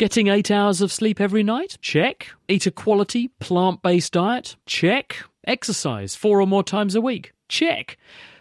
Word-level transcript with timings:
Getting 0.00 0.28
eight 0.28 0.50
hours 0.50 0.80
of 0.80 0.90
sleep 0.90 1.20
every 1.20 1.42
night? 1.42 1.76
Check. 1.82 2.28
Eat 2.48 2.64
a 2.64 2.70
quality, 2.70 3.28
plant 3.38 3.82
based 3.82 4.14
diet? 4.14 4.56
Check. 4.64 5.18
Exercise 5.46 6.16
four 6.16 6.40
or 6.40 6.46
more 6.46 6.64
times 6.64 6.94
a 6.94 7.02
week? 7.02 7.34
Check. 7.50 7.98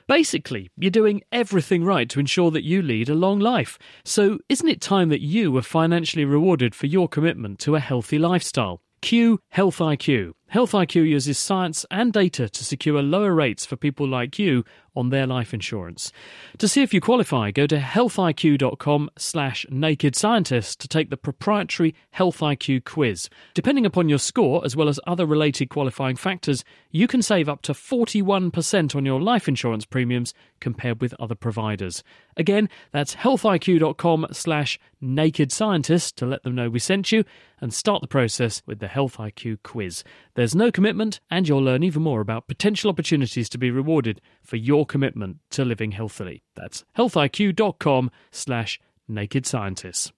Basically, 0.08 0.70
you're 0.78 0.90
doing 0.90 1.22
everything 1.34 1.84
right 1.84 2.10
to 2.12 2.20
ensure 2.22 2.50
that 2.52 2.64
you 2.64 2.82
lead 2.82 3.10
a 3.10 3.14
long 3.14 3.40
life. 3.40 3.78
So, 4.06 4.40
isn't 4.48 4.70
it 4.70 4.80
time 4.80 5.10
that 5.10 5.20
you 5.20 5.52
were 5.52 5.62
financially 5.62 6.24
rewarded 6.24 6.74
for 6.74 6.86
your 6.86 7.10
commitment 7.10 7.60
to 7.60 7.76
a 7.76 7.82
healthy 7.82 8.18
lifestyle? 8.18 8.80
Q 9.02 9.42
Health 9.50 9.80
IQ. 9.80 10.32
Health 10.50 10.72
IQ 10.72 11.08
uses 11.08 11.38
science 11.38 11.86
and 11.92 12.12
data 12.12 12.50
to 12.50 12.66
secure 12.66 13.04
lower 13.04 13.34
rates 13.36 13.66
for 13.68 13.76
people 13.76 14.08
like 14.08 14.40
you 14.40 14.64
on 14.96 15.10
their 15.10 15.28
life 15.28 15.54
insurance. 15.54 16.12
To 16.58 16.68
see 16.68 16.82
if 16.82 16.94
you 16.94 17.00
qualify, 17.02 17.52
go 17.52 17.68
to 17.68 17.78
healthiq.com 17.78 19.10
slash 19.18 19.66
naked 19.70 20.16
scientist 20.16 20.80
to 20.82 20.88
take 20.88 21.10
the 21.10 21.18
proprietary 21.18 21.96
Health 22.12 22.40
IQ 22.40 22.84
quiz. 22.86 23.30
Depending 23.54 23.86
upon 23.86 24.10
your 24.10 24.18
score, 24.18 24.64
as 24.66 24.76
well 24.76 24.90
as 24.90 25.00
other 25.08 25.26
related 25.26 25.70
qualifying 25.70 26.16
factors, 26.16 26.66
you 26.92 27.08
can 27.08 27.22
save 27.22 27.48
up 27.48 27.62
to 27.64 27.74
41% 27.74 28.96
on 28.96 29.06
your 29.06 29.22
life 29.22 29.48
insurance 29.48 29.86
premiums 29.86 30.34
compared 30.60 31.00
with 31.00 31.14
other 31.20 31.36
providers. 31.36 32.04
Again, 32.36 32.70
that's 32.92 33.16
healthiq.com 33.16 34.28
slash 34.32 34.80
naked 35.02 35.52
scientist 35.52 36.18
to 36.18 36.26
let 36.26 36.44
them 36.44 36.56
know 36.56 36.70
we 36.70 36.80
sent 36.80 37.12
you 37.12 37.24
and 37.62 37.74
start 37.74 38.02
the 38.02 38.08
process 38.08 38.62
with 38.66 38.80
the 38.80 38.88
Health 38.88 39.18
IQ 39.18 39.60
quiz. 39.64 40.04
There's 40.40 40.56
no 40.56 40.72
commitment, 40.72 41.20
and 41.30 41.50
you'll 41.50 41.62
learn 41.62 41.84
even 41.84 42.02
more 42.02 42.22
about 42.22 42.48
potential 42.48 42.90
opportunities 42.90 43.50
to 43.50 43.58
be 43.58 43.72
rewarded 43.72 44.22
for 44.42 44.56
your 44.56 44.86
commitment 44.86 45.40
to 45.50 45.66
living 45.66 45.92
healthily. 45.92 46.44
That's 46.56 46.86
healthiq.com 46.98 48.10
slash 48.32 48.80
naked 49.06 49.46
scientists. 49.46 50.14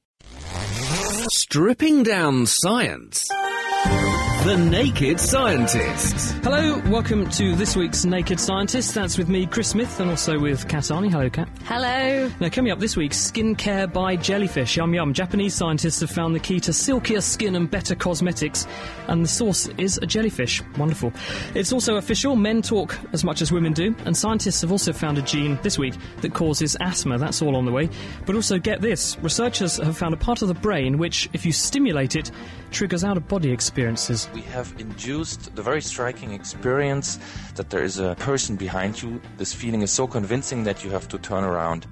Stripping 1.31 2.03
down 2.03 2.45
science. 2.45 3.27
The 4.43 4.57
Naked 4.57 5.19
Scientists. 5.19 6.31
Hello, 6.43 6.79
welcome 6.89 7.29
to 7.29 7.55
this 7.55 7.75
week's 7.75 8.05
Naked 8.05 8.39
Scientist. 8.39 8.95
That's 8.95 9.15
with 9.15 9.29
me, 9.29 9.45
Chris 9.45 9.69
Smith, 9.69 9.99
and 9.99 10.09
also 10.09 10.39
with 10.39 10.67
Kat 10.67 10.85
Arney. 10.85 11.11
Hello, 11.11 11.29
Kat. 11.29 11.47
Hello. 11.65 12.27
Now, 12.39 12.49
coming 12.49 12.71
up 12.71 12.79
this 12.79 12.97
week, 12.97 13.11
skincare 13.11 13.93
by 13.93 14.15
jellyfish. 14.15 14.77
Yum 14.77 14.95
yum. 14.95 15.13
Japanese 15.13 15.53
scientists 15.53 15.99
have 15.99 16.09
found 16.09 16.33
the 16.33 16.39
key 16.39 16.59
to 16.61 16.73
silkier 16.73 17.21
skin 17.21 17.55
and 17.55 17.69
better 17.69 17.93
cosmetics, 17.93 18.65
and 19.07 19.23
the 19.23 19.27
source 19.27 19.67
is 19.77 19.99
a 19.99 20.07
jellyfish. 20.07 20.63
Wonderful. 20.75 21.13
It's 21.53 21.71
also 21.71 21.97
official. 21.97 22.35
Men 22.35 22.63
talk 22.63 22.97
as 23.13 23.23
much 23.23 23.43
as 23.43 23.51
women 23.51 23.73
do, 23.73 23.95
and 24.05 24.17
scientists 24.17 24.61
have 24.61 24.71
also 24.71 24.91
found 24.91 25.19
a 25.19 25.21
gene 25.21 25.59
this 25.61 25.77
week 25.77 25.93
that 26.21 26.33
causes 26.33 26.75
asthma. 26.81 27.19
That's 27.19 27.43
all 27.43 27.55
on 27.55 27.65
the 27.65 27.71
way. 27.71 27.91
But 28.25 28.33
also, 28.33 28.57
get 28.57 28.81
this 28.81 29.19
researchers 29.21 29.77
have 29.77 29.99
found 29.99 30.15
a 30.15 30.17
part 30.17 30.41
of 30.41 30.47
the 30.47 30.55
brain 30.55 30.97
which, 30.97 31.29
if 31.31 31.45
you 31.45 31.51
stimulate 31.51 32.15
it, 32.15 32.31
triggers 32.71 33.03
out 33.03 33.17
of 33.17 33.27
body 33.27 33.51
experiences. 33.51 34.27
We 34.33 34.41
have 34.43 34.73
induced 34.79 35.55
the 35.55 35.61
very 35.61 35.81
striking 35.81 36.31
experience 36.31 37.19
that 37.55 37.69
there 37.69 37.83
is 37.83 37.99
a 37.99 38.15
person 38.15 38.55
behind 38.55 39.01
you. 39.01 39.21
This 39.37 39.53
feeling 39.53 39.81
is 39.81 39.91
so 39.91 40.07
convincing 40.07 40.63
that 40.63 40.83
you 40.83 40.89
have 40.91 41.09
to 41.09 41.17
turn 41.17 41.43
around. 41.43 41.85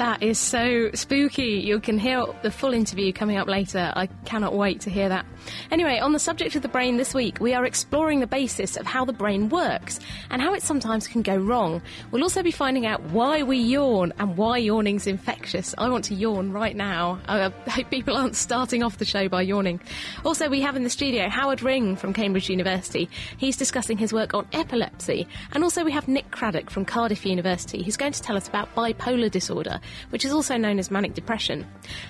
That 0.00 0.22
is 0.22 0.38
so 0.38 0.90
spooky. 0.94 1.60
You 1.62 1.78
can 1.78 1.98
hear 1.98 2.24
the 2.40 2.50
full 2.50 2.72
interview 2.72 3.12
coming 3.12 3.36
up 3.36 3.48
later. 3.48 3.92
I 3.94 4.06
cannot 4.24 4.54
wait 4.54 4.80
to 4.80 4.90
hear 4.90 5.10
that. 5.10 5.26
Anyway, 5.70 5.98
on 5.98 6.14
the 6.14 6.18
subject 6.18 6.56
of 6.56 6.62
the 6.62 6.68
brain 6.68 6.96
this 6.96 7.12
week, 7.12 7.38
we 7.38 7.52
are 7.52 7.66
exploring 7.66 8.20
the 8.20 8.26
basis 8.26 8.78
of 8.78 8.86
how 8.86 9.04
the 9.04 9.12
brain 9.12 9.50
works 9.50 10.00
and 10.30 10.40
how 10.40 10.54
it 10.54 10.62
sometimes 10.62 11.06
can 11.06 11.20
go 11.20 11.36
wrong. 11.36 11.82
We'll 12.10 12.22
also 12.22 12.42
be 12.42 12.50
finding 12.50 12.86
out 12.86 13.02
why 13.10 13.42
we 13.42 13.58
yawn 13.58 14.14
and 14.18 14.38
why 14.38 14.56
yawning's 14.56 15.06
infectious. 15.06 15.74
I 15.76 15.90
want 15.90 16.06
to 16.06 16.14
yawn 16.14 16.50
right 16.50 16.74
now. 16.74 17.20
I 17.28 17.50
hope 17.68 17.90
people 17.90 18.16
aren't 18.16 18.36
starting 18.36 18.82
off 18.82 18.96
the 18.96 19.04
show 19.04 19.28
by 19.28 19.42
yawning. 19.42 19.82
Also, 20.24 20.48
we 20.48 20.62
have 20.62 20.76
in 20.76 20.82
the 20.82 20.88
studio 20.88 21.28
Howard 21.28 21.62
Ring 21.62 21.94
from 21.94 22.14
Cambridge 22.14 22.48
University. 22.48 23.10
He's 23.36 23.58
discussing 23.58 23.98
his 23.98 24.14
work 24.14 24.32
on 24.32 24.46
epilepsy. 24.54 25.28
And 25.52 25.62
also, 25.62 25.84
we 25.84 25.92
have 25.92 26.08
Nick 26.08 26.30
Craddock 26.30 26.70
from 26.70 26.86
Cardiff 26.86 27.26
University, 27.26 27.82
who's 27.82 27.98
going 27.98 28.12
to 28.12 28.22
tell 28.22 28.38
us 28.38 28.48
about 28.48 28.74
bipolar 28.74 29.30
disorder 29.30 29.78
which 30.10 30.24
is 30.24 30.32
also 30.32 30.56
known 30.56 30.78
as 30.78 30.90
manic 30.90 31.14
depression. 31.14 31.66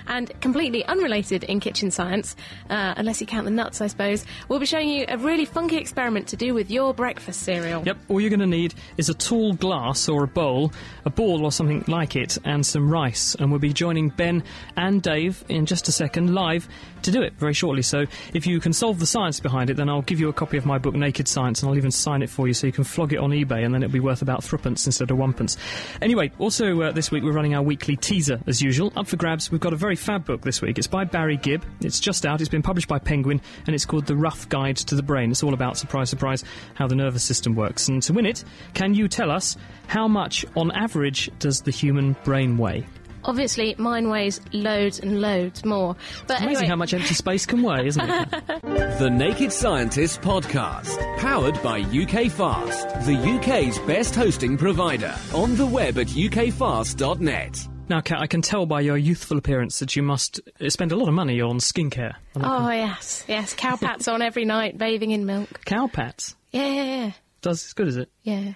And 0.07 0.31
completely 0.41 0.85
unrelated 0.85 1.43
in 1.43 1.59
kitchen 1.59 1.91
science, 1.91 2.35
uh, 2.69 2.93
unless 2.97 3.21
you 3.21 3.27
count 3.27 3.45
the 3.45 3.51
nuts, 3.51 3.81
I 3.81 3.87
suppose, 3.87 4.25
we'll 4.47 4.59
be 4.59 4.65
showing 4.65 4.89
you 4.89 5.05
a 5.07 5.17
really 5.17 5.45
funky 5.45 5.77
experiment 5.77 6.27
to 6.29 6.35
do 6.35 6.53
with 6.53 6.71
your 6.71 6.93
breakfast 6.93 7.43
cereal. 7.43 7.83
Yep, 7.85 7.97
all 8.09 8.21
you're 8.21 8.29
going 8.29 8.39
to 8.39 8.45
need 8.47 8.73
is 8.97 9.09
a 9.09 9.13
tall 9.13 9.53
glass 9.53 10.09
or 10.09 10.23
a 10.23 10.27
bowl, 10.27 10.71
a 11.05 11.09
ball 11.09 11.45
or 11.45 11.51
something 11.51 11.83
like 11.87 12.15
it, 12.15 12.37
and 12.45 12.65
some 12.65 12.89
rice. 12.89 13.35
And 13.35 13.51
we'll 13.51 13.59
be 13.59 13.73
joining 13.73 14.09
Ben 14.09 14.43
and 14.75 15.01
Dave 15.01 15.43
in 15.49 15.65
just 15.65 15.87
a 15.87 15.91
second 15.91 16.33
live 16.33 16.67
to 17.03 17.11
do 17.11 17.21
it 17.21 17.33
very 17.33 17.53
shortly. 17.53 17.81
So 17.81 18.05
if 18.33 18.45
you 18.45 18.59
can 18.59 18.73
solve 18.73 18.99
the 18.99 19.05
science 19.05 19.39
behind 19.39 19.69
it, 19.69 19.77
then 19.77 19.89
I'll 19.89 20.01
give 20.01 20.19
you 20.19 20.29
a 20.29 20.33
copy 20.33 20.57
of 20.57 20.65
my 20.65 20.77
book, 20.77 20.93
Naked 20.93 21.27
Science, 21.27 21.61
and 21.61 21.69
I'll 21.69 21.77
even 21.77 21.91
sign 21.91 22.21
it 22.21 22.29
for 22.29 22.47
you 22.47 22.53
so 22.53 22.67
you 22.67 22.73
can 22.73 22.83
flog 22.83 23.13
it 23.13 23.17
on 23.17 23.31
eBay, 23.31 23.65
and 23.65 23.73
then 23.73 23.83
it'll 23.83 23.93
be 23.93 23.99
worth 23.99 24.21
about 24.21 24.43
threepence 24.43 24.85
instead 24.85 25.11
of 25.11 25.17
onepence. 25.17 25.57
Anyway, 26.01 26.31
also 26.39 26.81
uh, 26.81 26.91
this 26.91 27.11
week 27.11 27.23
we're 27.23 27.31
running 27.31 27.55
our 27.55 27.63
weekly 27.71 27.95
teaser 27.95 28.37
as 28.47 28.61
usual. 28.61 28.91
Up 28.97 29.07
for 29.07 29.15
grabs, 29.15 29.49
we've 29.49 29.61
got 29.61 29.71
a 29.71 29.77
very 29.77 29.95
fab 29.95 30.25
book 30.25 30.41
this 30.41 30.61
week. 30.61 30.77
It's 30.77 30.87
by 30.87 31.05
Barry 31.05 31.37
Gibb. 31.37 31.63
It's 31.79 32.01
just 32.01 32.25
out. 32.25 32.41
It's 32.41 32.49
been 32.49 32.61
published 32.61 32.89
by 32.89 32.99
Penguin, 32.99 33.39
and 33.65 33.73
it's 33.73 33.85
called 33.85 34.07
The 34.07 34.15
Rough 34.17 34.49
Guide 34.49 34.75
to 34.75 34.93
the 34.93 35.01
Brain. 35.01 35.31
It's 35.31 35.41
all 35.41 35.53
about, 35.53 35.77
surprise, 35.77 36.09
surprise, 36.09 36.43
how 36.73 36.87
the 36.87 36.95
nervous 36.95 37.23
system 37.23 37.55
works. 37.55 37.87
And 37.87 38.03
to 38.03 38.11
win 38.11 38.25
it, 38.25 38.43
can 38.73 38.93
you 38.93 39.07
tell 39.07 39.31
us 39.31 39.55
how 39.87 40.09
much, 40.09 40.43
on 40.57 40.71
average, 40.71 41.31
does 41.39 41.61
the 41.61 41.71
human 41.71 42.17
brain 42.25 42.57
weigh? 42.57 42.85
Obviously, 43.23 43.75
mine 43.77 44.09
weighs 44.09 44.41
loads 44.51 44.99
and 44.99 45.21
loads 45.21 45.63
more. 45.65 45.95
But 46.27 46.35
It's 46.35 46.41
amazing 46.41 46.57
anyway, 46.57 46.67
how 46.69 46.75
much 46.75 46.93
empty 46.93 47.13
space 47.13 47.45
can 47.45 47.61
weigh, 47.61 47.87
isn't 47.87 48.09
it? 48.09 48.27
The 49.01 49.09
Naked 49.09 49.51
Scientists 49.51 50.17
Podcast. 50.17 50.97
Powered 51.17 51.61
by 51.63 51.79
UK 51.81 52.31
Fast, 52.31 52.87
the 53.05 53.15
UK's 53.37 53.79
best 53.79 54.13
hosting 54.15 54.57
provider. 54.57 55.15
On 55.33 55.55
the 55.55 55.65
web 55.65 55.97
at 55.97 56.07
ukfast.net. 56.07 57.67
now, 57.89 58.01
Kat, 58.01 58.19
I 58.19 58.27
can 58.27 58.41
tell 58.41 58.65
by 58.65 58.81
your 58.81 58.97
youthful 58.97 59.37
appearance 59.37 59.79
that 59.79 59.95
you 59.95 60.03
must 60.03 60.39
uh, 60.59 60.69
spend 60.69 60.91
a 60.91 60.95
lot 60.95 61.07
of 61.07 61.13
money 61.13 61.41
on 61.41 61.57
skincare. 61.59 62.13
On 62.35 62.45
Oh 62.45 62.69
yes, 62.71 63.25
yes. 63.27 63.53
Cowpats 63.55 64.11
on 64.11 64.21
every 64.21 64.45
night, 64.45 64.77
bathing 64.77 65.11
in 65.11 65.25
milk. 65.25 65.49
Cowpats? 65.65 66.35
Yeah, 66.51 66.67
yeah, 66.67 66.83
yeah. 66.83 67.11
Does 67.41 67.65
as 67.65 67.73
good 67.73 67.87
as 67.87 67.97
it? 67.97 68.09
yeah. 68.23 68.53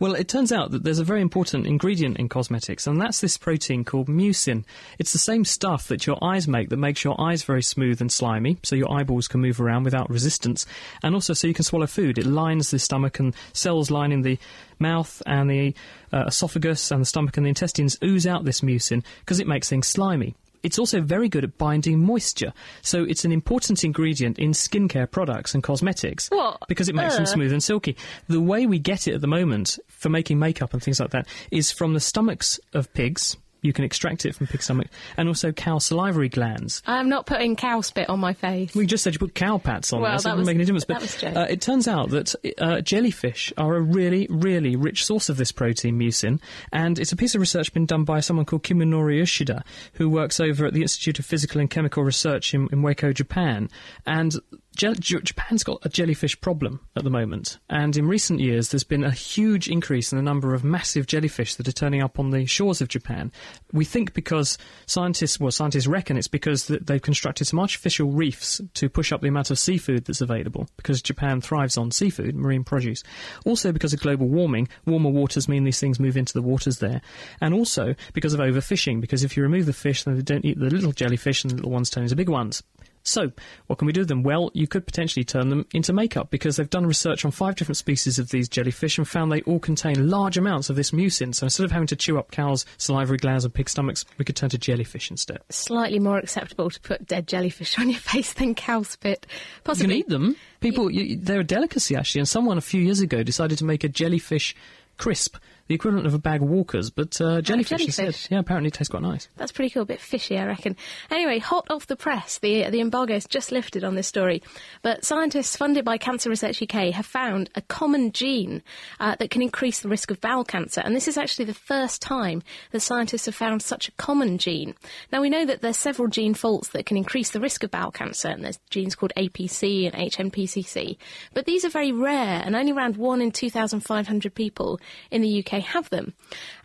Well, 0.00 0.14
it 0.14 0.28
turns 0.28 0.52
out 0.52 0.72
that 0.72 0.84
there's 0.84 0.98
a 0.98 1.04
very 1.04 1.20
important 1.20 1.66
ingredient 1.66 2.18
in 2.18 2.28
cosmetics, 2.28 2.86
and 2.86 3.00
that's 3.00 3.20
this 3.20 3.36
protein 3.36 3.84
called 3.84 4.08
mucin. 4.08 4.64
It's 4.98 5.12
the 5.12 5.18
same 5.18 5.44
stuff 5.44 5.88
that 5.88 6.06
your 6.06 6.22
eyes 6.22 6.48
make 6.48 6.68
that 6.68 6.76
makes 6.76 7.04
your 7.04 7.20
eyes 7.20 7.42
very 7.44 7.62
smooth 7.62 8.00
and 8.00 8.10
slimy, 8.10 8.58
so 8.62 8.76
your 8.76 8.92
eyeballs 8.92 9.28
can 9.28 9.40
move 9.40 9.60
around 9.60 9.84
without 9.84 10.10
resistance, 10.10 10.66
and 11.02 11.14
also 11.14 11.34
so 11.34 11.46
you 11.46 11.54
can 11.54 11.64
swallow 11.64 11.86
food. 11.86 12.18
It 12.18 12.26
lines 12.26 12.70
the 12.70 12.78
stomach, 12.78 13.18
and 13.18 13.34
cells 13.52 13.90
lining 13.90 14.22
the 14.22 14.38
mouth 14.78 15.22
and 15.26 15.48
the 15.48 15.74
uh, 16.12 16.24
esophagus 16.26 16.90
and 16.90 17.00
the 17.00 17.06
stomach 17.06 17.36
and 17.36 17.46
the 17.46 17.50
intestines 17.50 17.96
ooze 18.02 18.26
out 18.26 18.44
this 18.44 18.60
mucin 18.60 19.02
because 19.20 19.40
it 19.40 19.46
makes 19.46 19.68
things 19.68 19.86
slimy. 19.86 20.34
It's 20.64 20.78
also 20.78 21.00
very 21.00 21.28
good 21.28 21.44
at 21.44 21.56
binding 21.58 22.00
moisture, 22.00 22.52
so 22.82 23.04
it's 23.04 23.24
an 23.24 23.30
important 23.30 23.84
ingredient 23.84 24.38
in 24.38 24.50
skincare 24.50 25.08
products 25.08 25.54
and 25.54 25.62
cosmetics. 25.62 26.28
What? 26.30 26.58
Because 26.66 26.88
it 26.88 26.94
makes 26.96 27.14
them 27.14 27.22
Uh. 27.24 27.26
smooth 27.26 27.52
and 27.52 27.62
silky. 27.62 27.96
The 28.28 28.40
way 28.40 28.66
we 28.66 28.80
get 28.80 29.06
it 29.06 29.14
at 29.14 29.20
the 29.20 29.26
moment 29.28 29.78
for 29.88 30.08
making 30.08 30.38
makeup 30.40 30.72
and 30.72 30.82
things 30.82 30.98
like 30.98 31.10
that 31.10 31.28
is 31.52 31.70
from 31.70 31.94
the 31.94 32.00
stomachs 32.00 32.58
of 32.72 32.92
pigs. 32.94 33.36
You 33.64 33.72
can 33.72 33.84
extract 33.84 34.26
it 34.26 34.34
from 34.34 34.46
pig 34.46 34.62
stomach, 34.62 34.88
and 35.16 35.26
also 35.26 35.50
cow 35.50 35.78
salivary 35.78 36.28
glands. 36.28 36.82
I'm 36.86 37.08
not 37.08 37.24
putting 37.24 37.56
cow 37.56 37.80
spit 37.80 38.10
on 38.10 38.20
my 38.20 38.34
face. 38.34 38.74
We 38.74 38.84
just 38.84 39.02
said 39.02 39.14
you 39.14 39.18
put 39.18 39.34
cow 39.34 39.56
pats 39.56 39.90
on 39.92 40.02
Well, 40.02 40.10
there, 40.10 40.18
so 40.18 40.28
that 40.28 40.34
it 40.34 40.36
doesn't 40.36 40.46
make 40.46 40.54
any 40.56 40.64
difference. 40.66 40.84
But 40.84 41.00
was 41.00 41.16
a 41.16 41.18
joke. 41.18 41.36
uh, 41.36 41.46
it 41.48 41.60
turns 41.62 41.88
out 41.88 42.10
that 42.10 42.34
uh, 42.58 42.82
jellyfish 42.82 43.54
are 43.56 43.74
a 43.74 43.80
really, 43.80 44.26
really 44.30 44.76
rich 44.76 45.04
source 45.04 45.30
of 45.30 45.38
this 45.38 45.50
protein, 45.50 45.98
mucin, 45.98 46.40
and 46.72 46.98
it's 46.98 47.10
a 47.12 47.16
piece 47.16 47.34
of 47.34 47.40
research 47.40 47.72
been 47.72 47.86
done 47.86 48.04
by 48.04 48.20
someone 48.20 48.44
called 48.44 48.62
Kiminori 48.64 49.22
Ushida, 49.22 49.62
who 49.94 50.10
works 50.10 50.40
over 50.40 50.66
at 50.66 50.74
the 50.74 50.82
Institute 50.82 51.18
of 51.18 51.24
Physical 51.24 51.58
and 51.60 51.70
Chemical 51.70 52.04
Research 52.04 52.52
in, 52.52 52.68
in 52.70 52.82
Wako, 52.82 53.12
Japan. 53.14 53.70
And 54.06 54.34
Japan's 54.76 55.62
got 55.62 55.84
a 55.84 55.88
jellyfish 55.88 56.40
problem 56.40 56.80
at 56.96 57.04
the 57.04 57.10
moment, 57.10 57.58
and 57.70 57.96
in 57.96 58.08
recent 58.08 58.40
years 58.40 58.70
there's 58.70 58.84
been 58.84 59.04
a 59.04 59.10
huge 59.10 59.68
increase 59.68 60.12
in 60.12 60.16
the 60.16 60.22
number 60.22 60.52
of 60.52 60.64
massive 60.64 61.06
jellyfish 61.06 61.54
that 61.54 61.68
are 61.68 61.72
turning 61.72 62.02
up 62.02 62.18
on 62.18 62.30
the 62.30 62.44
shores 62.46 62.80
of 62.80 62.88
Japan. 62.88 63.30
We 63.72 63.84
think 63.84 64.14
because 64.14 64.58
scientists, 64.86 65.38
well, 65.38 65.52
scientists 65.52 65.86
reckon 65.86 66.16
it's 66.16 66.28
because 66.28 66.66
they've 66.66 67.00
constructed 67.00 67.44
some 67.44 67.60
artificial 67.60 68.10
reefs 68.10 68.60
to 68.74 68.88
push 68.88 69.12
up 69.12 69.20
the 69.20 69.28
amount 69.28 69.50
of 69.50 69.58
seafood 69.58 70.04
that's 70.04 70.20
available, 70.20 70.68
because 70.76 71.00
Japan 71.00 71.40
thrives 71.40 71.78
on 71.78 71.90
seafood, 71.90 72.34
marine 72.34 72.64
produce. 72.64 73.02
Also 73.46 73.70
because 73.70 73.92
of 73.92 74.00
global 74.00 74.28
warming, 74.28 74.68
warmer 74.86 75.10
waters 75.10 75.48
mean 75.48 75.64
these 75.64 75.80
things 75.80 76.00
move 76.00 76.16
into 76.16 76.32
the 76.32 76.42
waters 76.42 76.78
there, 76.78 77.00
and 77.40 77.54
also 77.54 77.94
because 78.12 78.34
of 78.34 78.40
overfishing, 78.40 79.00
because 79.00 79.22
if 79.22 79.36
you 79.36 79.42
remove 79.42 79.66
the 79.66 79.72
fish, 79.72 80.04
then 80.04 80.16
they 80.16 80.22
don't 80.22 80.44
eat 80.44 80.58
the 80.58 80.70
little 80.70 80.92
jellyfish, 80.92 81.44
and 81.44 81.52
the 81.52 81.56
little 81.56 81.70
ones 81.70 81.90
turn 81.90 82.02
into 82.02 82.16
big 82.16 82.28
ones. 82.28 82.62
So, 83.04 83.32
what 83.66 83.78
can 83.78 83.86
we 83.86 83.92
do 83.92 84.00
with 84.00 84.08
them? 84.08 84.22
Well, 84.22 84.50
you 84.54 84.66
could 84.66 84.86
potentially 84.86 85.24
turn 85.24 85.50
them 85.50 85.66
into 85.74 85.92
makeup 85.92 86.30
because 86.30 86.56
they've 86.56 86.68
done 86.68 86.86
research 86.86 87.24
on 87.24 87.30
five 87.30 87.54
different 87.54 87.76
species 87.76 88.18
of 88.18 88.30
these 88.30 88.48
jellyfish 88.48 88.96
and 88.96 89.06
found 89.06 89.30
they 89.30 89.42
all 89.42 89.58
contain 89.58 90.08
large 90.08 90.38
amounts 90.38 90.70
of 90.70 90.76
this 90.76 90.90
mucin. 90.90 91.34
So 91.34 91.44
instead 91.44 91.64
of 91.64 91.72
having 91.72 91.86
to 91.88 91.96
chew 91.96 92.18
up 92.18 92.30
cows' 92.30 92.64
salivary 92.78 93.18
glands 93.18 93.44
and 93.44 93.52
pig 93.52 93.68
stomachs, 93.68 94.06
we 94.16 94.24
could 94.24 94.36
turn 94.36 94.48
to 94.50 94.58
jellyfish 94.58 95.10
instead. 95.10 95.40
Slightly 95.50 95.98
more 95.98 96.16
acceptable 96.16 96.70
to 96.70 96.80
put 96.80 97.06
dead 97.06 97.28
jellyfish 97.28 97.78
on 97.78 97.90
your 97.90 98.00
face 98.00 98.32
than 98.32 98.54
cow 98.54 98.82
spit. 98.82 99.26
Possibly. 99.64 99.96
You 99.96 100.04
can 100.04 100.06
eat 100.06 100.12
them. 100.12 100.36
People, 100.60 100.90
you, 100.90 101.16
they're 101.18 101.40
a 101.40 101.44
delicacy 101.44 101.94
actually, 101.94 102.20
and 102.20 102.28
someone 102.28 102.56
a 102.56 102.62
few 102.62 102.80
years 102.80 103.00
ago 103.00 103.22
decided 103.22 103.58
to 103.58 103.66
make 103.66 103.84
a 103.84 103.88
jellyfish 103.88 104.56
crisp, 104.96 105.36
the 105.66 105.74
equivalent 105.74 106.06
of 106.06 106.12
a 106.14 106.18
bag 106.18 106.42
of 106.42 106.48
Walkers, 106.48 106.90
but 106.90 107.18
uh, 107.20 107.40
jellyfish, 107.40 107.86
instead. 107.86 108.02
jellyfish. 108.02 108.30
Yeah, 108.30 108.38
apparently 108.40 108.68
it 108.68 108.74
tastes 108.74 108.90
quite 108.90 109.02
nice. 109.02 109.28
That's 109.36 109.52
pretty 109.52 109.70
cool. 109.70 109.82
A 109.82 109.86
bit 109.86 110.00
fishy, 110.00 110.38
I 110.38 110.44
reckon. 110.46 110.76
Anyway, 111.10 111.38
hot 111.38 111.66
off 111.70 111.86
the 111.86 111.96
press, 111.96 112.38
the 112.38 112.68
the 112.70 112.80
embargo's 112.80 113.26
just 113.26 113.50
lifted 113.50 113.82
on 113.82 113.94
this 113.94 114.06
story. 114.06 114.42
But 114.82 115.04
scientists 115.04 115.56
funded 115.56 115.84
by 115.84 115.96
Cancer 115.96 116.28
Research 116.28 116.62
UK 116.62 116.92
have 116.92 117.06
found 117.06 117.50
a 117.54 117.62
common 117.62 118.12
gene 118.12 118.62
uh, 119.00 119.16
that 119.16 119.30
can 119.30 119.42
increase 119.42 119.80
the 119.80 119.88
risk 119.88 120.10
of 120.10 120.20
bowel 120.20 120.44
cancer, 120.44 120.82
and 120.84 120.94
this 120.94 121.08
is 121.08 121.16
actually 121.16 121.46
the 121.46 121.54
first 121.54 122.02
time 122.02 122.42
that 122.72 122.80
scientists 122.80 123.26
have 123.26 123.34
found 123.34 123.62
such 123.62 123.88
a 123.88 123.92
common 123.92 124.36
gene. 124.36 124.74
Now 125.12 125.22
we 125.22 125.30
know 125.30 125.46
that 125.46 125.62
there's 125.62 125.78
several 125.78 126.08
gene 126.08 126.34
faults 126.34 126.68
that 126.70 126.86
can 126.86 126.96
increase 126.96 127.30
the 127.30 127.40
risk 127.40 127.62
of 127.62 127.70
bowel 127.70 127.90
cancer, 127.90 128.28
and 128.28 128.44
there's 128.44 128.58
genes 128.68 128.94
called 128.94 129.12
APC 129.16 129.86
and 129.86 130.12
HNPCC, 130.12 130.96
but 131.32 131.46
these 131.46 131.64
are 131.64 131.70
very 131.70 131.92
rare, 131.92 132.42
and 132.44 132.54
only 132.54 132.72
around 132.72 132.96
one 132.96 133.22
in 133.22 133.30
2,500 133.30 134.34
people 134.34 134.78
in 135.10 135.22
the 135.22 135.44
UK 135.44 135.53
have 135.60 135.90
them. 135.90 136.14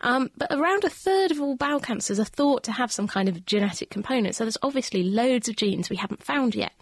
Um, 0.00 0.30
but 0.36 0.52
around 0.52 0.84
a 0.84 0.90
third 0.90 1.30
of 1.30 1.40
all 1.40 1.56
bowel 1.56 1.80
cancers 1.80 2.20
are 2.20 2.24
thought 2.24 2.62
to 2.64 2.72
have 2.72 2.92
some 2.92 3.06
kind 3.06 3.28
of 3.28 3.44
genetic 3.46 3.90
component. 3.90 4.34
So 4.34 4.44
there's 4.44 4.58
obviously 4.62 5.02
loads 5.02 5.48
of 5.48 5.56
genes 5.56 5.90
we 5.90 5.96
haven't 5.96 6.22
found 6.22 6.54
yet. 6.54 6.72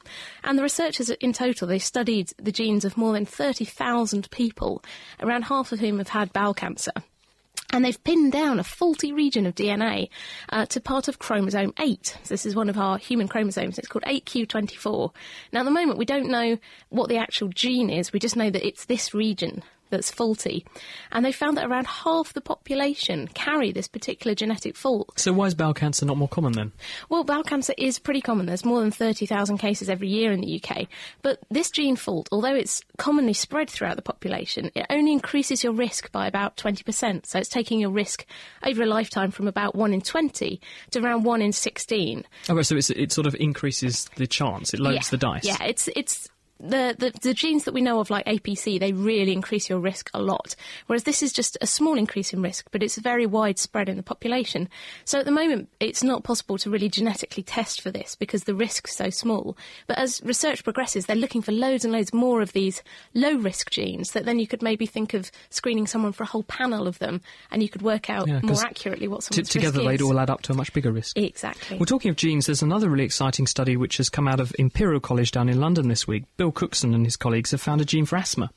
And 0.44 0.58
the 0.58 0.62
researchers 0.62 1.10
in 1.10 1.32
total, 1.32 1.68
they 1.68 1.78
studied 1.78 2.32
the 2.38 2.52
genes 2.52 2.84
of 2.84 2.96
more 2.96 3.12
than 3.12 3.26
30,000 3.26 4.30
people, 4.30 4.82
around 5.20 5.42
half 5.42 5.72
of 5.72 5.80
whom 5.80 5.98
have 5.98 6.08
had 6.08 6.32
bowel 6.32 6.54
cancer. 6.54 6.92
And 7.70 7.84
they've 7.84 8.02
pinned 8.02 8.32
down 8.32 8.58
a 8.58 8.64
faulty 8.64 9.12
region 9.12 9.44
of 9.44 9.54
DNA 9.54 10.08
uh, 10.48 10.64
to 10.66 10.80
part 10.80 11.06
of 11.06 11.18
chromosome 11.18 11.74
8. 11.78 12.06
So 12.06 12.28
this 12.28 12.46
is 12.46 12.56
one 12.56 12.70
of 12.70 12.78
our 12.78 12.96
human 12.96 13.28
chromosomes. 13.28 13.78
It's 13.78 13.88
called 13.88 14.04
8q24. 14.04 15.12
Now, 15.52 15.60
at 15.60 15.64
the 15.64 15.70
moment, 15.70 15.98
we 15.98 16.06
don't 16.06 16.30
know 16.30 16.56
what 16.88 17.10
the 17.10 17.18
actual 17.18 17.48
gene 17.48 17.90
is. 17.90 18.10
We 18.10 18.20
just 18.20 18.36
know 18.36 18.48
that 18.48 18.66
it's 18.66 18.86
this 18.86 19.12
region 19.12 19.62
that's 19.90 20.10
faulty. 20.10 20.64
And 21.12 21.24
they 21.24 21.32
found 21.32 21.56
that 21.56 21.66
around 21.66 21.86
half 21.86 22.32
the 22.32 22.40
population 22.40 23.28
carry 23.28 23.72
this 23.72 23.88
particular 23.88 24.34
genetic 24.34 24.76
fault. 24.76 25.18
So 25.18 25.32
why 25.32 25.46
is 25.46 25.54
bowel 25.54 25.74
cancer 25.74 26.06
not 26.06 26.16
more 26.16 26.28
common 26.28 26.52
then? 26.52 26.72
Well, 27.08 27.24
bowel 27.24 27.42
cancer 27.42 27.74
is 27.78 27.98
pretty 27.98 28.20
common. 28.20 28.46
There's 28.46 28.64
more 28.64 28.80
than 28.80 28.90
30,000 28.90 29.58
cases 29.58 29.88
every 29.88 30.08
year 30.08 30.32
in 30.32 30.40
the 30.40 30.62
UK. 30.62 30.86
But 31.22 31.40
this 31.50 31.70
gene 31.70 31.96
fault, 31.96 32.28
although 32.32 32.54
it's 32.54 32.82
commonly 32.96 33.32
spread 33.32 33.70
throughout 33.70 33.96
the 33.96 34.02
population, 34.02 34.70
it 34.74 34.86
only 34.90 35.12
increases 35.12 35.64
your 35.64 35.72
risk 35.72 36.12
by 36.12 36.26
about 36.26 36.56
20%. 36.56 37.26
So 37.26 37.38
it's 37.38 37.48
taking 37.48 37.80
your 37.80 37.90
risk 37.90 38.26
over 38.64 38.82
a 38.82 38.86
lifetime 38.86 39.30
from 39.30 39.48
about 39.48 39.74
1 39.74 39.92
in 39.92 40.00
20 40.00 40.60
to 40.90 41.00
around 41.00 41.24
1 41.24 41.42
in 41.42 41.52
16. 41.52 42.24
Oh, 42.48 42.54
right, 42.54 42.66
so 42.66 42.76
it's, 42.76 42.90
it 42.90 43.12
sort 43.12 43.26
of 43.26 43.34
increases 43.36 44.08
the 44.16 44.26
chance, 44.26 44.74
it 44.74 44.80
loads 44.80 44.96
yeah. 44.96 45.10
the 45.10 45.16
dice. 45.16 45.44
Yeah, 45.44 45.62
it's 45.64 45.88
it's 45.96 46.28
the, 46.60 46.94
the 46.98 47.12
the 47.20 47.34
genes 47.34 47.64
that 47.64 47.74
we 47.74 47.80
know 47.80 48.00
of, 48.00 48.10
like 48.10 48.26
APC, 48.26 48.80
they 48.80 48.92
really 48.92 49.32
increase 49.32 49.68
your 49.68 49.78
risk 49.78 50.10
a 50.14 50.20
lot. 50.20 50.54
Whereas 50.86 51.04
this 51.04 51.22
is 51.22 51.32
just 51.32 51.56
a 51.60 51.66
small 51.66 51.96
increase 51.96 52.32
in 52.32 52.42
risk, 52.42 52.68
but 52.70 52.82
it's 52.82 52.96
very 52.96 53.26
widespread 53.26 53.88
in 53.88 53.96
the 53.96 54.02
population. 54.02 54.68
So 55.04 55.18
at 55.18 55.24
the 55.24 55.30
moment, 55.30 55.68
it's 55.80 56.02
not 56.02 56.24
possible 56.24 56.58
to 56.58 56.70
really 56.70 56.88
genetically 56.88 57.42
test 57.42 57.80
for 57.80 57.90
this 57.90 58.14
because 58.16 58.44
the 58.44 58.54
risk's 58.54 58.96
so 58.96 59.10
small. 59.10 59.56
But 59.86 59.98
as 59.98 60.20
research 60.24 60.64
progresses, 60.64 61.06
they're 61.06 61.16
looking 61.16 61.42
for 61.42 61.52
loads 61.52 61.84
and 61.84 61.92
loads 61.92 62.12
more 62.12 62.40
of 62.40 62.52
these 62.52 62.82
low 63.14 63.36
risk 63.36 63.70
genes 63.70 64.12
that 64.12 64.24
then 64.24 64.38
you 64.38 64.46
could 64.46 64.62
maybe 64.62 64.86
think 64.86 65.14
of 65.14 65.30
screening 65.50 65.86
someone 65.86 66.12
for 66.12 66.24
a 66.24 66.26
whole 66.26 66.42
panel 66.42 66.86
of 66.86 66.98
them, 66.98 67.20
and 67.50 67.62
you 67.62 67.68
could 67.68 67.82
work 67.82 68.10
out 68.10 68.26
Yeah, 68.26 68.40
more 68.42 68.60
accurately 68.64 69.08
what 69.08 69.20
T- 69.20 69.34
someone's 69.34 69.48
together 69.50 69.78
risk 69.78 69.88
they'd 69.88 70.02
all 70.02 70.18
add 70.18 70.30
up 70.30 70.42
to 70.42 70.52
a 70.52 70.56
much 70.56 70.72
bigger 70.72 70.92
risk. 70.92 71.16
Exactly. 71.16 71.78
We're 71.78 71.86
talking 71.86 72.10
of 72.10 72.16
genes, 72.16 72.46
there's 72.46 72.62
another 72.62 72.88
really 72.88 73.04
exciting 73.04 73.46
study 73.46 73.76
which 73.76 73.96
has 73.98 74.08
come 74.08 74.26
out 74.26 74.40
of 74.40 74.52
Imperial 74.58 75.00
College 75.00 75.30
down 75.30 75.48
in 75.48 75.60
London 75.60 75.88
this 75.88 76.06
week. 76.06 76.24
Bill 76.36 76.47
Cookson 76.52 76.94
and 76.94 77.04
his 77.04 77.16
colleagues 77.16 77.50
have 77.52 77.60
found 77.60 77.80
a 77.80 77.84
gene 77.84 78.06
for 78.06 78.16
asthma. 78.16 78.50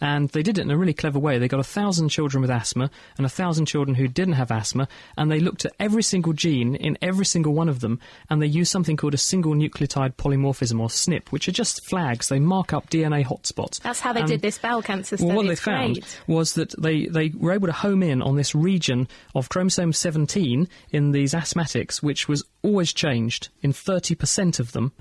And 0.00 0.28
they 0.30 0.42
did 0.42 0.58
it 0.58 0.62
in 0.62 0.70
a 0.70 0.76
really 0.76 0.92
clever 0.92 1.18
way. 1.18 1.38
They 1.38 1.48
got 1.48 1.60
a 1.60 1.64
thousand 1.64 2.10
children 2.10 2.42
with 2.42 2.50
asthma 2.50 2.90
and 3.16 3.24
a 3.24 3.30
thousand 3.30 3.66
children 3.66 3.94
who 3.94 4.06
didn't 4.08 4.34
have 4.34 4.50
asthma, 4.50 4.88
and 5.16 5.30
they 5.30 5.40
looked 5.40 5.64
at 5.64 5.72
every 5.80 6.02
single 6.02 6.32
gene 6.34 6.74
in 6.74 6.98
every 7.00 7.24
single 7.24 7.54
one 7.54 7.68
of 7.68 7.80
them, 7.80 7.98
and 8.28 8.42
they 8.42 8.46
used 8.46 8.70
something 8.70 8.96
called 8.96 9.14
a 9.14 9.18
single 9.18 9.54
nucleotide 9.54 10.16
polymorphism, 10.16 10.78
or 10.80 10.88
SNP, 10.88 11.30
which 11.30 11.48
are 11.48 11.52
just 11.52 11.84
flags. 11.84 12.28
They 12.28 12.38
mark 12.38 12.72
up 12.74 12.90
DNA 12.90 13.24
hotspots. 13.24 13.80
That's 13.80 14.00
how 14.00 14.12
they 14.12 14.20
And- 14.20 14.28
did 14.28 14.42
this 14.42 14.58
bowel 14.58 14.82
cancer 14.82 15.16
study. 15.16 15.26
well, 15.28 15.36
what 15.38 15.46
they 15.46 15.54
found 15.56 15.94
great. 15.94 16.20
was 16.26 16.52
that 16.54 16.74
they, 16.80 17.06
they 17.06 17.30
were 17.30 17.52
able 17.52 17.68
to 17.68 17.72
home 17.72 18.02
in 18.02 18.20
on 18.20 18.36
this 18.36 18.54
region 18.54 19.08
of 19.34 19.48
chromosome 19.48 19.92
17 19.94 20.68
in 20.90 21.12
these 21.12 21.32
asthmatics, 21.32 22.02
which 22.02 22.28
was 22.28 22.44
always 22.62 22.92
changed 22.92 23.48
in 23.62 23.72
30% 23.72 24.60
of 24.60 24.72
them 24.72 24.92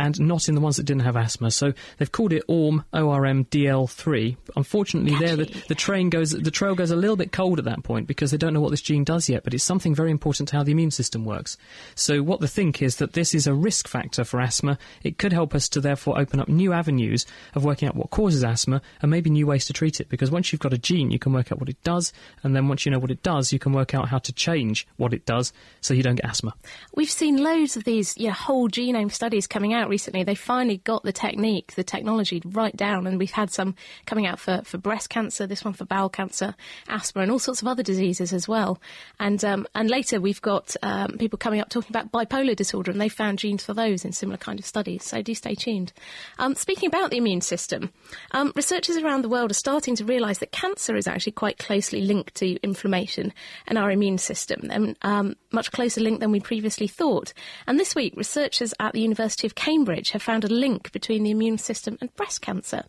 and 0.00 0.18
not 0.20 0.48
in 0.48 0.54
the 0.54 0.60
ones 0.60 0.76
that 0.76 0.84
didn't 0.84 1.02
have 1.02 1.16
asthma. 1.16 1.50
So 1.50 1.72
they've 1.98 2.10
called 2.10 2.32
it 2.32 2.42
ORM 2.48 2.84
ORM 2.92 3.44
DL3. 3.46 4.36
Unfortunately, 4.56 5.14
there 5.18 5.36
the, 5.36 5.64
the 5.68 5.74
train 5.74 6.10
goes 6.10 6.30
the 6.30 6.50
trail 6.50 6.74
goes 6.74 6.90
a 6.90 6.96
little 6.96 7.16
bit 7.16 7.32
cold 7.32 7.58
at 7.58 7.64
that 7.66 7.82
point 7.82 8.06
because 8.06 8.30
they 8.30 8.36
don't 8.36 8.54
know 8.54 8.60
what 8.60 8.70
this 8.70 8.82
gene 8.82 9.04
does 9.04 9.28
yet, 9.28 9.44
but 9.44 9.54
it's 9.54 9.64
something 9.64 9.94
very 9.94 10.10
important 10.10 10.48
to 10.48 10.56
how 10.56 10.62
the 10.62 10.72
immune 10.72 10.90
system 10.90 11.24
works. 11.24 11.56
So 11.94 12.22
what 12.22 12.40
they 12.40 12.46
think 12.46 12.82
is 12.82 12.96
that 12.96 13.12
this 13.12 13.34
is 13.34 13.46
a 13.46 13.54
risk 13.54 13.88
factor 13.88 14.24
for 14.24 14.40
asthma. 14.40 14.78
It 15.02 15.18
could 15.18 15.32
help 15.32 15.54
us 15.54 15.68
to 15.70 15.80
therefore 15.80 16.18
open 16.18 16.40
up 16.40 16.48
new 16.48 16.72
avenues 16.72 17.26
of 17.54 17.64
working 17.64 17.88
out 17.88 17.96
what 17.96 18.10
causes 18.10 18.42
asthma 18.42 18.80
and 19.02 19.10
maybe 19.10 19.30
new 19.30 19.46
ways 19.46 19.66
to 19.66 19.72
treat 19.72 20.00
it. 20.00 20.08
Because 20.08 20.30
once 20.30 20.52
you've 20.52 20.60
got 20.60 20.72
a 20.72 20.78
gene, 20.78 21.10
you 21.10 21.18
can 21.18 21.32
work 21.32 21.52
out 21.52 21.60
what 21.60 21.68
it 21.68 21.82
does, 21.82 22.12
and 22.42 22.56
then 22.56 22.68
once 22.68 22.86
you 22.86 22.92
know 22.92 22.98
what 22.98 23.10
it 23.10 23.22
does, 23.22 23.52
you 23.52 23.58
can 23.58 23.72
work 23.72 23.94
out 23.94 24.08
how 24.08 24.18
to 24.18 24.32
change 24.32 24.86
what 24.96 25.12
it 25.12 25.26
does 25.26 25.52
so 25.80 25.94
you 25.94 26.02
don't 26.02 26.16
get 26.16 26.24
asthma. 26.24 26.54
We've 26.94 27.10
seen 27.10 27.36
loads 27.36 27.76
of 27.76 27.84
these 27.84 28.16
you 28.16 28.28
know, 28.28 28.32
whole 28.32 28.68
genome 28.68 29.12
studies 29.12 29.46
coming 29.46 29.74
out 29.74 29.89
recently. 29.90 30.24
They 30.24 30.34
finally 30.34 30.78
got 30.78 31.02
the 31.02 31.12
technique, 31.12 31.74
the 31.74 31.84
technology 31.84 32.40
right 32.46 32.74
down, 32.74 33.06
and 33.06 33.18
we've 33.18 33.30
had 33.30 33.50
some 33.50 33.74
coming 34.06 34.26
out 34.26 34.38
for, 34.38 34.62
for 34.64 34.78
breast 34.78 35.10
cancer, 35.10 35.46
this 35.46 35.64
one 35.64 35.74
for 35.74 35.84
bowel 35.84 36.08
cancer, 36.08 36.54
asthma, 36.88 37.22
and 37.22 37.30
all 37.30 37.38
sorts 37.38 37.60
of 37.60 37.68
other 37.68 37.82
diseases 37.82 38.32
as 38.32 38.48
well. 38.48 38.80
And 39.18 39.44
um, 39.44 39.66
and 39.74 39.90
later 39.90 40.20
we've 40.20 40.40
got 40.40 40.74
um, 40.82 41.18
people 41.18 41.38
coming 41.38 41.60
up 41.60 41.68
talking 41.68 41.90
about 41.90 42.12
bipolar 42.12 42.56
disorder, 42.56 42.90
and 42.90 43.00
they 43.00 43.08
found 43.10 43.38
genes 43.38 43.64
for 43.64 43.74
those 43.74 44.04
in 44.04 44.12
similar 44.12 44.38
kind 44.38 44.58
of 44.58 44.64
studies. 44.64 45.04
So 45.04 45.20
do 45.20 45.34
stay 45.34 45.54
tuned. 45.54 45.92
Um, 46.38 46.54
speaking 46.54 46.86
about 46.86 47.10
the 47.10 47.18
immune 47.18 47.40
system, 47.42 47.90
um, 48.30 48.52
researchers 48.54 48.96
around 48.96 49.22
the 49.22 49.28
world 49.28 49.50
are 49.50 49.54
starting 49.54 49.96
to 49.96 50.04
realise 50.04 50.38
that 50.38 50.52
cancer 50.52 50.96
is 50.96 51.06
actually 51.06 51.32
quite 51.32 51.58
closely 51.58 52.00
linked 52.00 52.36
to 52.36 52.58
inflammation 52.62 53.32
and 53.66 53.76
our 53.76 53.90
immune 53.90 54.18
system, 54.18 54.68
and 54.70 54.96
um, 55.02 55.34
much 55.52 55.72
closer 55.72 56.00
link 56.00 56.20
than 56.20 56.30
we 56.30 56.40
previously 56.40 56.86
thought. 56.86 57.32
And 57.66 57.78
this 57.78 57.94
week, 57.94 58.14
researchers 58.16 58.72
at 58.78 58.92
the 58.92 59.00
University 59.00 59.46
of 59.46 59.54
Cambridge 59.54 59.69
have 60.12 60.22
found 60.22 60.44
a 60.44 60.48
link 60.48 60.92
between 60.92 61.22
the 61.22 61.30
immune 61.30 61.58
system 61.58 61.96
and 62.00 62.14
breast 62.16 62.40
cancer. 62.40 62.84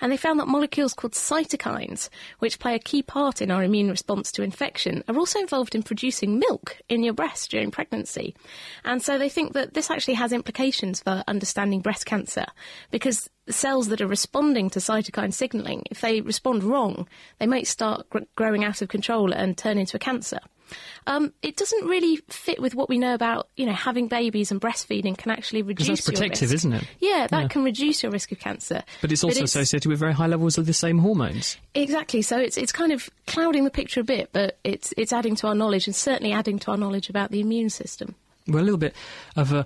And 0.00 0.10
they 0.10 0.16
found 0.16 0.40
that 0.40 0.48
molecules 0.48 0.94
called 0.94 1.12
cytokines, 1.12 2.08
which 2.38 2.58
play 2.58 2.74
a 2.74 2.78
key 2.78 3.02
part 3.02 3.40
in 3.40 3.50
our 3.50 3.62
immune 3.62 3.88
response 3.90 4.32
to 4.32 4.42
infection, 4.42 5.04
are 5.08 5.16
also 5.16 5.38
involved 5.38 5.74
in 5.74 5.82
producing 5.82 6.38
milk 6.38 6.78
in 6.88 7.02
your 7.02 7.14
breast 7.14 7.50
during 7.50 7.70
pregnancy. 7.70 8.34
And 8.84 9.02
so 9.02 9.18
they 9.18 9.28
think 9.28 9.52
that 9.52 9.74
this 9.74 9.90
actually 9.90 10.14
has 10.14 10.32
implications 10.32 11.00
for 11.00 11.22
understanding 11.28 11.80
breast 11.80 12.06
cancer 12.06 12.46
because 12.90 13.28
cells 13.48 13.88
that 13.88 14.00
are 14.00 14.06
responding 14.06 14.70
to 14.70 14.78
cytokine 14.78 15.32
signaling, 15.32 15.84
if 15.90 16.00
they 16.00 16.20
respond 16.20 16.64
wrong, 16.64 17.06
they 17.38 17.46
might 17.46 17.66
start 17.66 18.08
gr- 18.10 18.20
growing 18.36 18.64
out 18.64 18.82
of 18.82 18.88
control 18.88 19.32
and 19.32 19.56
turn 19.56 19.78
into 19.78 19.96
a 19.96 20.00
cancer. 20.00 20.38
Um, 21.06 21.32
it 21.42 21.56
doesn't 21.56 21.86
really 21.86 22.16
fit 22.28 22.60
with 22.60 22.74
what 22.74 22.88
we 22.88 22.98
know 22.98 23.14
about, 23.14 23.48
you 23.56 23.66
know, 23.66 23.72
having 23.72 24.08
babies 24.08 24.50
and 24.50 24.60
breastfeeding 24.60 25.16
can 25.18 25.30
actually 25.30 25.62
reduce 25.62 25.86
that's 25.88 26.06
your 26.08 26.12
protective, 26.14 26.50
risk. 26.50 26.54
isn't 26.54 26.72
it? 26.72 26.84
Yeah, 27.00 27.26
that 27.30 27.42
Yeah. 27.42 27.48
can 27.48 27.62
reduce 27.64 28.02
your 28.02 28.10
risk 28.12 28.32
of 28.32 28.38
cancer. 28.38 28.82
But 29.00 29.12
it's 29.12 29.22
also 29.24 29.42
associated 29.44 29.88
with 29.88 29.98
very 29.98 30.14
high 30.14 30.26
levels 30.28 30.56
of 30.58 30.66
the 30.66 30.72
same 30.72 30.98
hormones. 30.98 31.56
Exactly. 31.74 32.22
So 32.22 32.38
it's 32.38 32.56
it's 32.56 32.72
kind 32.72 32.92
of 32.92 33.10
clouding 33.26 33.64
the 33.64 33.70
picture 33.70 34.00
a 34.00 34.04
bit, 34.04 34.30
but 34.32 34.58
it's 34.64 34.94
it's 34.96 35.12
adding 35.12 35.34
to 35.36 35.46
our 35.48 35.54
knowledge 35.54 35.86
and 35.86 35.94
certainly 35.94 36.32
adding 36.32 36.58
to 36.60 36.70
our 36.70 36.76
knowledge 36.76 37.08
about 37.10 37.30
the 37.30 37.40
immune 37.40 37.70
system. 37.70 38.14
Well, 38.46 38.62
a 38.62 38.64
little 38.64 38.78
bit 38.78 38.94
of 39.36 39.52
a 39.52 39.64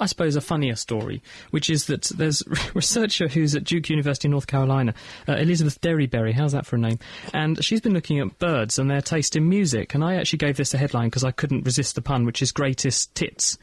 I 0.00 0.06
suppose, 0.06 0.34
a 0.34 0.40
funnier 0.40 0.74
story, 0.74 1.22
which 1.50 1.70
is 1.70 1.86
that 1.86 2.02
there's 2.16 2.42
a 2.42 2.56
researcher 2.74 3.28
who's 3.28 3.54
at 3.54 3.64
Duke 3.64 3.88
University 3.90 4.26
in 4.26 4.32
North 4.32 4.48
Carolina, 4.48 4.92
uh, 5.28 5.34
Elizabeth 5.34 5.80
Derryberry, 5.80 6.34
how's 6.34 6.52
that 6.52 6.66
for 6.66 6.76
a 6.76 6.80
name? 6.80 6.98
And 7.32 7.64
she's 7.64 7.80
been 7.80 7.92
looking 7.94 8.18
at 8.18 8.38
birds 8.40 8.78
and 8.78 8.90
their 8.90 9.00
taste 9.00 9.36
in 9.36 9.48
music. 9.48 9.94
And 9.94 10.02
I 10.02 10.16
actually 10.16 10.38
gave 10.38 10.56
this 10.56 10.74
a 10.74 10.78
headline 10.78 11.08
because 11.08 11.22
I 11.22 11.30
couldn't 11.30 11.64
resist 11.64 11.94
the 11.94 12.02
pun, 12.02 12.24
which 12.24 12.42
is 12.42 12.50
greatest 12.50 13.14
tits, 13.14 13.56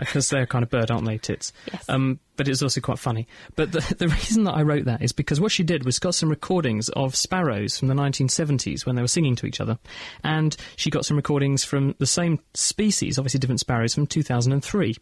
because 0.00 0.32
uh, 0.32 0.36
they're 0.36 0.46
kind 0.46 0.64
of 0.64 0.70
bird, 0.70 0.90
aren't 0.90 1.06
they, 1.06 1.18
tits? 1.18 1.52
Yes. 1.72 1.84
Um, 1.88 2.18
but 2.36 2.48
it's 2.48 2.62
also 2.62 2.80
quite 2.80 2.98
funny. 2.98 3.28
But 3.54 3.70
the, 3.70 3.94
the 3.98 4.08
reason 4.08 4.44
that 4.44 4.54
I 4.54 4.62
wrote 4.62 4.86
that 4.86 5.02
is 5.02 5.12
because 5.12 5.40
what 5.40 5.52
she 5.52 5.62
did 5.62 5.84
was 5.84 6.00
got 6.00 6.14
some 6.14 6.28
recordings 6.28 6.88
of 6.90 7.14
sparrows 7.14 7.78
from 7.78 7.86
the 7.86 7.94
1970s 7.94 8.84
when 8.84 8.96
they 8.96 9.02
were 9.02 9.08
singing 9.08 9.36
to 9.36 9.46
each 9.46 9.60
other, 9.60 9.78
and 10.24 10.56
she 10.74 10.90
got 10.90 11.04
some 11.04 11.16
recordings 11.16 11.62
from 11.62 11.94
the 11.98 12.06
same 12.06 12.40
species, 12.54 13.18
obviously 13.18 13.38
different 13.38 13.60
sparrows, 13.60 13.94
from 13.94 14.06
2003 14.06 14.96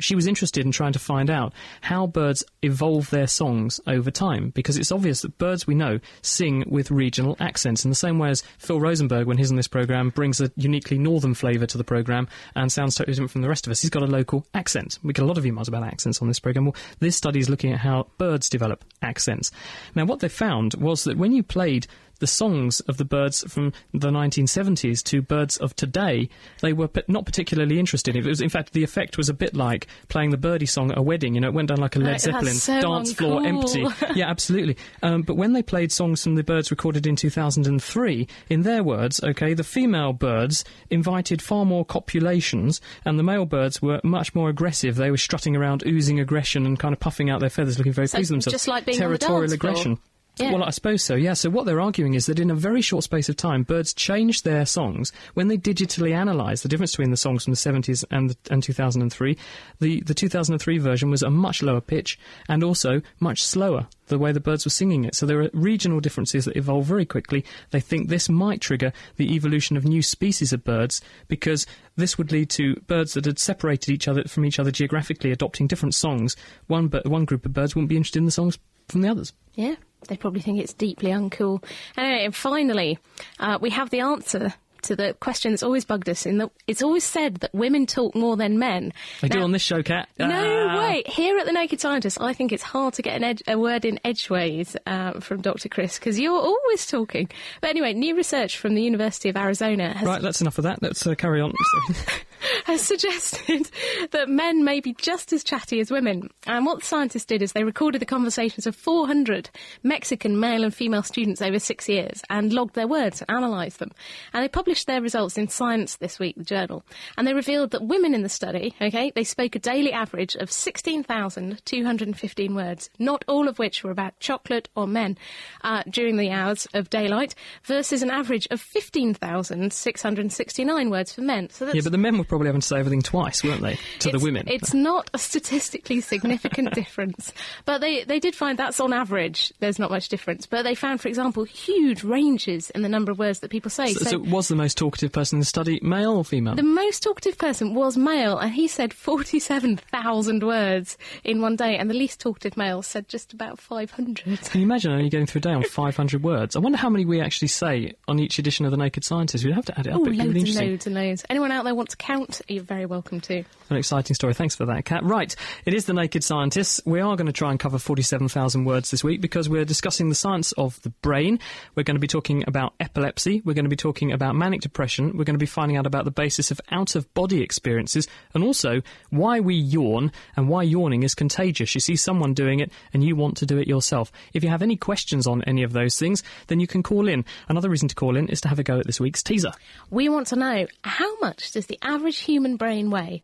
she 0.00 0.14
was 0.14 0.26
interested 0.26 0.64
in 0.64 0.72
trying 0.72 0.92
to 0.92 0.98
find 0.98 1.30
out 1.30 1.52
how 1.80 2.06
birds 2.06 2.44
evolve 2.62 3.10
their 3.10 3.26
songs 3.26 3.80
over 3.86 4.10
time 4.10 4.50
because 4.50 4.76
it's 4.76 4.92
obvious 4.92 5.22
that 5.22 5.38
birds 5.38 5.66
we 5.66 5.74
know 5.74 6.00
sing 6.22 6.64
with 6.68 6.90
regional 6.90 7.36
accents 7.40 7.84
in 7.84 7.90
the 7.90 7.94
same 7.94 8.18
way 8.18 8.30
as 8.30 8.42
Phil 8.58 8.80
Rosenberg, 8.80 9.26
when 9.26 9.38
he's 9.38 9.50
on 9.50 9.56
this 9.56 9.68
program, 9.68 10.10
brings 10.10 10.40
a 10.40 10.50
uniquely 10.56 10.98
northern 10.98 11.34
flavour 11.34 11.66
to 11.66 11.78
the 11.78 11.84
program 11.84 12.28
and 12.54 12.70
sounds 12.70 12.94
totally 12.94 13.14
different 13.14 13.30
from 13.30 13.42
the 13.42 13.48
rest 13.48 13.66
of 13.66 13.70
us. 13.70 13.80
He's 13.80 13.90
got 13.90 14.02
a 14.02 14.06
local 14.06 14.46
accent. 14.54 14.98
We 15.02 15.12
get 15.12 15.22
a 15.22 15.26
lot 15.26 15.38
of 15.38 15.44
emails 15.44 15.68
about 15.68 15.84
accents 15.84 16.20
on 16.20 16.28
this 16.28 16.40
program. 16.40 16.66
Well, 16.66 16.76
this 16.98 17.16
study 17.16 17.38
is 17.38 17.48
looking 17.48 17.72
at 17.72 17.80
how 17.80 18.08
birds 18.18 18.48
develop 18.48 18.84
accents. 19.02 19.50
Now, 19.94 20.04
what 20.04 20.20
they 20.20 20.28
found 20.28 20.74
was 20.74 21.04
that 21.04 21.18
when 21.18 21.32
you 21.32 21.42
played 21.42 21.86
the 22.20 22.26
songs 22.26 22.80
of 22.80 22.96
the 22.96 23.04
birds 23.04 23.42
from 23.52 23.72
the 23.92 24.08
1970s 24.10 25.02
to 25.04 25.20
birds 25.20 25.56
of 25.56 25.74
today, 25.76 26.28
they 26.60 26.72
were 26.72 26.88
not 27.08 27.26
particularly 27.26 27.78
interested. 27.78 28.14
It 28.16 28.24
was, 28.24 28.40
in 28.40 28.48
fact, 28.48 28.72
the 28.72 28.84
effect 28.84 29.18
was 29.18 29.28
a 29.28 29.34
bit 29.34 29.54
like 29.54 29.86
playing 30.08 30.30
the 30.30 30.36
birdie 30.36 30.66
song 30.66 30.90
at 30.92 30.98
a 30.98 31.02
wedding. 31.02 31.34
You 31.34 31.40
know, 31.40 31.48
it 31.48 31.54
went 31.54 31.68
down 31.68 31.78
like 31.78 31.96
a 31.96 31.98
Led 31.98 32.10
Right, 32.12 32.20
Zeppelin 32.20 32.54
so 32.54 32.80
dance 32.80 33.12
floor, 33.12 33.44
empty. 33.44 33.86
yeah, 34.14 34.28
absolutely. 34.30 34.76
Um, 35.02 35.22
but 35.22 35.34
when 35.34 35.52
they 35.52 35.62
played 35.62 35.90
songs 35.92 36.22
from 36.22 36.36
the 36.36 36.44
birds 36.44 36.70
recorded 36.70 37.06
in 37.06 37.16
2003, 37.16 38.28
in 38.48 38.62
their 38.62 38.82
words, 38.84 39.22
okay, 39.22 39.54
the 39.54 39.64
female 39.64 40.12
birds 40.12 40.64
invited 40.90 41.42
far 41.42 41.64
more 41.64 41.84
copulations, 41.84 42.80
and 43.04 43.18
the 43.18 43.22
male 43.22 43.46
birds 43.46 43.80
were 43.82 44.00
much 44.04 44.34
more 44.34 44.48
aggressive. 44.48 44.96
They 44.96 45.10
were 45.10 45.16
strutting 45.16 45.56
around, 45.56 45.82
oozing 45.86 46.20
aggression, 46.20 46.66
and 46.66 46.78
kind 46.78 46.92
of 46.92 47.00
puffing 47.00 47.30
out 47.30 47.40
their 47.40 47.50
feathers, 47.50 47.78
looking 47.78 47.92
very 47.92 48.06
So 48.08 48.18
pleased 48.18 48.30
with 48.30 48.36
themselves. 48.44 48.52
just 48.54 48.68
like 48.68 48.84
being 48.84 48.98
territorial 48.98 49.52
aggression. 49.52 49.96
floor. 49.96 50.04
Yeah. 50.40 50.52
Well, 50.52 50.64
I 50.64 50.70
suppose 50.70 51.02
so, 51.02 51.14
yeah. 51.14 51.34
So 51.34 51.50
what 51.50 51.66
they're 51.66 51.80
arguing 51.80 52.14
is 52.14 52.26
that 52.26 52.38
in 52.38 52.50
a 52.50 52.54
very 52.54 52.82
short 52.82 53.04
space 53.04 53.28
of 53.28 53.36
time, 53.36 53.62
birds 53.62 53.92
changed 53.92 54.44
their 54.44 54.64
songs. 54.66 55.12
When 55.34 55.48
they 55.48 55.58
digitally 55.58 56.14
analysed 56.14 56.62
the 56.62 56.68
difference 56.68 56.92
between 56.92 57.10
the 57.10 57.16
songs 57.16 57.44
from 57.44 57.52
the 57.52 57.56
70s 57.56 58.04
and, 58.10 58.36
and 58.50 58.62
2003, 58.62 59.36
the, 59.80 60.00
the 60.02 60.14
2003 60.14 60.78
version 60.78 61.10
was 61.10 61.22
a 61.22 61.30
much 61.30 61.62
lower 61.62 61.80
pitch 61.80 62.18
and 62.48 62.64
also 62.64 63.02
much 63.20 63.42
slower, 63.42 63.86
the 64.06 64.18
way 64.18 64.32
the 64.32 64.40
birds 64.40 64.64
were 64.64 64.70
singing 64.70 65.04
it. 65.04 65.14
So 65.14 65.26
there 65.26 65.42
are 65.42 65.50
regional 65.52 66.00
differences 66.00 66.44
that 66.46 66.56
evolve 66.56 66.86
very 66.86 67.06
quickly. 67.06 67.44
They 67.70 67.80
think 67.80 68.08
this 68.08 68.28
might 68.28 68.60
trigger 68.60 68.92
the 69.16 69.34
evolution 69.34 69.76
of 69.76 69.84
new 69.84 70.02
species 70.02 70.52
of 70.52 70.64
birds 70.64 71.00
because 71.28 71.66
this 71.96 72.16
would 72.18 72.32
lead 72.32 72.50
to 72.50 72.76
birds 72.86 73.14
that 73.14 73.26
had 73.26 73.38
separated 73.38 73.92
each 73.92 74.08
other 74.08 74.24
from 74.24 74.44
each 74.44 74.58
other 74.58 74.70
geographically 74.70 75.32
adopting 75.32 75.66
different 75.66 75.94
songs. 75.94 76.36
One, 76.66 76.88
one 77.04 77.24
group 77.24 77.44
of 77.44 77.52
birds 77.52 77.74
wouldn't 77.74 77.88
be 77.90 77.96
interested 77.96 78.18
in 78.18 78.24
the 78.24 78.30
songs 78.30 78.58
from 78.90 79.02
the 79.02 79.08
others. 79.08 79.32
Yeah, 79.54 79.76
they 80.08 80.16
probably 80.16 80.40
think 80.40 80.60
it's 80.60 80.72
deeply 80.72 81.10
uncool. 81.10 81.62
Anyway, 81.96 82.24
and 82.24 82.34
finally, 82.34 82.98
uh, 83.38 83.58
we 83.60 83.70
have 83.70 83.90
the 83.90 84.00
answer 84.00 84.54
to 84.82 84.96
the 84.96 85.14
question 85.20 85.52
that's 85.52 85.62
always 85.62 85.84
bugged 85.84 86.08
us. 86.08 86.24
In 86.24 86.38
that 86.38 86.50
it's 86.66 86.80
always 86.80 87.04
said 87.04 87.34
that 87.40 87.52
women 87.54 87.84
talk 87.84 88.14
more 88.14 88.34
than 88.34 88.58
men. 88.58 88.94
They 89.20 89.28
do 89.28 89.42
on 89.42 89.52
this 89.52 89.60
show, 89.60 89.82
Kat. 89.82 90.08
No 90.18 90.26
Ah. 90.70 90.78
way! 90.78 91.02
Here 91.04 91.36
at 91.36 91.44
the 91.44 91.52
Naked 91.52 91.82
Scientist, 91.82 92.18
I 92.18 92.32
think 92.32 92.50
it's 92.50 92.62
hard 92.62 92.94
to 92.94 93.02
get 93.02 93.14
an 93.16 93.24
ed- 93.24 93.42
a 93.46 93.58
word 93.58 93.84
in 93.84 94.00
edgeways 94.04 94.76
uh, 94.86 95.20
from 95.20 95.42
Dr. 95.42 95.68
Chris 95.68 95.98
because 95.98 96.18
you're 96.18 96.32
always 96.40 96.86
talking. 96.86 97.28
But 97.60 97.68
anyway, 97.70 97.92
new 97.92 98.16
research 98.16 98.56
from 98.56 98.74
the 98.74 98.82
University 98.82 99.28
of 99.28 99.36
Arizona 99.36 99.92
has 99.92 100.06
Right, 100.06 100.22
that's 100.22 100.40
enough 100.40 100.56
of 100.56 100.64
that. 100.64 100.80
Let's 100.82 101.06
uh, 101.06 101.14
carry 101.14 101.42
on. 101.42 101.52
has 102.64 102.82
suggested 102.82 103.70
that 104.10 104.28
men 104.28 104.64
may 104.64 104.80
be 104.80 104.92
just 104.94 105.32
as 105.32 105.44
chatty 105.44 105.78
as 105.80 105.90
women. 105.90 106.28
And 106.46 106.66
what 106.66 106.80
the 106.80 106.86
scientists 106.86 107.24
did 107.24 107.40
is 107.42 107.52
they 107.52 107.64
recorded 107.64 108.00
the 108.00 108.06
conversations 108.06 108.66
of 108.66 108.76
400 108.76 109.50
Mexican 109.82 110.38
male 110.38 110.62
and 110.64 110.74
female 110.74 111.02
students 111.02 111.42
over 111.42 111.58
six 111.58 111.88
years 111.88 112.22
and 112.30 112.52
logged 112.52 112.74
their 112.74 112.86
words 112.88 113.22
and 113.22 113.30
analysed 113.30 113.78
them. 113.78 113.92
And 114.32 114.42
they 114.42 114.48
published 114.48 114.86
their 114.86 115.02
results 115.02 115.36
in 115.38 115.48
Science 115.48 115.96
this 115.96 116.18
week, 116.18 116.36
the 116.36 116.44
journal. 116.44 116.84
And 117.16 117.26
they 117.26 117.32
revealed 117.34 117.70
that 117.70 117.86
women 117.86 118.14
in 118.14 118.22
the 118.22 118.28
study, 118.28 118.74
okay, 118.80 119.10
they 119.14 119.24
spoke 119.24 119.56
a 119.56 119.58
daily 119.58 119.92
average 119.92 120.36
of 120.36 120.50
16,215 120.50 122.54
words, 122.54 122.90
not 122.98 123.22
all 123.28 123.48
of 123.48 123.58
which 123.58 123.84
were 123.84 123.90
about 123.90 124.18
chocolate 124.20 124.70
or 124.76 124.86
men 124.86 125.18
uh, 125.62 125.82
during 125.88 126.16
the 126.16 126.30
hours 126.30 126.66
of 126.74 126.90
daylight, 126.90 127.34
versus 127.64 128.02
an 128.02 128.10
average 128.10 128.46
of 128.50 128.60
15,669 128.60 130.90
words 130.90 131.12
for 131.12 131.22
men. 131.22 131.48
So 131.50 131.64
that's 131.64 131.74
yeah, 131.74 131.82
but 131.82 131.90
the 131.92 131.98
men 131.98 132.18
were 132.18 132.24
probably 132.30 132.46
having 132.46 132.60
to 132.60 132.66
say 132.66 132.78
everything 132.78 133.02
twice, 133.02 133.44
weren't 133.44 133.60
they? 133.60 133.78
To 133.98 134.10
the 134.10 134.20
women. 134.20 134.44
It's 134.46 134.72
not 134.72 135.10
a 135.12 135.18
statistically 135.18 136.00
significant 136.00 136.72
difference, 136.74 137.34
but 137.66 137.80
they, 137.80 138.04
they 138.04 138.20
did 138.20 138.34
find 138.34 138.58
that's 138.58 138.80
on 138.80 138.92
average. 138.92 139.52
There's 139.58 139.78
not 139.78 139.90
much 139.90 140.08
difference, 140.08 140.46
but 140.46 140.62
they 140.62 140.74
found, 140.74 141.00
for 141.00 141.08
example, 141.08 141.44
huge 141.44 142.04
ranges 142.04 142.70
in 142.70 142.82
the 142.82 142.88
number 142.88 143.10
of 143.10 143.18
words 143.18 143.40
that 143.40 143.50
people 143.50 143.70
say. 143.70 143.92
so, 143.92 144.04
so 144.04 144.18
was 144.18 144.48
the 144.48 144.54
most 144.54 144.78
talkative 144.78 145.12
person 145.12 145.36
in 145.36 145.40
the 145.40 145.46
study 145.46 145.80
male 145.82 146.12
or 146.12 146.24
female? 146.24 146.54
the 146.54 146.62
most 146.62 147.02
talkative 147.02 147.36
person 147.36 147.74
was 147.74 147.96
male, 147.96 148.38
and 148.38 148.52
he 148.52 148.68
said 148.68 148.94
47,000 148.94 150.42
words 150.42 150.96
in 151.24 151.40
one 151.40 151.56
day, 151.56 151.76
and 151.76 151.90
the 151.90 151.94
least 151.94 152.20
talkative 152.20 152.56
male 152.56 152.82
said 152.82 153.08
just 153.08 153.32
about 153.32 153.58
500. 153.58 154.24
Can 154.24 154.60
you 154.60 154.66
imagine 154.66 154.92
only 154.92 155.08
getting 155.08 155.26
through 155.26 155.40
a 155.40 155.42
day 155.42 155.52
on 155.52 155.64
500 155.64 156.22
words? 156.22 156.54
I 156.54 156.60
wonder 156.60 156.78
how 156.78 156.90
many 156.90 157.04
we 157.04 157.20
actually 157.20 157.48
say 157.48 157.94
on 158.06 158.20
each 158.20 158.38
edition 158.38 158.64
of 158.64 158.70
The 158.70 158.76
Naked 158.76 159.02
Scientist. 159.04 159.44
We'd 159.44 159.54
have 159.54 159.64
to 159.66 159.78
add 159.78 159.88
it 159.88 159.92
up. 159.92 160.00
Oh, 160.00 160.04
loads 160.04 160.18
really 160.18 160.40
and 160.40 160.54
loads 160.54 160.86
and 160.86 160.94
loads. 160.94 161.24
Anyone 161.28 161.50
out 161.50 161.64
there 161.64 161.74
want 161.74 161.90
to 161.90 161.96
count? 161.96 162.19
You're 162.48 162.64
very 162.64 162.86
welcome 162.86 163.20
to. 163.22 163.44
An 163.70 163.76
exciting 163.76 164.14
story. 164.14 164.34
Thanks 164.34 164.56
for 164.56 164.66
that, 164.66 164.84
Kat. 164.84 165.04
Right, 165.04 165.34
it 165.64 165.74
is 165.74 165.84
The 165.84 165.92
Naked 165.92 166.24
Scientists. 166.24 166.80
We 166.84 167.00
are 167.00 167.16
going 167.16 167.28
to 167.28 167.32
try 167.32 167.50
and 167.50 167.58
cover 167.58 167.78
47,000 167.78 168.64
words 168.64 168.90
this 168.90 169.04
week 169.04 169.20
because 169.20 169.48
we're 169.48 169.64
discussing 169.64 170.08
the 170.08 170.14
science 170.14 170.52
of 170.52 170.82
the 170.82 170.90
brain. 170.90 171.38
We're 171.74 171.84
going 171.84 171.94
to 171.94 172.00
be 172.00 172.06
talking 172.06 172.44
about 172.46 172.74
epilepsy. 172.80 173.42
We're 173.44 173.54
going 173.54 173.64
to 173.64 173.70
be 173.70 173.76
talking 173.76 174.12
about 174.12 174.34
manic 174.34 174.60
depression. 174.60 175.16
We're 175.16 175.24
going 175.24 175.34
to 175.34 175.38
be 175.38 175.46
finding 175.46 175.76
out 175.76 175.86
about 175.86 176.04
the 176.04 176.10
basis 176.10 176.50
of 176.50 176.60
out 176.70 176.94
of 176.96 177.12
body 177.14 177.42
experiences 177.42 178.08
and 178.34 178.42
also 178.42 178.82
why 179.10 179.40
we 179.40 179.54
yawn 179.54 180.10
and 180.36 180.48
why 180.48 180.64
yawning 180.64 181.04
is 181.04 181.14
contagious. 181.14 181.74
You 181.74 181.80
see 181.80 181.96
someone 181.96 182.34
doing 182.34 182.60
it 182.60 182.72
and 182.92 183.04
you 183.04 183.14
want 183.16 183.36
to 183.38 183.46
do 183.46 183.56
it 183.58 183.68
yourself. 183.68 184.10
If 184.34 184.42
you 184.42 184.50
have 184.50 184.62
any 184.62 184.76
questions 184.76 185.26
on 185.26 185.42
any 185.44 185.62
of 185.62 185.72
those 185.72 185.98
things, 185.98 186.22
then 186.48 186.60
you 186.60 186.66
can 186.66 186.82
call 186.82 187.08
in. 187.08 187.24
Another 187.48 187.70
reason 187.70 187.88
to 187.88 187.94
call 187.94 188.16
in 188.16 188.28
is 188.28 188.40
to 188.42 188.48
have 188.48 188.58
a 188.58 188.64
go 188.64 188.80
at 188.80 188.86
this 188.86 189.00
week's 189.00 189.22
teaser. 189.22 189.52
We 189.90 190.08
want 190.08 190.26
to 190.28 190.36
know 190.36 190.66
how 190.82 191.18
much 191.20 191.52
does 191.52 191.66
the 191.66 191.78
average 191.82 192.09
human 192.18 192.56
brain 192.56 192.90
weigh? 192.90 193.22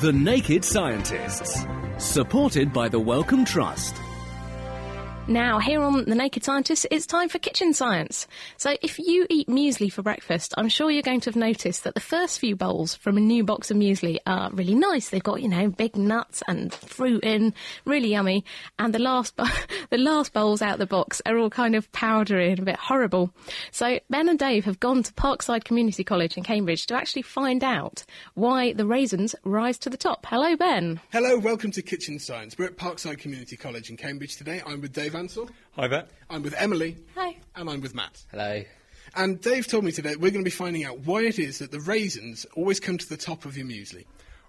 The 0.00 0.12
Naked 0.12 0.64
Scientists. 0.64 1.64
Supported 1.98 2.72
by 2.72 2.88
the 2.88 2.98
Wellcome 2.98 3.44
Trust. 3.44 3.94
Now, 5.26 5.58
here 5.58 5.80
on 5.80 6.04
The 6.04 6.14
Naked 6.14 6.44
Scientist, 6.44 6.86
it's 6.90 7.06
time 7.06 7.30
for 7.30 7.38
kitchen 7.38 7.72
science. 7.72 8.28
So, 8.58 8.76
if 8.82 8.98
you 8.98 9.26
eat 9.30 9.48
muesli 9.48 9.90
for 9.90 10.02
breakfast, 10.02 10.52
I'm 10.58 10.68
sure 10.68 10.90
you're 10.90 11.00
going 11.00 11.20
to 11.20 11.30
have 11.30 11.36
noticed 11.36 11.84
that 11.84 11.94
the 11.94 12.00
first 12.00 12.38
few 12.38 12.54
bowls 12.54 12.94
from 12.94 13.16
a 13.16 13.20
new 13.20 13.42
box 13.42 13.70
of 13.70 13.78
muesli 13.78 14.18
are 14.26 14.50
really 14.52 14.74
nice. 14.74 15.08
They've 15.08 15.22
got, 15.22 15.40
you 15.40 15.48
know, 15.48 15.70
big 15.70 15.96
nuts 15.96 16.42
and 16.46 16.74
fruit 16.74 17.24
in, 17.24 17.54
really 17.86 18.08
yummy. 18.08 18.44
And 18.78 18.94
the 18.94 18.98
last, 18.98 19.34
the 19.90 19.96
last 19.96 20.34
bowls 20.34 20.60
out 20.60 20.78
the 20.78 20.84
box 20.84 21.22
are 21.24 21.38
all 21.38 21.48
kind 21.48 21.74
of 21.74 21.90
powdery 21.92 22.50
and 22.50 22.58
a 22.58 22.64
bit 22.64 22.76
horrible. 22.76 23.32
So, 23.70 24.00
Ben 24.10 24.28
and 24.28 24.38
Dave 24.38 24.66
have 24.66 24.78
gone 24.78 25.02
to 25.04 25.12
Parkside 25.14 25.64
Community 25.64 26.04
College 26.04 26.36
in 26.36 26.42
Cambridge 26.42 26.84
to 26.88 26.96
actually 26.96 27.22
find 27.22 27.64
out 27.64 28.04
why 28.34 28.74
the 28.74 28.84
raisins 28.84 29.34
rise 29.42 29.78
to 29.78 29.88
the 29.88 29.96
top. 29.96 30.26
Hello, 30.26 30.54
Ben. 30.54 31.00
Hello, 31.12 31.38
welcome 31.38 31.70
to 31.70 31.80
Kitchen 31.80 32.18
Science. 32.18 32.58
We're 32.58 32.66
at 32.66 32.76
Parkside 32.76 33.20
Community 33.20 33.56
College 33.56 33.88
in 33.88 33.96
Cambridge 33.96 34.36
today. 34.36 34.60
I'm 34.66 34.82
with 34.82 34.92
Dave 34.92 35.13
Ansell. 35.16 35.48
Hi 35.72 35.88
there. 35.88 36.06
I'm 36.28 36.42
with 36.42 36.54
Emily. 36.56 36.96
Hi. 37.14 37.36
And 37.56 37.70
I'm 37.70 37.80
with 37.80 37.94
Matt. 37.94 38.24
Hello. 38.30 38.62
And 39.14 39.40
Dave 39.40 39.66
told 39.66 39.84
me 39.84 39.92
today 39.92 40.16
we're 40.16 40.30
going 40.30 40.44
to 40.44 40.50
be 40.50 40.50
finding 40.50 40.84
out 40.84 41.00
why 41.00 41.22
it 41.22 41.38
is 41.38 41.58
that 41.58 41.70
the 41.70 41.80
raisins 41.80 42.46
always 42.56 42.80
come 42.80 42.98
to 42.98 43.08
the 43.08 43.16
top 43.16 43.44
of 43.44 43.56
your 43.56 43.66
muesli. 43.66 44.04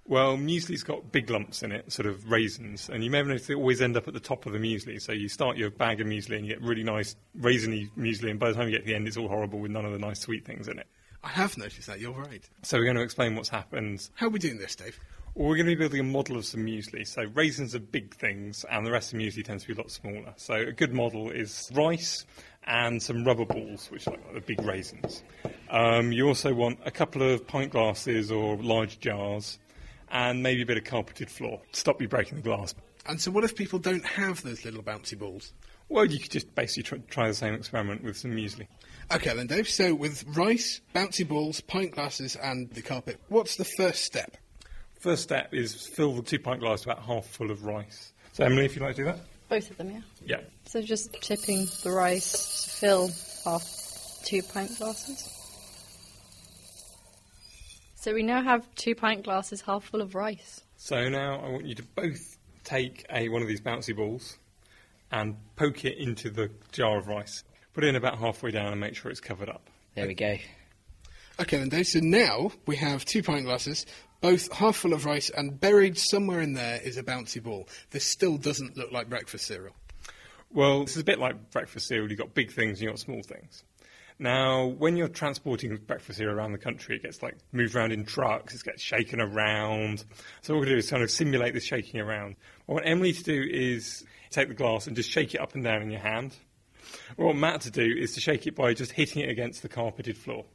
Well, 0.07 0.37
muesli's 0.37 0.83
got 0.83 1.11
big 1.11 1.29
lumps 1.29 1.63
in 1.63 1.71
it, 1.71 1.91
sort 1.91 2.05
of 2.05 2.29
raisins, 2.29 2.89
and 2.89 3.03
you 3.03 3.09
may 3.09 3.17
have 3.17 3.27
noticed 3.27 3.47
they 3.47 3.55
always 3.55 3.81
end 3.81 3.97
up 3.97 4.07
at 4.07 4.13
the 4.13 4.19
top 4.19 4.45
of 4.45 4.53
the 4.53 4.59
muesli. 4.59 5.01
So 5.01 5.11
you 5.11 5.27
start 5.27 5.57
your 5.57 5.71
bag 5.71 5.99
of 5.99 6.07
muesli 6.07 6.35
and 6.37 6.45
you 6.45 6.53
get 6.53 6.61
really 6.61 6.83
nice 6.83 7.15
raisiny 7.39 7.89
muesli, 7.97 8.29
and 8.29 8.39
by 8.39 8.49
the 8.49 8.55
time 8.55 8.67
you 8.67 8.71
get 8.71 8.81
to 8.81 8.85
the 8.85 8.95
end, 8.95 9.07
it's 9.07 9.17
all 9.17 9.27
horrible 9.27 9.59
with 9.59 9.71
none 9.71 9.85
of 9.85 9.93
the 9.93 9.99
nice 9.99 10.19
sweet 10.19 10.45
things 10.45 10.67
in 10.67 10.77
it. 10.77 10.87
I 11.23 11.29
have 11.29 11.57
noticed 11.57 11.87
that, 11.87 11.99
you're 11.99 12.11
right. 12.11 12.47
So 12.61 12.77
we're 12.77 12.83
going 12.83 12.97
to 12.97 13.01
explain 13.01 13.35
what's 13.35 13.49
happened. 13.49 14.07
How 14.13 14.27
are 14.27 14.29
we 14.29 14.37
doing 14.37 14.59
this, 14.59 14.75
Dave? 14.75 14.99
Well, 15.37 15.49
we're 15.49 15.57
going 15.57 15.65
to 15.65 15.75
be 15.75 15.79
building 15.79 15.99
a 15.99 16.03
model 16.03 16.37
of 16.37 16.45
some 16.45 16.65
muesli. 16.65 17.05
So 17.05 17.23
raisins 17.33 17.75
are 17.75 17.79
big 17.79 18.15
things, 18.15 18.63
and 18.71 18.87
the 18.87 18.91
rest 18.91 19.11
of 19.11 19.19
muesli 19.19 19.43
tends 19.43 19.63
to 19.63 19.67
be 19.67 19.73
a 19.73 19.77
lot 19.77 19.91
smaller. 19.91 20.33
So 20.37 20.53
a 20.53 20.71
good 20.71 20.93
model 20.93 21.29
is 21.29 21.69
rice 21.73 22.25
and 22.65 23.03
some 23.03 23.25
rubber 23.25 23.43
balls, 23.43 23.91
which 23.91 24.07
are 24.07 24.11
like 24.11 24.33
the 24.33 24.39
big 24.39 24.61
raisins. 24.61 25.23
Um, 25.69 26.13
you 26.13 26.25
also 26.25 26.53
want 26.53 26.79
a 26.85 26.91
couple 26.91 27.21
of 27.21 27.45
pint 27.45 27.73
glasses 27.73 28.31
or 28.31 28.55
large 28.55 29.01
jars, 29.01 29.59
and 30.09 30.41
maybe 30.41 30.61
a 30.61 30.65
bit 30.65 30.77
of 30.77 30.85
carpeted 30.85 31.29
floor. 31.29 31.59
Stop 31.73 32.01
you 32.01 32.07
breaking 32.07 32.37
the 32.37 32.41
glass. 32.41 32.73
And 33.05 33.19
so, 33.19 33.29
what 33.29 33.43
if 33.43 33.57
people 33.57 33.77
don't 33.77 34.05
have 34.05 34.41
those 34.41 34.63
little 34.63 34.83
bouncy 34.83 35.19
balls? 35.19 35.51
Well, 35.89 36.05
you 36.05 36.17
could 36.17 36.31
just 36.31 36.55
basically 36.55 36.83
try, 36.83 36.97
try 37.09 37.27
the 37.27 37.33
same 37.33 37.55
experiment 37.55 38.05
with 38.05 38.15
some 38.15 38.31
muesli. 38.31 38.67
Okay, 39.13 39.35
then, 39.35 39.47
Dave. 39.47 39.67
So, 39.67 39.95
with 39.95 40.23
rice, 40.29 40.79
bouncy 40.95 41.27
balls, 41.27 41.59
pint 41.59 41.91
glasses, 41.91 42.37
and 42.37 42.69
the 42.71 42.81
carpet, 42.81 43.19
what's 43.27 43.57
the 43.57 43.65
first 43.65 44.05
step? 44.05 44.37
First 45.05 45.21
step 45.21 45.53
is 45.53 45.85
fill 45.85 46.13
the 46.13 46.23
two 46.23 46.39
pint 46.39 46.61
glass 46.61 46.83
about 46.83 46.97
half 47.03 47.27
full 47.27 47.51
of 47.51 47.63
rice. 47.63 48.11
So, 48.33 48.43
Emily, 48.43 48.65
if 48.65 48.75
you'd 48.75 48.81
like 48.81 48.95
to 48.95 49.03
do 49.03 49.05
that? 49.05 49.19
Both 49.49 49.69
of 49.69 49.77
them, 49.77 49.91
yeah. 49.91 50.01
Yeah. 50.25 50.41
So 50.65 50.81
just 50.81 51.13
tipping 51.21 51.67
the 51.83 51.91
rice 51.91 52.63
to 52.63 52.69
fill 52.71 53.11
half 53.45 53.63
two 54.23 54.41
pint 54.41 54.75
glasses. 54.79 55.29
So 57.93 58.15
we 58.15 58.23
now 58.23 58.41
have 58.41 58.67
two 58.73 58.95
pint 58.95 59.25
glasses 59.25 59.61
half 59.61 59.83
full 59.83 60.01
of 60.01 60.15
rice. 60.15 60.61
So 60.77 61.07
now 61.07 61.39
I 61.39 61.49
want 61.49 61.67
you 61.67 61.75
to 61.75 61.83
both 61.83 62.39
take 62.63 63.05
a 63.13 63.29
one 63.29 63.43
of 63.43 63.47
these 63.47 63.61
bouncy 63.61 63.95
balls 63.95 64.39
and 65.11 65.35
poke 65.55 65.85
it 65.85 65.99
into 65.99 66.31
the 66.31 66.49
jar 66.71 66.97
of 66.97 67.07
rice. 67.07 67.43
Put 67.75 67.83
it 67.83 67.89
in 67.89 67.95
about 67.95 68.17
halfway 68.17 68.49
down 68.49 68.71
and 68.71 68.81
make 68.81 68.95
sure 68.95 69.11
it's 69.11 69.21
covered 69.21 69.49
up. 69.49 69.69
There 69.93 70.07
we 70.07 70.15
go. 70.15 70.39
Okay, 71.37 71.57
then, 71.57 71.67
Dave. 71.67 71.85
So 71.85 71.99
now 71.99 72.51
we 72.65 72.77
have 72.77 73.03
two 73.03 73.21
pint 73.21 73.43
glasses, 73.43 73.85
both 74.21 74.51
half 74.51 74.75
full 74.75 74.93
of 74.93 75.05
rice, 75.05 75.29
and 75.29 75.59
buried 75.59 75.97
somewhere 75.97 76.41
in 76.41 76.53
there 76.53 76.79
is 76.81 76.97
a 76.97 77.03
bouncy 77.03 77.41
ball. 77.41 77.67
This 77.91 78.05
still 78.05 78.37
doesn't 78.37 78.77
look 78.77 78.91
like 78.91 79.09
breakfast 79.09 79.47
cereal. 79.47 79.75
Well, 80.51 80.83
this 80.83 80.95
is 80.95 81.01
a 81.01 81.05
bit 81.05 81.19
like 81.19 81.51
breakfast 81.51 81.87
cereal. 81.87 82.09
You've 82.09 82.19
got 82.19 82.33
big 82.33 82.51
things 82.51 82.79
and 82.79 82.81
you've 82.81 82.93
got 82.93 82.99
small 82.99 83.21
things. 83.21 83.63
Now, 84.17 84.67
when 84.67 84.95
you're 84.95 85.09
transporting 85.09 85.75
breakfast 85.75 86.17
cereal 86.17 86.37
around 86.37 86.53
the 86.53 86.57
country, 86.57 86.95
it 86.95 87.03
gets 87.03 87.21
like 87.21 87.35
moved 87.51 87.75
around 87.75 87.91
in 87.91 88.05
trucks, 88.05 88.55
it 88.55 88.63
gets 88.63 88.81
shaken 88.81 89.19
around. 89.19 90.05
So 90.41 90.53
what 90.53 90.59
we're 90.61 90.65
going 90.67 90.67
to 90.67 90.75
do 90.75 90.77
is 90.79 90.89
kind 90.89 91.03
of 91.03 91.11
simulate 91.11 91.53
this 91.53 91.65
shaking 91.65 91.99
around. 91.99 92.37
What 92.65 92.75
I 92.75 92.75
want 92.75 92.87
Emily 92.87 93.11
to 93.11 93.23
do 93.23 93.45
is 93.49 94.05
take 94.29 94.47
the 94.47 94.53
glass 94.53 94.87
and 94.87 94.95
just 94.95 95.09
shake 95.09 95.35
it 95.35 95.41
up 95.41 95.53
and 95.53 95.63
down 95.63 95.81
in 95.81 95.91
your 95.91 95.99
hand. 95.99 96.33
What 97.17 97.35
Matt 97.35 97.61
to 97.61 97.71
do 97.71 97.83
is 97.83 98.13
to 98.13 98.21
shake 98.21 98.47
it 98.47 98.55
by 98.55 98.73
just 98.73 98.93
hitting 98.93 99.21
it 99.21 99.29
against 99.29 99.61
the 99.61 99.69
carpeted 99.69 100.17
floor. 100.17 100.45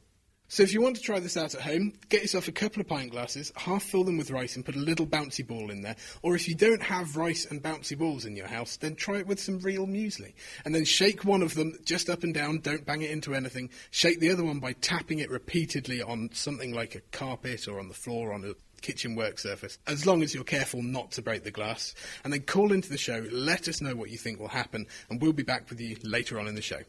So 0.51 0.63
if 0.63 0.73
you 0.73 0.81
want 0.81 0.97
to 0.97 1.01
try 1.01 1.21
this 1.21 1.37
out 1.37 1.55
at 1.55 1.61
home, 1.61 1.93
get 2.09 2.23
yourself 2.23 2.49
a 2.49 2.51
couple 2.51 2.81
of 2.81 2.87
pint 2.89 3.11
glasses, 3.11 3.53
half 3.55 3.83
fill 3.83 4.03
them 4.03 4.17
with 4.17 4.31
rice 4.31 4.57
and 4.57 4.65
put 4.65 4.75
a 4.75 4.79
little 4.79 5.07
bouncy 5.07 5.47
ball 5.47 5.71
in 5.71 5.81
there. 5.81 5.95
Or 6.23 6.35
if 6.35 6.49
you 6.49 6.55
don't 6.55 6.83
have 6.83 7.15
rice 7.15 7.45
and 7.45 7.63
bouncy 7.63 7.97
balls 7.97 8.25
in 8.25 8.35
your 8.35 8.47
house, 8.47 8.75
then 8.75 8.95
try 8.95 9.19
it 9.19 9.27
with 9.27 9.39
some 9.39 9.59
real 9.59 9.87
muesli. 9.87 10.33
And 10.65 10.75
then 10.75 10.83
shake 10.83 11.23
one 11.23 11.41
of 11.41 11.55
them 11.55 11.79
just 11.85 12.09
up 12.09 12.23
and 12.23 12.33
down, 12.33 12.59
don't 12.59 12.85
bang 12.85 13.01
it 13.01 13.11
into 13.11 13.33
anything. 13.33 13.69
Shake 13.91 14.19
the 14.19 14.29
other 14.29 14.43
one 14.43 14.59
by 14.59 14.73
tapping 14.73 15.19
it 15.19 15.29
repeatedly 15.29 16.01
on 16.01 16.31
something 16.33 16.73
like 16.73 16.95
a 16.95 17.01
carpet 17.17 17.69
or 17.69 17.79
on 17.79 17.87
the 17.87 17.93
floor 17.93 18.33
on 18.33 18.43
a 18.43 18.81
kitchen 18.81 19.15
work 19.15 19.39
surface, 19.39 19.77
as 19.87 20.05
long 20.05 20.21
as 20.21 20.33
you're 20.35 20.43
careful 20.43 20.83
not 20.83 21.11
to 21.11 21.21
break 21.21 21.45
the 21.45 21.51
glass. 21.51 21.95
And 22.25 22.33
then 22.33 22.41
call 22.41 22.73
into 22.73 22.89
the 22.89 22.97
show, 22.97 23.25
let 23.31 23.69
us 23.69 23.79
know 23.79 23.95
what 23.95 24.09
you 24.09 24.17
think 24.17 24.37
will 24.37 24.49
happen, 24.49 24.87
and 25.09 25.21
we'll 25.21 25.31
be 25.31 25.43
back 25.43 25.69
with 25.69 25.79
you 25.79 25.95
later 26.03 26.37
on 26.37 26.49
in 26.49 26.55
the 26.55 26.61
show. 26.61 26.81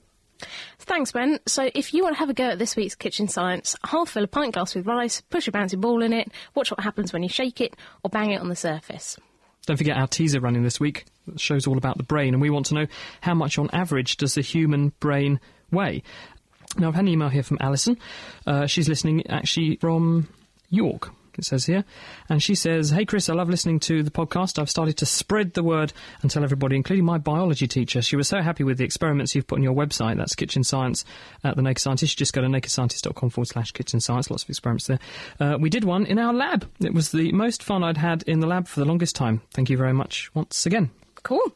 Thanks, 0.79 1.13
Ben. 1.13 1.39
So, 1.47 1.71
if 1.75 1.95
you 1.95 2.03
want 2.03 2.17
to 2.17 2.19
have 2.19 2.31
a 2.31 2.35
go 2.35 2.51
at 2.51 2.59
this 2.59 2.77
week's 2.77 2.95
kitchen 2.95 3.29
science, 3.29 3.77
half 3.85 4.11
fill 4.11 4.25
a 4.25 4.29
pint 4.29 4.55
glass 4.55 4.75
with 4.75 4.87
rice, 4.87 5.21
push 5.21 5.49
a 5.49 5.53
bouncy 5.53 5.81
ball 5.81 6.03
in 6.03 6.13
it, 6.13 6.31
watch 6.55 6.71
what 6.71 6.81
happens 6.81 7.13
when 7.13 7.23
you 7.23 7.29
shake 7.29 7.61
it, 7.61 7.77
or 8.05 8.11
bang 8.11 8.31
it 8.31 8.41
on 8.41 8.49
the 8.49 8.57
surface. 8.57 9.17
Don't 9.67 9.77
forget 9.77 9.97
our 9.97 10.09
teaser 10.09 10.41
running 10.41 10.65
this 10.65 10.81
week. 10.81 11.05
The 11.27 11.39
show's 11.39 11.67
all 11.67 11.79
about 11.79 11.97
the 11.97 12.05
brain, 12.05 12.35
and 12.35 12.43
we 12.43 12.51
want 12.51 12.67
to 12.67 12.75
know 12.75 12.87
how 13.21 13.35
much 13.35 13.59
on 13.59 13.71
average 13.73 14.17
does 14.17 14.35
the 14.35 14.41
human 14.41 14.93
brain 14.99 15.39
weigh. 15.71 16.03
Now, 16.79 16.89
I've 16.89 16.95
had 16.95 17.05
an 17.05 17.09
email 17.09 17.29
here 17.29 17.43
from 17.43 17.59
Alison. 17.61 17.99
Uh, 18.47 18.67
she's 18.67 18.89
listening 18.89 19.27
actually 19.29 19.77
from 19.77 20.29
York. 20.71 21.11
It 21.39 21.45
says 21.45 21.67
here, 21.67 21.85
and 22.29 22.43
she 22.43 22.55
says, 22.55 22.91
"Hey 22.91 23.05
Chris, 23.05 23.29
I 23.29 23.35
love 23.35 23.49
listening 23.49 23.81
to 23.81 24.03
the 24.03 24.11
podcast. 24.11 24.59
I've 24.59 24.71
started 24.71 24.97
to 24.99 25.07
spread 25.07 25.55
the 25.55 25.63
word 25.63 25.93
and 26.23 26.31
tell 26.31 26.45
everybody, 26.45 26.77
including 26.77 27.05
my 27.05 27.19
biology 27.19 27.67
teacher. 27.67 28.03
She 28.03 28.17
was 28.17 28.29
so 28.29 28.41
happy 28.43 28.65
with 28.65 28.79
the 28.79 28.85
experiments 28.85 29.35
you've 29.35 29.47
put 29.47 29.59
on 29.59 29.63
your 29.63 29.75
website. 29.75 30.17
That's 30.17 30.35
Kitchen 30.35 30.65
Science 30.65 31.05
at 31.45 31.57
the 31.57 31.63
Naked 31.63 31.81
Scientist. 31.81 32.15
You 32.15 32.19
Just 32.19 32.33
go 32.33 32.43
to 32.43 32.49
nakedscientist.com 32.49 33.31
forward 33.31 33.49
slash 33.49 33.73
kitchen 33.73 34.01
science. 34.01 34.31
Lots 34.31 34.43
of 34.45 34.51
experiments 34.51 34.87
there. 34.87 34.99
Uh, 35.41 35.57
we 35.59 35.71
did 35.71 35.85
one 35.85 36.07
in 36.07 36.19
our 36.19 36.33
lab. 36.33 36.69
It 36.81 36.95
was 36.95 37.13
the 37.13 37.33
most 37.33 37.63
fun 37.63 37.83
I'd 37.83 37.97
had 37.97 38.23
in 38.25 38.41
the 38.41 38.47
lab 38.47 38.69
for 38.69 38.81
the 38.81 38.87
longest 38.87 39.17
time. 39.17 39.41
Thank 39.53 39.71
you 39.71 39.77
very 39.77 39.93
much 39.93 40.31
once 40.35 40.67
again. 40.67 40.91
Cool. 41.23 41.55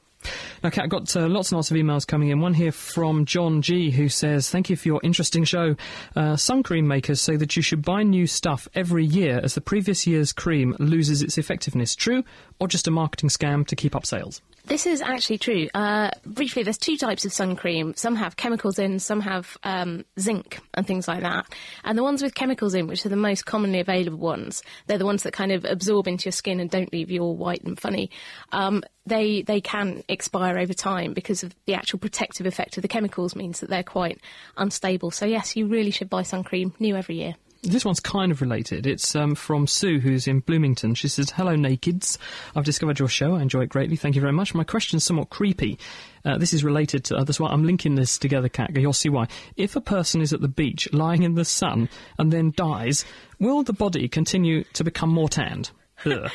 Now, 0.63 0.71
Kat, 0.71 0.85
I've 0.85 0.91
got 0.91 1.17
uh, 1.17 1.29
lots 1.29 1.53
and 1.53 1.57
lots 1.57 1.71
of 1.71 1.77
emails 1.77 2.07
coming 2.07 2.31
in. 2.31 2.41
One 2.41 2.55
here 2.55 2.73
from 2.73 3.25
John 3.25 3.63
G, 3.63 3.91
who 3.91 4.09
says, 4.09 4.51
Thank 4.51 4.71
you 4.71 4.77
for 4.77 4.89
your 4.89 5.01
interesting 5.03 5.45
show. 5.45 5.77
Uh, 6.15 6.37
sun 6.37 6.63
cream 6.63 6.89
makers 6.89 7.21
say 7.21 7.37
that 7.37 7.57
you 7.57 7.63
should 7.63 7.83
buy 7.83 8.03
new 8.03 8.27
stuff 8.27 8.67
every 8.75 9.05
year 9.05 9.41
as 9.43 9.55
the 9.55 9.61
previous 9.61 10.07
year's 10.07 10.33
cream 10.33 10.75
loses 10.79 11.23
its 11.23 11.39
effectiveness. 11.39 11.95
True, 11.95 12.25
or 12.59 12.69
just 12.69 12.87
a 12.87 12.91
marketing 12.91 13.31
scam 13.31 13.67
to 13.67 13.77
keep 13.77 13.95
up 13.95 14.07
sales? 14.07 14.43
This 14.67 14.85
is 14.85 15.01
actually 15.01 15.39
true. 15.39 15.69
Uh, 15.75 16.11
briefly, 16.25 16.65
there's 16.65 16.77
two 16.77 16.97
types 16.97 17.25
of 17.25 17.33
sun 17.33 17.55
cream. 17.55 17.95
Some 17.95 18.17
have 18.17 18.37
chemicals 18.37 18.81
in, 18.81 18.99
some 18.99 19.21
have 19.21 19.57
um, 19.63 20.05
zinc 20.19 20.59
and 20.75 20.85
things 20.85 21.07
like 21.07 21.21
that. 21.21 21.47
And 21.85 21.97
the 21.97 22.03
ones 22.03 22.21
with 22.21 22.35
chemicals 22.35 22.75
in, 22.75 22.89
which 22.89 23.07
are 23.07 23.11
the 23.11 23.15
most 23.17 23.47
commonly 23.47 23.79
available 23.79 24.19
ones, 24.19 24.65
they're 24.89 24.99
the 24.99 25.07
ones 25.07 25.23
that 25.23 25.33
kind 25.33 25.53
of 25.53 25.65
absorb 25.65 26.09
into 26.09 26.25
your 26.25 26.33
skin 26.33 26.59
and 26.59 26.69
don't 26.69 26.93
leave 26.93 27.13
you 27.13 27.23
all 27.23 27.37
white 27.37 27.63
and 27.63 27.79
funny. 27.79 28.11
Um, 28.51 28.83
they 29.07 29.43
they 29.43 29.61
can 29.61 30.03
expire 30.09 30.59
over 30.59 30.75
time 30.75 31.15
because 31.15 31.45
of 31.45 31.55
the 31.67 31.75
actual 31.75 32.01
protective 32.01 32.45
effect 32.45 32.77
of 32.77 32.83
the 32.83 32.89
chemicals 32.89 33.37
means 33.37 33.61
that 33.61 33.71
they're 33.71 33.85
quite 33.85 34.21
unstable. 34.57 35.13
So 35.13 35.27
yes, 35.27 35.55
you 35.55 35.69
really 35.69 35.93
should 35.93 36.11
buy 36.11 36.23
sun 36.23 36.43
cream 36.43 36.75
new 36.81 36.97
every 36.97 37.19
year. 37.19 37.37
This 37.67 37.85
one's 37.85 37.99
kind 37.99 38.31
of 38.31 38.41
related. 38.41 38.87
It's 38.87 39.17
um, 39.17 39.35
from 39.35 39.67
Sue, 39.67 39.99
who's 39.99 40.29
in 40.29 40.39
Bloomington. 40.39 40.95
She 40.95 41.09
says, 41.09 41.31
Hello, 41.31 41.57
Nakeds. 41.57 42.17
I've 42.55 42.65
discovered 42.65 43.01
your 43.01 43.09
show. 43.09 43.35
I 43.35 43.43
enjoy 43.43 43.63
it 43.63 43.71
greatly. 43.71 43.97
Thank 43.97 44.15
you 44.15 44.21
very 44.21 44.33
much. 44.33 44.55
My 44.55 44.63
question's 44.63 45.03
somewhat 45.03 45.31
creepy. 45.31 45.77
Uh, 46.25 46.39
this 46.39 46.53
is 46.53 46.63
related 46.63 47.05
to, 47.07 47.25
that's 47.25 47.41
why 47.41 47.51
I'm 47.51 47.65
linking 47.65 47.97
this 47.97 48.19
together, 48.19 48.49
Kat. 48.49 48.77
You'll 48.77 48.93
see 48.93 49.09
why. 49.09 49.27
If 49.57 49.75
a 49.75 49.81
person 49.81 50.21
is 50.21 50.33
at 50.33 50.41
the 50.41 50.49
beach, 50.49 50.89
lying 50.93 51.25
in 51.25 51.35
the 51.35 51.45
sun, 51.45 51.89
and 52.19 52.33
then 52.33 52.53
dies, 52.57 53.05
will 53.41 53.65
the 53.65 53.73
body 53.73 54.07
continue 54.07 54.63
to 54.75 54.85
become 54.85 55.11
more 55.11 55.29
tanned? 55.29 55.71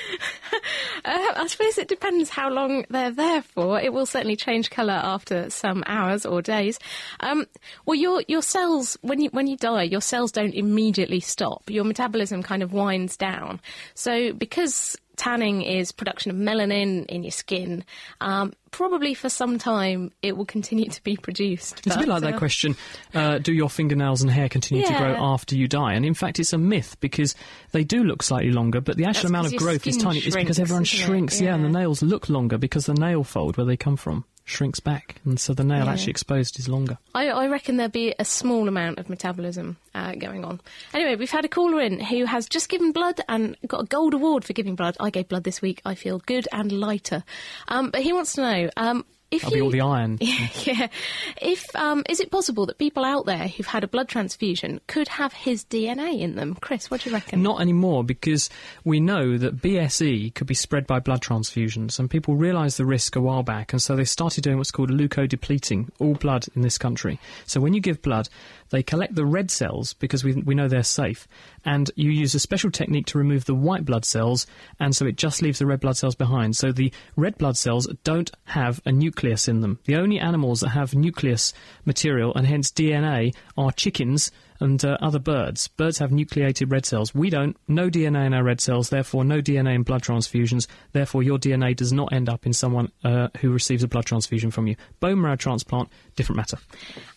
Uh, 1.03 1.33
I 1.35 1.47
suppose 1.47 1.79
it 1.79 1.87
depends 1.87 2.29
how 2.29 2.49
long 2.49 2.85
they're 2.89 3.09
there 3.09 3.41
for. 3.41 3.79
It 3.79 3.91
will 3.91 4.05
certainly 4.05 4.35
change 4.35 4.69
colour 4.69 4.93
after 4.93 5.49
some 5.49 5.83
hours 5.87 6.27
or 6.27 6.43
days. 6.43 6.77
Um, 7.21 7.47
well, 7.87 7.95
your 7.95 8.23
your 8.27 8.43
cells 8.43 8.97
when 9.01 9.19
you 9.19 9.29
when 9.31 9.47
you 9.47 9.57
die, 9.57 9.83
your 9.83 10.01
cells 10.01 10.31
don't 10.31 10.53
immediately 10.53 11.19
stop. 11.19 11.69
Your 11.71 11.85
metabolism 11.85 12.43
kind 12.43 12.61
of 12.61 12.71
winds 12.73 13.17
down. 13.17 13.59
So 13.95 14.31
because 14.33 14.95
tanning 15.15 15.61
is 15.61 15.91
production 15.91 16.31
of 16.31 16.37
melanin 16.37 17.05
in 17.07 17.23
your 17.23 17.31
skin. 17.31 17.83
Um, 18.19 18.53
probably 18.71 19.13
for 19.13 19.29
some 19.29 19.57
time 19.59 20.11
it 20.21 20.37
will 20.37 20.45
continue 20.45 20.89
to 20.89 21.03
be 21.03 21.17
produced. 21.17 21.81
It's 21.85 21.95
a 21.95 21.99
bit 21.99 22.07
like 22.07 22.21
that 22.21 22.35
uh, 22.35 22.37
question 22.37 22.75
uh, 23.13 23.37
do 23.37 23.53
your 23.53 23.69
fingernails 23.69 24.21
and 24.21 24.31
hair 24.31 24.49
continue 24.49 24.85
to 24.85 24.97
grow 24.97 25.15
after 25.17 25.55
you 25.55 25.67
die? 25.67 25.93
And 25.93 26.05
in 26.05 26.13
fact, 26.13 26.39
it's 26.39 26.53
a 26.53 26.57
myth 26.57 26.97
because 26.99 27.35
they 27.71 27.83
do 27.83 28.03
look 28.03 28.23
slightly 28.23 28.51
longer, 28.51 28.81
but 28.81 28.97
the 28.97 29.05
actual 29.05 29.29
That's 29.29 29.29
amount 29.29 29.47
of 29.47 29.55
growth 29.57 29.87
is 29.87 29.97
tiny. 29.97 30.19
It's 30.19 30.35
because 30.35 30.59
everyone 30.59 30.83
it? 30.83 30.87
shrinks, 30.87 31.41
yeah. 31.41 31.53
and 31.53 31.63
the 31.63 31.69
nails 31.69 32.01
look 32.01 32.29
longer 32.29 32.57
because 32.57 32.85
the 32.85 32.93
nail 32.93 33.23
fold 33.23 33.57
where 33.57 33.65
they 33.65 33.77
come 33.77 33.97
from 33.97 34.25
shrinks 34.43 34.79
back. 34.79 35.15
And 35.25 35.39
so 35.39 35.53
the 35.53 35.63
nail 35.63 35.85
Yeah. 35.85 35.91
actually 35.93 36.11
exposed 36.11 36.59
is 36.59 36.67
longer. 36.67 36.97
I, 37.15 37.27
I 37.29 37.47
reckon 37.47 37.77
there'll 37.77 37.91
be 37.91 38.13
a 38.19 38.25
small 38.25 38.67
amount 38.67 38.97
of 38.99 39.09
metabolism 39.09 39.77
uh, 39.95 40.13
going 40.15 40.43
on. 40.43 40.59
Anyway, 40.93 41.15
we've 41.15 41.31
had 41.31 41.45
a 41.45 41.49
caller 41.49 41.79
in 41.81 41.99
who 41.99 42.25
has 42.25 42.47
just 42.49 42.67
given 42.69 42.91
blood 42.91 43.21
and 43.29 43.55
got 43.67 43.81
a 43.81 43.85
gold 43.85 44.13
award 44.13 44.43
for 44.43 44.53
giving 44.53 44.75
blood. 44.75 44.97
I 44.99 45.09
gave 45.09 45.27
blood 45.29 45.43
this 45.43 45.61
week. 45.61 45.81
I 45.85 45.95
feel 45.95 46.19
good 46.25 46.47
and 46.51 46.71
lighter. 46.71 47.23
Um, 47.67 47.89
but 47.91 48.01
he 48.01 48.13
wants 48.13 48.33
to 48.33 48.41
know 48.41 48.69
um, 48.77 49.05
if 49.31 49.43
That'll 49.43 49.53
be 49.53 49.57
you, 49.59 49.63
all 49.63 49.71
the 49.71 49.81
iron. 49.81 50.17
yeah. 50.21 50.87
If 51.41 51.73
um, 51.75 52.03
is 52.09 52.19
it 52.19 52.29
possible 52.29 52.65
that 52.65 52.77
people 52.77 53.05
out 53.05 53.25
there 53.25 53.47
who've 53.47 53.65
had 53.65 53.85
a 53.85 53.87
blood 53.87 54.09
transfusion 54.09 54.81
could 54.87 55.07
have 55.07 55.31
his 55.31 55.63
DNA 55.63 56.19
in 56.19 56.35
them? 56.35 56.55
Chris, 56.59 56.91
what 56.91 57.01
do 57.01 57.09
you 57.09 57.15
reckon? 57.15 57.41
Not 57.41 57.61
anymore 57.61 58.03
because 58.03 58.49
we 58.83 58.99
know 58.99 59.37
that 59.37 59.61
BSE 59.61 60.33
could 60.35 60.47
be 60.47 60.53
spread 60.53 60.85
by 60.85 60.99
blood 60.99 61.21
transfusions, 61.21 61.97
and 61.97 62.09
people 62.09 62.35
realised 62.35 62.77
the 62.77 62.85
risk 62.85 63.15
a 63.15 63.21
while 63.21 63.41
back, 63.41 63.71
and 63.71 63.81
so 63.81 63.95
they 63.95 64.03
started 64.03 64.43
doing 64.43 64.57
what's 64.57 64.71
called 64.71 64.91
leukodepleting 64.91 65.89
all 65.99 66.15
blood 66.15 66.45
in 66.53 66.61
this 66.61 66.77
country. 66.77 67.17
So 67.45 67.61
when 67.61 67.73
you 67.73 67.79
give 67.79 68.01
blood, 68.01 68.27
they 68.69 68.83
collect 68.83 69.15
the 69.15 69.25
red 69.25 69.49
cells 69.49 69.93
because 69.93 70.25
we, 70.25 70.33
we 70.33 70.55
know 70.55 70.67
they're 70.67 70.83
safe, 70.83 71.25
and 71.63 71.89
you 71.95 72.11
use 72.11 72.35
a 72.35 72.39
special 72.39 72.69
technique 72.69 73.05
to 73.07 73.17
remove 73.17 73.45
the 73.45 73.55
white 73.55 73.85
blood 73.85 74.03
cells, 74.03 74.45
and 74.77 74.93
so 74.93 75.05
it 75.05 75.15
just 75.15 75.41
leaves 75.41 75.59
the 75.59 75.65
red 75.65 75.79
blood 75.79 75.95
cells 75.95 76.15
behind. 76.15 76.57
So 76.57 76.73
the 76.73 76.91
red 77.15 77.37
blood 77.37 77.55
cells 77.55 77.87
don't 78.03 78.29
have 78.45 78.81
a 78.85 78.91
nucleus 78.91 79.20
in 79.23 79.61
them. 79.61 79.79
The 79.85 79.95
only 79.95 80.19
animals 80.19 80.61
that 80.61 80.69
have 80.69 80.95
nucleus 80.95 81.53
material 81.85 82.33
and 82.35 82.47
hence 82.47 82.71
DNA 82.71 83.35
are 83.57 83.71
chickens 83.71 84.31
and 84.59 84.83
uh, 84.85 84.97
other 85.01 85.19
birds. 85.19 85.67
Birds 85.69 85.97
have 85.97 86.11
nucleated 86.11 86.71
red 86.71 86.85
cells. 86.85 87.13
We 87.13 87.29
don't. 87.29 87.57
No 87.67 87.89
DNA 87.89 88.27
in 88.27 88.33
our 88.33 88.43
red 88.43 88.61
cells, 88.61 88.89
therefore 88.89 89.25
no 89.25 89.41
DNA 89.41 89.75
in 89.75 89.83
blood 89.83 90.03
transfusions. 90.03 90.67
Therefore, 90.93 91.23
your 91.23 91.37
DNA 91.37 91.75
does 91.75 91.91
not 91.91 92.13
end 92.13 92.29
up 92.29 92.45
in 92.45 92.53
someone 92.53 92.91
uh, 93.03 93.29
who 93.39 93.51
receives 93.51 93.83
a 93.83 93.87
blood 93.87 94.05
transfusion 94.05 94.51
from 94.51 94.67
you. 94.67 94.75
Bone 94.99 95.19
marrow 95.19 95.35
transplant, 95.35 95.89
different 96.15 96.37
matter. 96.37 96.57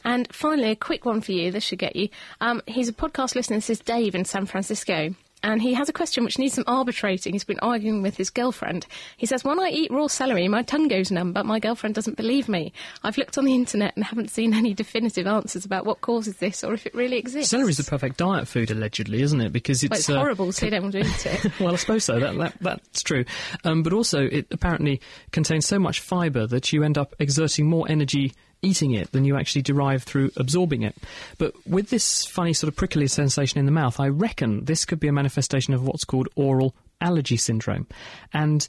And 0.05 0.33
finally, 0.33 0.71
a 0.71 0.77
quick 0.77 1.05
one 1.05 1.21
for 1.21 1.33
you. 1.33 1.51
This 1.51 1.64
should 1.64 1.79
get 1.79 1.95
you. 1.95 2.09
Um, 2.40 2.62
he's 2.67 2.88
a 2.88 2.93
podcast 2.93 3.35
listener. 3.35 3.59
This 3.59 3.71
is 3.71 3.79
Dave 3.81 4.14
in 4.14 4.25
San 4.25 4.47
Francisco. 4.47 5.14
And 5.44 5.61
he 5.61 5.74
has 5.74 5.90
a 5.90 5.92
question 5.92 6.24
which 6.24 6.38
needs 6.38 6.54
some 6.54 6.64
arbitrating. 6.66 7.35
He's 7.35 7.44
been 7.44 7.61
arguing 7.61 8.00
with 8.00 8.16
his 8.16 8.30
girlfriend. 8.30 8.87
He 9.18 9.26
says, 9.26 9.44
When 9.44 9.61
I 9.61 9.68
eat 9.68 9.90
raw 9.92 10.07
celery, 10.07 10.48
my 10.48 10.62
tongue 10.62 10.88
goes 10.88 11.11
numb, 11.11 11.33
but 11.35 11.44
my 11.44 11.61
girlfriend 11.61 11.94
doesn't 11.94 12.16
believe 12.16 12.48
me. 12.48 12.72
I've 13.02 13.18
looked 13.18 13.37
on 13.37 13.44
the 13.44 13.54
internet 13.54 13.94
and 13.94 14.04
haven't 14.04 14.30
seen 14.30 14.54
any 14.54 14.72
definitive 14.72 15.26
answers 15.26 15.66
about 15.66 15.85
what 15.85 16.00
causes 16.00 16.38
this 16.38 16.64
or 16.64 16.72
if 16.72 16.87
it 16.87 16.94
really 16.94 17.18
exists. 17.18 17.50
Celery 17.50 17.68
is 17.68 17.76
the 17.76 17.85
perfect 17.85 18.16
diet 18.16 18.48
food, 18.48 18.70
allegedly, 18.70 19.20
isn't 19.20 19.40
it? 19.42 19.52
Because 19.52 19.85
it's, 19.85 19.90
Well, 19.90 19.98
it's 19.98 20.11
uh, 20.11 20.16
horrible, 20.16 20.50
so 20.52 20.64
you 20.64 20.70
don't 20.70 20.83
want 20.83 20.94
to 20.94 21.00
eat 21.00 21.26
it. 21.26 21.52
well, 21.61 21.74
I 21.74 21.76
suppose 21.76 22.04
so. 22.04 22.18
That, 22.18 22.38
that 22.38 22.54
that's 22.62 23.02
true. 23.02 23.26
Um, 23.64 23.83
but 23.83 23.92
also, 23.92 24.20
it 24.24 24.46
apparently 24.50 25.02
contains 25.30 25.66
so 25.66 25.78
much 25.78 26.00
fibre 26.00 26.46
that 26.46 26.72
you 26.72 26.85
end 26.85 26.96
up 26.96 27.14
exerting 27.18 27.66
more 27.66 27.87
energy 27.87 28.33
eating 28.64 28.92
it 28.92 29.12
than 29.12 29.24
you 29.24 29.37
actually 29.37 29.62
derive 29.62 30.03
through 30.03 30.31
absorbing 30.37 30.83
it. 30.83 30.96
But 31.38 31.55
with 31.66 31.90
this 31.90 32.24
funny 32.24 32.53
sort 32.53 32.68
of 32.68 32.77
prickly 32.77 33.07
sensation 33.07 33.59
in 33.59 33.66
the 33.66 33.72
mouth, 33.72 34.00
I 34.00 34.09
reckon 34.09 34.64
this 34.64 34.85
could 34.85 35.00
be 35.00 35.09
a 35.09 35.12
manifestation 35.12 35.74
of 35.74 35.87
what's 35.87 36.05
called 36.05 36.29
oral 36.35 36.74
allergy 37.00 37.37
syndrome. 37.37 37.87
And 38.33 38.66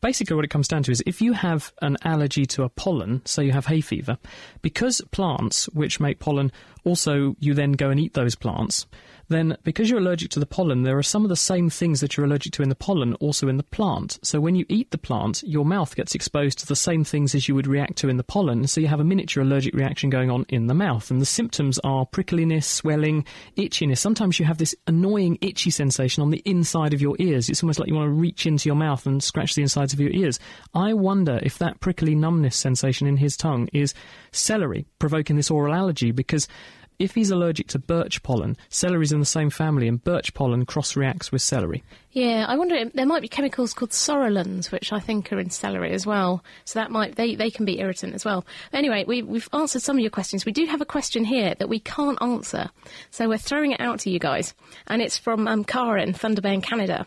basically 0.00 0.36
what 0.36 0.44
it 0.44 0.50
comes 0.50 0.68
down 0.68 0.82
to 0.84 0.92
is 0.92 1.02
if 1.06 1.22
you 1.22 1.32
have 1.32 1.72
an 1.80 1.96
allergy 2.04 2.44
to 2.44 2.62
a 2.62 2.68
pollen, 2.68 3.22
so 3.24 3.40
you 3.42 3.52
have 3.52 3.66
hay 3.66 3.80
fever, 3.80 4.18
because 4.62 5.00
plants 5.10 5.66
which 5.70 5.98
make 5.98 6.18
pollen 6.18 6.52
also 6.84 7.34
you 7.40 7.54
then 7.54 7.72
go 7.72 7.90
and 7.90 7.98
eat 7.98 8.14
those 8.14 8.34
plants, 8.34 8.86
then 9.28 9.56
because 9.62 9.88
you're 9.88 10.00
allergic 10.00 10.30
to 10.30 10.40
the 10.40 10.46
pollen, 10.46 10.82
there 10.82 10.98
are 10.98 11.02
some 11.02 11.24
of 11.24 11.28
the 11.28 11.36
same 11.36 11.70
things 11.70 12.00
that 12.00 12.16
you're 12.16 12.26
allergic 12.26 12.52
to 12.54 12.62
in 12.62 12.68
the 12.68 12.74
pollen 12.74 13.14
also 13.14 13.48
in 13.48 13.56
the 13.56 13.62
plant. 13.62 14.18
So 14.22 14.40
when 14.40 14.54
you 14.54 14.66
eat 14.68 14.90
the 14.90 14.98
plant, 14.98 15.42
your 15.44 15.64
mouth 15.64 15.94
gets 15.96 16.14
exposed 16.14 16.58
to 16.58 16.66
the 16.66 16.76
same 16.76 17.04
things 17.04 17.34
as 17.34 17.48
you 17.48 17.54
would 17.54 17.66
react 17.66 17.96
to 17.96 18.08
in 18.08 18.16
the 18.16 18.24
pollen, 18.24 18.66
so 18.66 18.80
you 18.80 18.88
have 18.88 19.00
a 19.00 19.04
miniature 19.04 19.42
allergic 19.42 19.74
reaction 19.74 20.10
going 20.10 20.30
on 20.30 20.44
in 20.48 20.66
the 20.66 20.74
mouth. 20.74 21.10
And 21.10 21.20
the 21.20 21.26
symptoms 21.26 21.78
are 21.84 22.06
prickliness, 22.06 22.66
swelling, 22.66 23.24
itchiness. 23.56 23.98
Sometimes 23.98 24.38
you 24.38 24.46
have 24.46 24.58
this 24.58 24.74
annoying 24.86 25.38
itchy 25.40 25.70
sensation 25.70 26.22
on 26.22 26.30
the 26.30 26.42
inside 26.44 26.94
of 26.94 27.00
your 27.00 27.16
ears. 27.18 27.48
It's 27.48 27.62
almost 27.62 27.78
like 27.78 27.88
you 27.88 27.94
want 27.94 28.08
to 28.08 28.12
reach 28.12 28.46
into 28.46 28.68
your 28.68 28.76
mouth 28.76 29.06
and 29.06 29.22
scratch 29.22 29.54
the 29.54 29.62
insides 29.62 29.92
of 29.92 30.00
your 30.00 30.10
ears. 30.10 30.38
I 30.74 30.94
wonder 30.94 31.40
if 31.42 31.58
that 31.58 31.80
prickly 31.80 32.14
numbness 32.14 32.56
sensation 32.56 33.06
in 33.06 33.16
his 33.16 33.36
tongue 33.36 33.68
is 33.72 33.94
celery 34.32 34.86
provoking 34.98 35.36
this 35.36 35.50
oral 35.50 35.74
allergy 35.74 36.10
because 36.10 36.48
if 36.98 37.14
he's 37.14 37.30
allergic 37.30 37.68
to 37.68 37.78
birch 37.78 38.22
pollen, 38.22 38.56
celery's 38.68 39.12
in 39.12 39.20
the 39.20 39.26
same 39.26 39.50
family, 39.50 39.88
and 39.88 40.02
birch 40.02 40.34
pollen 40.34 40.64
cross 40.66 40.96
reacts 40.96 41.32
with 41.32 41.42
celery. 41.42 41.82
Yeah, 42.12 42.44
I 42.46 42.56
wonder 42.56 42.84
there 42.94 43.06
might 43.06 43.22
be 43.22 43.28
chemicals 43.28 43.74
called 43.74 43.90
psoralens, 43.90 44.70
which 44.70 44.92
I 44.92 45.00
think 45.00 45.32
are 45.32 45.40
in 45.40 45.50
celery 45.50 45.92
as 45.92 46.06
well. 46.06 46.44
So 46.64 46.78
that 46.78 46.90
might 46.90 47.16
they, 47.16 47.34
they 47.34 47.50
can 47.50 47.64
be 47.64 47.80
irritant 47.80 48.14
as 48.14 48.24
well. 48.24 48.44
Anyway, 48.72 49.04
we, 49.06 49.22
we've 49.22 49.48
answered 49.52 49.82
some 49.82 49.96
of 49.96 50.00
your 50.00 50.10
questions. 50.10 50.46
We 50.46 50.52
do 50.52 50.66
have 50.66 50.80
a 50.80 50.86
question 50.86 51.24
here 51.24 51.54
that 51.58 51.68
we 51.68 51.80
can't 51.80 52.20
answer, 52.22 52.70
so 53.10 53.28
we're 53.28 53.38
throwing 53.38 53.72
it 53.72 53.80
out 53.80 54.00
to 54.00 54.10
you 54.10 54.18
guys, 54.18 54.54
and 54.86 55.02
it's 55.02 55.18
from 55.18 55.48
um, 55.48 55.64
in 55.98 56.12
Thunder 56.12 56.40
Bay 56.40 56.54
in 56.54 56.60
Canada. 56.60 57.06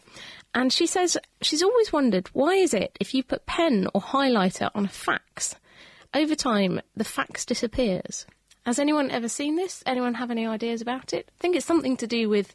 And 0.53 0.73
she 0.73 0.87
says 0.87 1.17
she's 1.41 1.63
always 1.63 1.93
wondered 1.93 2.29
why 2.33 2.55
is 2.55 2.73
it 2.73 2.97
if 2.99 3.13
you 3.13 3.23
put 3.23 3.45
pen 3.45 3.87
or 3.93 4.01
highlighter 4.01 4.71
on 4.73 4.85
a 4.85 4.89
fax, 4.89 5.55
over 6.13 6.35
time 6.35 6.81
the 6.95 7.03
fax 7.03 7.45
disappears. 7.45 8.25
Has 8.67 8.79
anyone 8.79 9.09
ever 9.11 9.29
seen 9.29 9.55
this? 9.55 9.81
Anyone 9.85 10.13
have 10.15 10.29
any 10.29 10.45
ideas 10.45 10.81
about 10.81 11.13
it? 11.13 11.29
I 11.29 11.41
think 11.41 11.55
it's 11.55 11.65
something 11.65 11.95
to 11.97 12.05
do 12.05 12.27
with 12.27 12.53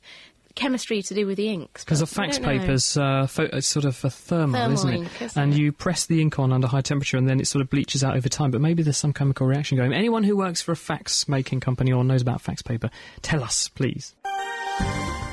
chemistry 0.54 1.00
to 1.00 1.14
do 1.14 1.26
with 1.26 1.38
the 1.38 1.48
inks. 1.48 1.82
Because 1.82 2.02
a 2.02 2.06
fax 2.06 2.36
don't 2.36 2.44
know. 2.46 2.58
paper's 2.60 2.98
uh, 2.98 3.26
pho- 3.26 3.48
it's 3.50 3.66
sort 3.66 3.86
of 3.86 4.04
a 4.04 4.10
thermal, 4.10 4.60
Thermal 4.60 4.74
isn't 4.74 4.90
it? 4.90 4.96
ink, 4.96 5.22
isn't 5.22 5.42
and 5.42 5.54
it? 5.54 5.58
you 5.58 5.72
press 5.72 6.04
the 6.04 6.20
ink 6.20 6.38
on 6.38 6.52
under 6.52 6.66
high 6.68 6.82
temperature, 6.82 7.16
and 7.16 7.26
then 7.26 7.40
it 7.40 7.46
sort 7.46 7.62
of 7.62 7.70
bleaches 7.70 8.04
out 8.04 8.14
over 8.14 8.28
time. 8.28 8.50
But 8.50 8.60
maybe 8.60 8.82
there's 8.82 8.98
some 8.98 9.14
chemical 9.14 9.46
reaction 9.46 9.78
going. 9.78 9.94
Anyone 9.94 10.22
who 10.22 10.36
works 10.36 10.60
for 10.60 10.72
a 10.72 10.76
fax 10.76 11.26
making 11.28 11.60
company 11.60 11.92
or 11.92 12.04
knows 12.04 12.20
about 12.20 12.42
fax 12.42 12.60
paper, 12.60 12.90
tell 13.22 13.42
us, 13.42 13.68
please. 13.68 14.14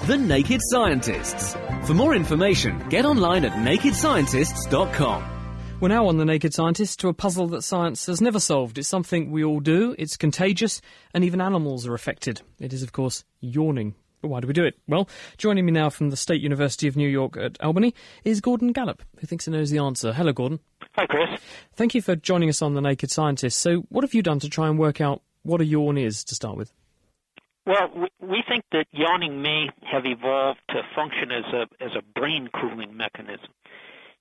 The 0.06 0.18
Naked 0.18 0.62
Scientists. 0.72 1.58
For 1.88 1.94
more 1.94 2.16
information, 2.16 2.88
get 2.88 3.04
online 3.04 3.44
at 3.44 3.52
nakedscientists.com. 3.52 5.39
We're 5.82 5.88
now 5.88 6.08
on 6.08 6.18
The 6.18 6.26
Naked 6.26 6.54
Scientist 6.54 7.00
to 7.00 7.08
a 7.08 7.14
puzzle 7.14 7.48
that 7.48 7.62
science 7.62 8.06
has 8.08 8.20
never 8.20 8.42
solved. 8.42 8.78
It's 8.78 8.90
something 8.90 9.32
we 9.32 9.46
all 9.46 9.62
do, 9.62 9.96
it's 9.98 10.18
contagious, 10.18 10.82
and 11.14 11.24
even 11.24 11.40
animals 11.40 11.88
are 11.88 11.94
affected. 11.94 12.42
It 12.60 12.74
is, 12.74 12.84
of 12.84 12.92
course, 12.92 13.24
yawning. 13.40 13.96
But 14.22 14.28
why 14.28 14.42
do 14.42 14.48
we 14.48 14.54
do 14.54 14.66
it? 14.66 14.78
Well, 14.90 15.08
joining 15.38 15.66
me 15.66 15.72
now 15.72 15.90
from 15.90 16.10
the 16.10 16.18
State 16.18 16.42
University 16.42 16.90
of 16.90 16.98
New 16.98 17.08
York 17.08 17.38
at 17.38 17.58
Albany 17.62 17.94
is 18.26 18.42
Gordon 18.42 18.74
Gallup, 18.74 19.02
who 19.20 19.28
thinks 19.28 19.46
he 19.46 19.52
knows 19.52 19.70
the 19.70 19.78
answer. 19.78 20.12
Hello, 20.12 20.34
Gordon. 20.34 20.60
Hi, 20.96 21.06
Chris. 21.06 21.40
Thank 21.78 21.96
you 21.96 22.02
for 22.02 22.18
joining 22.18 22.50
us 22.50 22.62
on 22.62 22.74
The 22.74 22.82
Naked 22.82 23.10
Scientist. 23.10 23.58
So, 23.60 23.86
what 23.88 24.04
have 24.04 24.14
you 24.14 24.22
done 24.22 24.40
to 24.40 24.50
try 24.50 24.68
and 24.68 24.78
work 24.78 25.00
out 25.00 25.22
what 25.44 25.62
a 25.62 25.66
yawn 25.66 25.98
is 25.98 26.26
to 26.26 26.36
start 26.36 26.58
with? 26.58 26.74
Well, 27.66 27.90
we, 27.96 28.08
we 28.20 28.44
think 28.46 28.66
that 28.74 28.88
yawning 28.92 29.42
may 29.42 29.70
have 29.90 30.06
evolved 30.06 30.60
to 30.72 30.82
function 30.94 31.32
as 31.32 31.46
a 31.54 31.62
as 31.82 31.92
a 31.98 32.02
brain 32.20 32.50
cooling 32.54 32.98
mechanism. 32.98 33.48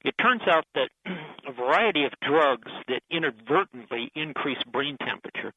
It 0.04 0.14
turns 0.20 0.42
out 0.46 0.64
that 0.74 0.90
a 1.46 1.52
variety 1.52 2.04
of 2.04 2.12
drugs 2.22 2.70
that 2.88 3.02
inadvertently 3.10 4.10
increase 4.14 4.58
brain 4.72 4.96
temperature, 4.98 5.52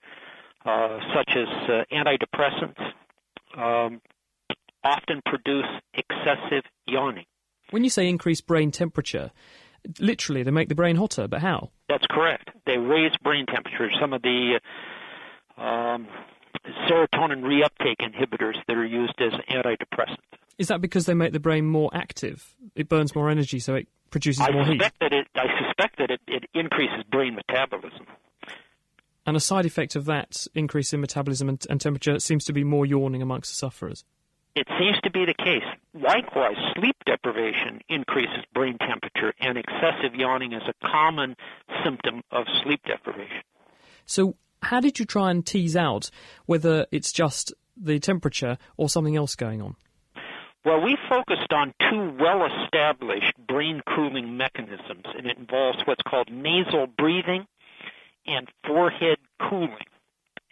uh, 0.65 0.99
such 1.13 1.31
as 1.35 1.47
uh, 1.69 1.83
antidepressants, 1.91 2.81
um, 3.57 4.01
often 4.83 5.21
produce 5.25 5.67
excessive 5.93 6.63
yawning. 6.87 7.25
When 7.69 7.83
you 7.83 7.89
say 7.89 8.09
increase 8.09 8.41
brain 8.41 8.71
temperature, 8.71 9.31
literally 9.99 10.43
they 10.43 10.51
make 10.51 10.69
the 10.69 10.75
brain 10.75 10.95
hotter, 10.95 11.27
but 11.27 11.41
how? 11.41 11.69
That's 11.87 12.05
correct. 12.09 12.49
They 12.65 12.77
raise 12.77 13.15
brain 13.23 13.45
temperature. 13.45 13.89
Some 13.99 14.13
of 14.13 14.21
the 14.21 14.59
uh, 15.57 15.61
um, 15.61 16.07
serotonin 16.89 17.41
reuptake 17.43 17.97
inhibitors 18.01 18.55
that 18.67 18.77
are 18.77 18.85
used 18.85 19.19
as 19.19 19.31
antidepressants. 19.49 20.17
Is 20.57 20.67
that 20.67 20.81
because 20.81 21.05
they 21.05 21.13
make 21.13 21.33
the 21.33 21.39
brain 21.39 21.65
more 21.65 21.89
active? 21.93 22.55
It 22.75 22.89
burns 22.89 23.15
more 23.15 23.29
energy, 23.29 23.59
so 23.59 23.75
it 23.75 23.87
produces 24.11 24.41
I 24.41 24.51
more 24.51 24.65
heat. 24.65 24.79
suspect 24.79 24.99
that 24.99 25.13
it. 25.13 25.27
I 25.35 25.47
suspect 25.65 25.97
that 25.97 26.11
it, 26.11 26.21
it 26.27 26.49
increases 26.53 27.03
brain 27.09 27.35
metabolism. 27.35 28.05
And 29.25 29.37
a 29.37 29.39
side 29.39 29.65
effect 29.65 29.95
of 29.95 30.05
that 30.05 30.47
increase 30.55 30.93
in 30.93 31.01
metabolism 31.01 31.49
and, 31.49 31.65
and 31.69 31.79
temperature 31.79 32.19
seems 32.19 32.43
to 32.45 32.53
be 32.53 32.63
more 32.63 32.85
yawning 32.85 33.21
amongst 33.21 33.51
the 33.51 33.55
sufferers. 33.55 34.03
It 34.55 34.67
seems 34.77 34.99
to 35.03 35.11
be 35.11 35.25
the 35.25 35.33
case. 35.33 35.63
Likewise, 35.93 36.57
sleep 36.75 36.97
deprivation 37.05 37.79
increases 37.87 38.43
brain 38.53 38.77
temperature, 38.79 39.33
and 39.39 39.57
excessive 39.57 40.13
yawning 40.13 40.51
is 40.51 40.63
a 40.67 40.73
common 40.85 41.37
symptom 41.83 42.21
of 42.31 42.45
sleep 42.63 42.81
deprivation. 42.85 43.43
So, 44.05 44.35
how 44.61 44.81
did 44.81 44.99
you 44.99 45.05
try 45.05 45.31
and 45.31 45.45
tease 45.45 45.77
out 45.77 46.11
whether 46.47 46.85
it's 46.91 47.13
just 47.13 47.53
the 47.77 47.99
temperature 47.99 48.57
or 48.75 48.89
something 48.89 49.15
else 49.15 49.35
going 49.35 49.61
on? 49.61 49.75
Well, 50.63 50.81
we 50.81 50.95
focused 51.09 51.51
on 51.51 51.73
two 51.89 52.15
well 52.19 52.45
established 52.45 53.33
brain 53.47 53.81
cooling 53.95 54.37
mechanisms, 54.37 55.05
and 55.17 55.25
it 55.25 55.37
involves 55.37 55.79
what's 55.85 56.03
called 56.03 56.31
nasal 56.31 56.85
breathing 56.85 57.47
and 58.27 58.47
forehead 58.65 59.17
cooling. 59.39 59.87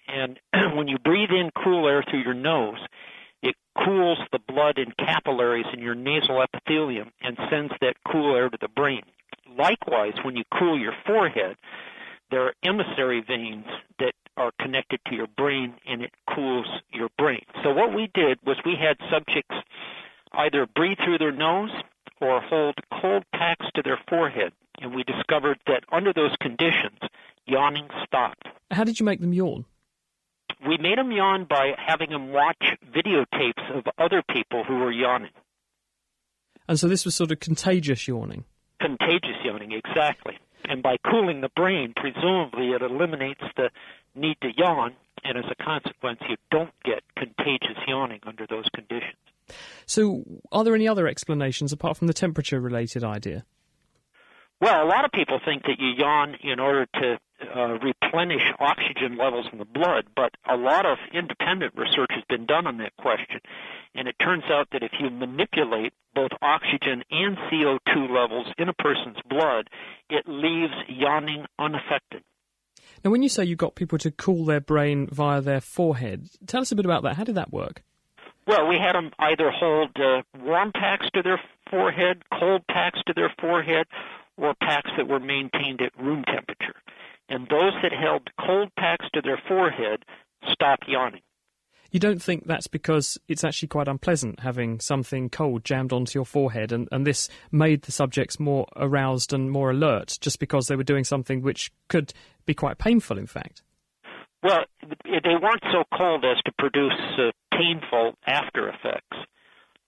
And 0.07 0.39
when 0.75 0.87
you 0.87 0.97
breathe 0.97 1.29
in 1.29 1.51
cool 1.63 1.87
air 1.87 2.03
through 2.09 2.23
your 2.23 2.33
nose, 2.33 2.79
it 3.43 3.55
cools 3.85 4.17
the 4.31 4.39
blood 4.39 4.79
and 4.79 4.97
capillaries 4.97 5.67
in 5.73 5.79
your 5.79 5.95
nasal 5.95 6.41
epithelium 6.41 7.11
and 7.21 7.37
sends 7.51 7.73
that 7.81 7.95
cool 8.11 8.35
air 8.35 8.49
to 8.49 8.57
the 8.59 8.67
brain. 8.67 9.03
Likewise, 9.57 10.13
when 10.23 10.35
you 10.35 10.43
cool 10.57 10.79
your 10.79 10.93
forehead, 11.05 11.55
there 12.31 12.41
are 12.41 12.53
emissary 12.63 13.21
veins 13.21 13.65
that 13.99 14.13
are 14.37 14.51
connected 14.59 14.99
to 15.07 15.15
your 15.15 15.27
brain 15.27 15.73
and 15.87 16.01
it 16.01 16.11
cools 16.33 16.67
your 16.91 17.09
brain. 17.17 17.43
So 17.63 17.71
what 17.71 17.93
we 17.93 18.09
did 18.13 18.39
was 18.45 18.57
we 18.65 18.75
had 18.75 18.97
subjects 19.11 19.55
either 20.33 20.65
breathe 20.65 20.97
through 21.03 21.17
their 21.17 21.31
nose 21.31 21.71
or 22.21 22.41
hold 22.41 22.75
cold 23.01 23.23
packs 23.33 23.65
to 23.75 23.81
their 23.81 23.99
forehead 24.09 24.51
and 24.81 24.95
we 24.95 25.03
discovered 25.03 25.59
that 25.67 25.83
under 25.91 26.13
those 26.13 26.35
conditions 26.41 26.99
yawning 27.45 27.87
stopped. 28.05 28.47
How 28.71 28.83
did 28.83 28.99
you 28.99 29.05
make 29.05 29.19
them 29.19 29.33
yawn? 29.33 29.65
We 30.67 30.77
made 30.77 30.97
them 30.97 31.11
yawn 31.11 31.45
by 31.45 31.73
having 31.77 32.09
them 32.09 32.31
watch 32.31 32.75
videotapes 32.93 33.77
of 33.77 33.85
other 33.97 34.21
people 34.29 34.63
who 34.63 34.75
were 34.75 34.91
yawning. 34.91 35.31
And 36.67 36.79
so 36.79 36.87
this 36.87 37.05
was 37.05 37.15
sort 37.15 37.31
of 37.31 37.39
contagious 37.39 38.07
yawning. 38.07 38.43
Contagious 38.79 39.37
yawning, 39.43 39.71
exactly. 39.71 40.37
And 40.65 40.83
by 40.83 40.97
cooling 41.09 41.41
the 41.41 41.49
brain, 41.55 41.93
presumably 41.95 42.71
it 42.71 42.81
eliminates 42.81 43.41
the 43.55 43.69
need 44.15 44.37
to 44.41 44.49
yawn, 44.55 44.93
and 45.23 45.37
as 45.37 45.45
a 45.49 45.63
consequence, 45.63 46.19
you 46.29 46.35
don't 46.51 46.73
get 46.83 47.03
contagious 47.15 47.77
yawning 47.87 48.19
under 48.25 48.45
those 48.47 48.65
conditions. 48.75 49.15
So, 49.85 50.23
are 50.51 50.63
there 50.63 50.75
any 50.75 50.87
other 50.87 51.07
explanations 51.07 51.73
apart 51.73 51.97
from 51.97 52.07
the 52.07 52.13
temperature 52.13 52.59
related 52.59 53.03
idea? 53.03 53.45
Well, 54.61 54.83
a 54.83 54.89
lot 54.89 55.05
of 55.05 55.11
people 55.11 55.39
think 55.43 55.63
that 55.63 55.79
you 55.79 55.93
yawn 55.97 56.35
in 56.43 56.59
order 56.59 56.85
to 56.85 57.17
uh, 57.55 57.77
replenish 57.79 58.41
oxygen 58.59 59.17
levels 59.17 59.47
in 59.53 59.57
the 59.57 59.65
blood, 59.65 60.07
but 60.15 60.31
a 60.49 60.57
lot 60.57 60.85
of 60.85 60.97
independent 61.13 61.73
research 61.77 62.09
has 62.09 62.23
been 62.27 62.45
done 62.45 62.67
on 62.67 62.77
that 62.79 62.95
question. 62.97 63.39
And 63.95 64.09
it 64.09 64.15
turns 64.21 64.43
out 64.49 64.67
that 64.73 64.83
if 64.83 64.91
you 64.99 65.09
manipulate 65.09 65.93
both 66.13 66.31
oxygen 66.41 67.03
and 67.09 67.37
CO2 67.37 68.09
levels 68.09 68.47
in 68.57 68.67
a 68.67 68.73
person's 68.73 69.17
blood, 69.29 69.69
it 70.09 70.25
leaves 70.27 70.73
yawning 70.89 71.45
unaffected. 71.57 72.23
Now, 73.05 73.11
when 73.11 73.23
you 73.23 73.29
say 73.29 73.45
you 73.45 73.55
got 73.55 73.75
people 73.75 73.97
to 73.99 74.11
cool 74.11 74.43
their 74.43 74.59
brain 74.59 75.07
via 75.09 75.39
their 75.39 75.61
forehead, 75.61 76.27
tell 76.47 76.61
us 76.61 76.71
a 76.73 76.75
bit 76.75 76.85
about 76.85 77.03
that. 77.03 77.15
How 77.15 77.23
did 77.23 77.35
that 77.35 77.53
work? 77.53 77.83
Well, 78.49 78.67
we 78.67 78.79
had 78.79 78.93
them 78.93 79.11
either 79.19 79.51
hold 79.51 79.91
uh, 79.95 80.23
warm 80.43 80.71
packs 80.71 81.05
to 81.13 81.21
their 81.21 81.39
forehead, 81.69 82.23
cold 82.39 82.63
packs 82.67 82.99
to 83.05 83.13
their 83.13 83.31
forehead, 83.39 83.85
or 84.37 84.55
packs 84.55 84.89
that 84.97 85.07
were 85.07 85.19
maintained 85.19 85.81
at 85.81 85.91
room 85.99 86.23
temperature. 86.23 86.73
And 87.29 87.47
those 87.47 87.73
that 87.83 87.91
held 87.93 88.27
cold 88.43 88.71
packs 88.75 89.05
to 89.13 89.21
their 89.21 89.39
forehead 89.47 90.03
stopped 90.51 90.87
yawning. 90.87 91.21
You 91.91 91.99
don't 91.99 92.23
think 92.23 92.47
that's 92.47 92.65
because 92.65 93.19
it's 93.27 93.43
actually 93.43 93.67
quite 93.67 93.87
unpleasant 93.87 94.39
having 94.39 94.79
something 94.79 95.29
cold 95.29 95.63
jammed 95.63 95.93
onto 95.93 96.17
your 96.17 96.25
forehead, 96.25 96.71
and, 96.71 96.87
and 96.91 97.05
this 97.05 97.29
made 97.51 97.83
the 97.83 97.91
subjects 97.91 98.39
more 98.39 98.65
aroused 98.75 99.31
and 99.31 99.51
more 99.51 99.69
alert 99.69 100.17
just 100.21 100.39
because 100.39 100.65
they 100.65 100.75
were 100.75 100.81
doing 100.81 101.03
something 101.03 101.43
which 101.43 101.71
could 101.87 102.13
be 102.47 102.55
quite 102.55 102.79
painful, 102.79 103.19
in 103.19 103.27
fact? 103.27 103.61
Well, 104.41 104.63
they 105.03 105.35
weren't 105.41 105.63
so 105.71 105.83
cold 105.97 106.23
as 106.23 106.37
to 106.45 106.51
produce 106.57 106.93
uh, 107.17 107.31
painful 107.51 108.15
after 108.25 108.69
effects. 108.69 109.17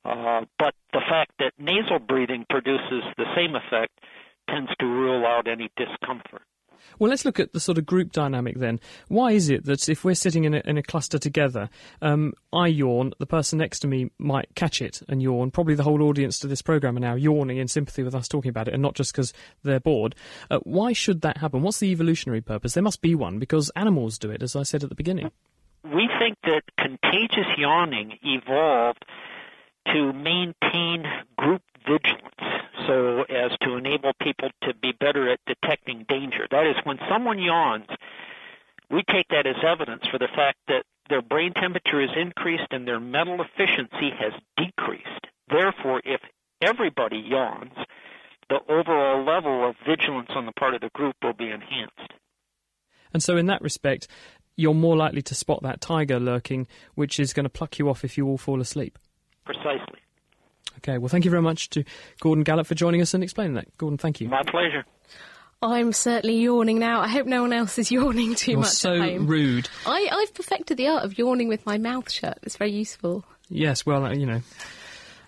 Uh, 0.04 0.42
but 0.58 0.74
the 0.94 1.02
fact 1.08 1.32
that 1.40 1.54
nasal 1.58 2.00
breathing 2.00 2.46
produces 2.50 3.04
the 3.18 3.26
same 3.36 3.56
effect 3.56 3.92
tends 4.50 4.72
to 4.80 4.86
rule 4.86 5.26
out 5.26 5.48
any 5.48 5.70
discomfort. 5.78 6.42
Well, 7.00 7.10
let's 7.10 7.26
look 7.26 7.40
at 7.40 7.54
the 7.54 7.60
sort 7.60 7.78
of 7.78 7.86
group 7.86 8.12
dynamic 8.12 8.58
then. 8.58 8.80
Why 9.08 9.32
is 9.32 9.50
it 9.50 9.66
that 9.66 9.90
if 9.90 10.04
we're 10.04 10.16
sitting 10.16 10.44
in 10.44 10.54
a, 10.54 10.62
in 10.66 10.78
a 10.78 10.84
cluster 10.84 11.18
together, 11.18 11.70
um, 12.02 12.34
I 12.54 12.68
yawn, 12.68 13.14
the 13.20 13.26
person 13.26 13.60
next 13.60 13.80
to 13.80 13.88
me 13.88 14.12
might 14.20 14.54
catch 14.56 14.82
it 14.82 15.02
and 15.08 15.22
yawn? 15.22 15.52
Probably 15.52 15.76
the 15.76 15.84
whole 15.84 16.02
audience 16.04 16.40
to 16.40 16.48
this 16.48 16.62
program 16.62 16.98
are 16.98 17.02
now 17.02 17.16
yawning 17.16 17.58
in 17.58 17.68
sympathy 17.68 18.04
with 18.04 18.16
us 18.16 18.28
talking 18.28 18.50
about 18.50 18.68
it, 18.68 18.74
and 18.74 18.84
not 18.84 18.96
just 18.96 19.14
because 19.14 19.34
they're 19.64 19.80
bored. 19.80 20.16
Uh, 20.50 20.60
why 20.60 20.94
should 20.94 21.22
that 21.22 21.38
happen? 21.38 21.62
What's 21.62 21.80
the 21.80 21.92
evolutionary 21.92 22.42
purpose? 22.42 22.74
There 22.74 22.84
must 22.84 23.02
be 23.02 23.16
one 23.16 23.40
because 23.40 23.72
animals 23.76 24.18
do 24.18 24.32
it, 24.32 24.44
as 24.44 24.56
I 24.56 24.64
said 24.64 24.84
at 24.84 24.90
the 24.90 24.96
beginning. 24.96 25.32
We 25.84 26.10
think 26.20 26.38
that 26.44 26.62
contagious 26.78 27.48
yawning 27.58 28.20
evolved 28.24 29.04
to 29.88 30.14
maintain 30.14 31.06
group 31.38 31.64
vigilance 31.86 32.62
so 32.88 33.24
as 33.24 33.52
to 33.62 33.76
enable 33.76 34.12
people 34.22 34.50
to 34.64 34.74
be 34.74 34.92
better 34.92 35.32
at 35.32 35.40
detecting 35.46 36.06
danger. 36.08 36.48
That 36.50 36.68
is, 36.68 36.76
when 36.84 37.00
someone 37.10 37.40
yawns, 37.40 37.88
we 38.90 39.04
take 39.04 39.28
that 39.30 39.48
as 39.48 39.56
evidence 39.66 40.04
for 40.12 40.18
the 40.18 40.28
fact 40.28 40.58
that 40.68 40.84
their 41.10 41.22
brain 41.22 41.54
temperature 41.54 42.02
is 42.02 42.10
increased 42.16 42.68
and 42.72 42.88
their 42.88 43.00
mental 43.00 43.42
efficiency 43.42 44.12
has 44.18 44.34
decreased. 44.58 45.28
Therefore, 45.50 46.02
if 46.06 46.22
everybody 46.62 47.18
yawns, 47.18 47.74
the 48.50 48.60
overall 48.70 49.24
level 49.24 49.68
of 49.68 49.76
vigilance 49.86 50.30
on 50.36 50.46
the 50.46 50.52
part 50.54 50.74
of 50.74 50.82
the 50.82 50.90
group 50.90 51.16
will 51.22 51.34
be 51.34 51.50
enhanced. 51.50 52.14
And 53.14 53.22
so, 53.22 53.38
in 53.38 53.46
that 53.48 53.62
respect, 53.62 54.08
you're 54.56 54.74
more 54.74 54.96
likely 54.96 55.22
to 55.24 55.36
spot 55.36 55.64
that 55.64 55.82
tiger 55.82 56.20
lurking, 56.20 56.68
which 56.96 57.20
is 57.20 57.34
going 57.34 57.46
to 57.46 57.50
pluck 57.50 57.80
you 57.80 57.90
off 57.90 58.04
if 58.04 58.18
you 58.18 58.28
all 58.28 58.38
fall 58.38 58.62
asleep. 58.62 58.98
Precisely. 59.46 60.01
Okay, 60.84 60.98
well, 60.98 61.10
thank 61.10 61.26
you 61.26 61.32
very 61.32 61.44
much 61.44 61.70
to 61.72 61.84
Gordon 62.22 62.44
Gallup 62.44 62.66
for 62.68 62.76
joining 62.76 63.02
us 63.02 63.14
and 63.14 63.24
explaining 63.24 63.54
that. 63.54 63.78
Gordon, 63.78 63.98
thank 63.98 64.20
you. 64.20 64.28
My 64.28 64.44
pleasure. 64.44 64.84
I'm 65.62 65.94
certainly 65.94 66.38
yawning 66.40 66.80
now. 66.80 67.02
I 67.02 67.08
hope 67.08 67.28
no 67.28 67.44
one 67.44 67.54
else 67.54 67.78
is 67.78 67.92
yawning 67.92 68.34
too 68.34 68.52
You're 68.52 68.60
much. 68.62 68.70
so 68.70 68.96
at 68.96 69.00
home. 69.00 69.28
rude. 69.28 69.70
I, 69.86 70.10
I've 70.12 70.34
perfected 70.34 70.78
the 70.78 70.88
art 70.88 71.04
of 71.04 71.20
yawning 71.20 71.48
with 71.48 71.66
my 71.68 71.78
mouth 71.78 72.12
shut. 72.12 72.40
It's 72.42 72.58
very 72.58 72.72
useful. 72.72 73.24
Yes, 73.48 73.86
well, 73.86 74.06
uh, 74.06 74.14
you 74.14 74.26
know, 74.26 74.42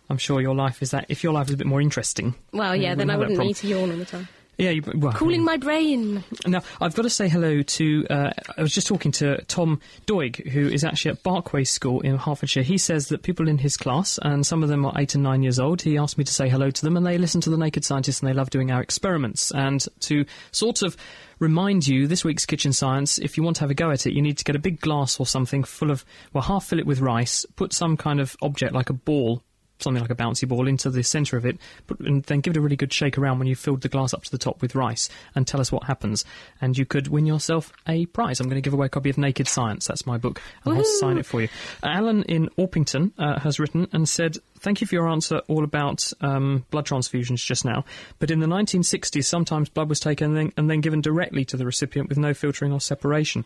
I'm 0.09 0.17
sure 0.17 0.41
your 0.41 0.55
life 0.55 0.81
is 0.81 0.89
that. 0.91 1.05
If 1.09 1.23
your 1.23 1.33
life 1.33 1.49
is 1.49 1.53
a 1.53 1.57
bit 1.57 1.67
more 1.67 1.81
interesting. 1.81 2.33
Well, 2.51 2.75
yeah, 2.75 2.95
then 2.95 3.11
I 3.11 3.17
wouldn't 3.17 3.37
have 3.37 3.37
wouldn't 3.37 3.37
that 3.37 3.43
need 3.45 3.55
to 3.57 3.67
yawn 3.67 3.91
all 3.91 3.97
the 3.97 4.05
time. 4.05 4.27
Yeah, 4.57 4.69
you, 4.69 4.83
well, 4.95 5.13
Cooling 5.13 5.43
my 5.43 5.57
brain. 5.57 6.23
Now, 6.45 6.61
I've 6.79 6.93
got 6.93 7.03
to 7.03 7.09
say 7.09 7.27
hello 7.27 7.63
to. 7.63 8.07
Uh, 8.07 8.31
I 8.55 8.61
was 8.61 8.73
just 8.73 8.85
talking 8.85 9.11
to 9.13 9.43
Tom 9.45 9.79
Doig, 10.05 10.47
who 10.49 10.67
is 10.67 10.83
actually 10.83 11.11
at 11.11 11.23
Barkway 11.23 11.65
School 11.65 12.01
in 12.01 12.17
Hertfordshire. 12.17 12.61
He 12.63 12.77
says 12.77 13.07
that 13.07 13.23
people 13.23 13.47
in 13.47 13.57
his 13.57 13.77
class, 13.77 14.19
and 14.21 14.45
some 14.45 14.61
of 14.61 14.69
them 14.69 14.85
are 14.85 14.93
eight 14.97 15.15
and 15.15 15.23
nine 15.23 15.41
years 15.41 15.59
old, 15.59 15.81
he 15.81 15.97
asked 15.97 16.17
me 16.17 16.23
to 16.23 16.33
say 16.33 16.49
hello 16.49 16.69
to 16.69 16.81
them, 16.83 16.95
and 16.95 17.05
they 17.05 17.17
listen 17.17 17.41
to 17.41 17.49
The 17.49 17.57
Naked 17.57 17.83
Scientists, 17.83 18.21
and 18.21 18.29
they 18.29 18.33
love 18.33 18.51
doing 18.51 18.69
our 18.71 18.81
experiments. 18.81 19.51
And 19.51 19.83
to 20.01 20.25
sort 20.51 20.83
of 20.83 20.95
remind 21.39 21.87
you, 21.87 22.07
this 22.07 22.23
week's 22.23 22.45
Kitchen 22.45 22.73
Science, 22.73 23.17
if 23.17 23.37
you 23.37 23.43
want 23.43 23.55
to 23.55 23.61
have 23.61 23.71
a 23.71 23.75
go 23.75 23.89
at 23.89 24.05
it, 24.05 24.13
you 24.13 24.21
need 24.21 24.37
to 24.37 24.43
get 24.43 24.55
a 24.55 24.59
big 24.59 24.79
glass 24.79 25.19
or 25.19 25.25
something 25.25 25.63
full 25.63 25.89
of, 25.89 26.05
well, 26.31 26.43
half 26.43 26.65
fill 26.65 26.79
it 26.79 26.85
with 26.85 26.99
rice, 26.99 27.45
put 27.55 27.73
some 27.73 27.97
kind 27.97 28.19
of 28.19 28.35
object 28.41 28.73
like 28.73 28.91
a 28.91 28.93
ball 28.93 29.41
something 29.79 30.01
like 30.01 30.12
a 30.12 30.15
bouncy 30.15 30.47
ball 30.47 30.67
into 30.67 30.89
the 30.89 31.03
centre 31.03 31.38
of 31.38 31.45
it, 31.45 31.57
put, 31.88 31.99
and 31.99 32.23
then 32.23 32.39
give 32.39 32.55
it 32.55 32.57
a 32.57 32.62
really 32.62 32.75
good 32.75 32.93
shake 32.93 33.17
around 33.17 33.39
when 33.39 33.47
you've 33.47 33.59
filled 33.59 33.81
the 33.81 33.89
glass 33.89 34.13
up 34.13 34.23
to 34.23 34.31
the 34.31 34.38
top 34.38 34.62
with 34.62 34.75
rice, 34.75 35.09
and 35.36 35.45
tell 35.45 35.59
us 35.59 35.71
what 35.71 35.86
happens. 35.86 36.25
And 36.62 36.77
you 36.77 36.86
could 36.86 37.07
win 37.07 37.25
yourself 37.25 37.71
a 37.88 38.05
prize. 38.07 38.39
I'm 38.39 38.47
going 38.47 38.62
to 38.62 38.65
give 38.65 38.73
away 38.73 38.86
a 38.86 38.89
copy 38.89 39.09
of 39.09 39.17
Naked 39.17 39.47
Science. 39.47 39.88
That's 39.88 40.05
my 40.05 40.17
book, 40.17 40.41
and 40.63 40.73
I'll 40.73 40.83
sign 40.83 41.17
it 41.17 41.25
for 41.25 41.41
you. 41.41 41.49
Alan 41.83 42.23
in 42.23 42.49
Orpington 42.57 43.12
uh, 43.17 43.39
has 43.39 43.59
written 43.59 43.88
and 43.91 44.07
said, 44.07 44.38
Thank 44.63 44.80
you 44.80 44.88
for 44.88 44.95
your 44.95 45.10
answer 45.10 45.41
all 45.49 45.65
about 45.65 46.13
um, 46.21 46.65
blood 46.71 46.88
transfusions 46.88 47.45
just 47.45 47.65
now. 47.65 47.84
But 48.19 48.32
in 48.32 48.39
the 48.39 48.47
1960s, 48.47 49.26
sometimes 49.26 49.67
blood 49.67 49.89
was 49.89 49.99
taken 49.99 50.28
and 50.28 50.38
then, 50.38 50.54
and 50.56 50.69
then 50.69 50.80
given 50.80 51.02
directly 51.02 51.43
to 51.45 51.58
the 51.58 51.65
recipient 51.65 52.08
with 52.08 52.17
no 52.17 52.34
filtering 52.34 52.71
or 52.71 52.80
separation. 52.80 53.43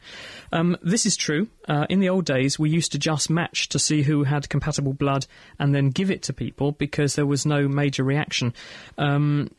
Um, 0.51 0.77
this 0.84 1.08
is 1.08 1.17
true. 1.17 1.47
Uh, 1.67 1.88
in 1.89 2.01
the 2.01 2.10
old 2.10 2.25
days, 2.25 2.60
we 2.60 2.69
used 2.69 2.91
to 2.91 2.99
just 2.99 3.32
match 3.32 3.67
to 3.69 3.80
see 3.80 4.03
who 4.03 4.25
had 4.25 4.47
compatible 4.47 4.93
blood 4.93 5.25
and 5.58 5.73
then 5.73 5.89
give 5.89 6.12
it 6.12 6.21
to 6.23 6.34
people 6.34 6.73
because 6.73 7.15
there 7.15 7.25
was 7.25 7.47
no 7.47 7.67
major 7.67 8.03
reaction. 8.03 8.53
Um, 8.99 9.49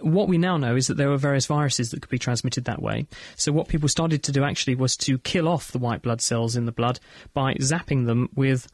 what 0.00 0.28
we 0.28 0.38
now 0.38 0.56
know 0.56 0.76
is 0.76 0.86
that 0.86 0.96
there 0.96 1.08
were 1.08 1.16
various 1.16 1.46
viruses 1.46 1.90
that 1.90 2.00
could 2.00 2.10
be 2.10 2.18
transmitted 2.18 2.64
that 2.66 2.80
way. 2.80 3.08
So 3.34 3.50
what 3.50 3.66
people 3.66 3.88
started 3.88 4.22
to 4.24 4.32
do 4.32 4.44
actually 4.44 4.76
was 4.76 4.96
to 4.98 5.18
kill 5.18 5.48
off 5.48 5.72
the 5.72 5.78
white 5.78 6.02
blood 6.02 6.20
cells 6.20 6.54
in 6.54 6.64
the 6.64 6.72
blood 6.72 7.00
by 7.34 7.54
zapping 7.54 8.06
them 8.06 8.28
with 8.36 8.68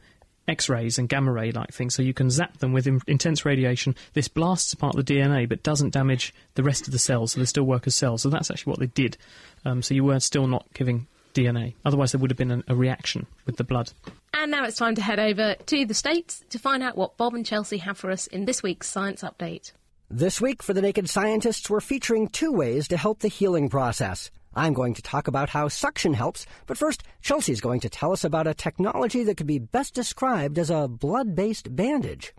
X-rays 0.47 0.97
and 0.97 1.09
gamma 1.09 1.31
ray 1.31 1.51
like 1.51 1.73
things. 1.73 1.95
So 1.95 2.01
you 2.01 2.13
can 2.13 2.29
zap 2.29 2.57
them 2.57 2.73
with 2.73 2.87
in- 2.87 3.01
intense 3.07 3.45
radiation. 3.45 3.95
This 4.13 4.27
blasts 4.27 4.73
apart 4.73 4.95
the 4.95 5.03
DNA 5.03 5.47
but 5.47 5.63
doesn't 5.63 5.93
damage 5.93 6.33
the 6.55 6.63
rest 6.63 6.87
of 6.87 6.91
the 6.91 6.99
cells, 6.99 7.31
so 7.33 7.39
they 7.39 7.45
still 7.45 7.63
work 7.63 7.87
as 7.87 7.95
cells. 7.95 8.21
So 8.21 8.29
that's 8.29 8.51
actually 8.51 8.71
what 8.71 8.79
they 8.79 8.87
did. 8.87 9.17
Um, 9.65 9.81
so 9.81 9.93
you 9.93 10.03
were 10.03 10.19
still 10.19 10.47
not 10.47 10.65
giving 10.73 11.07
DNA. 11.33 11.75
Otherwise, 11.83 12.11
there 12.11 12.19
would 12.19 12.31
have 12.31 12.37
been 12.37 12.51
a, 12.51 12.63
a 12.67 12.75
reaction 12.75 13.27
with 13.45 13.57
the 13.57 13.63
blood. 13.63 13.91
And 14.33 14.51
now 14.51 14.65
it's 14.65 14.77
time 14.77 14.95
to 14.95 15.01
head 15.01 15.19
over 15.19 15.55
to 15.55 15.85
the 15.85 15.93
States 15.93 16.43
to 16.49 16.59
find 16.59 16.81
out 16.81 16.97
what 16.97 17.17
Bob 17.17 17.35
and 17.35 17.45
Chelsea 17.45 17.77
have 17.77 17.97
for 17.97 18.09
us 18.09 18.27
in 18.27 18.45
this 18.45 18.63
week's 18.63 18.87
Science 18.87 19.21
Update. 19.21 19.71
This 20.09 20.39
week 20.39 20.61
for 20.61 20.73
The 20.73 20.81
Naked 20.81 21.09
Scientists, 21.09 21.69
we're 21.69 21.81
featuring 21.81 22.27
two 22.27 22.51
ways 22.51 22.87
to 22.89 22.97
help 22.97 23.19
the 23.19 23.27
healing 23.27 23.69
process. 23.69 24.29
I'm 24.55 24.73
going 24.73 24.93
to 24.93 25.01
talk 25.01 25.27
about 25.27 25.49
how 25.49 25.67
suction 25.67 26.13
helps, 26.13 26.45
but 26.65 26.77
first, 26.77 27.03
Chelsea's 27.21 27.59
going 27.59 27.81
to 27.81 27.89
tell 27.89 28.13
us 28.13 28.23
about 28.23 28.47
a 28.47 28.53
technology 28.53 29.23
that 29.25 29.35
could 29.35 29.47
be 29.47 29.59
best 29.59 29.93
described 29.93 30.57
as 30.57 30.69
a 30.69 30.87
blood 30.87 31.35
based 31.35 31.75
bandage. 31.75 32.33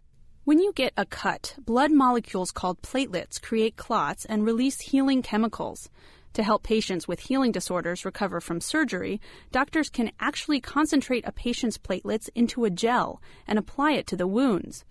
When 0.44 0.58
you 0.58 0.72
get 0.72 0.94
a 0.96 1.04
cut, 1.04 1.56
blood 1.58 1.90
molecules 1.90 2.52
called 2.52 2.80
platelets 2.80 3.42
create 3.42 3.76
clots 3.76 4.24
and 4.24 4.46
release 4.46 4.80
healing 4.80 5.20
chemicals. 5.20 5.90
To 6.32 6.42
help 6.42 6.62
patients 6.62 7.06
with 7.06 7.20
healing 7.20 7.52
disorders 7.52 8.04
recover 8.04 8.40
from 8.40 8.60
surgery, 8.60 9.20
doctors 9.52 9.90
can 9.90 10.10
actually 10.18 10.60
concentrate 10.60 11.26
a 11.26 11.32
patient's 11.32 11.78
platelets 11.78 12.28
into 12.34 12.64
a 12.64 12.70
gel 12.70 13.20
and 13.46 13.58
apply 13.58 13.92
it 13.92 14.06
to 14.06 14.16
the 14.16 14.26
wounds. 14.26 14.84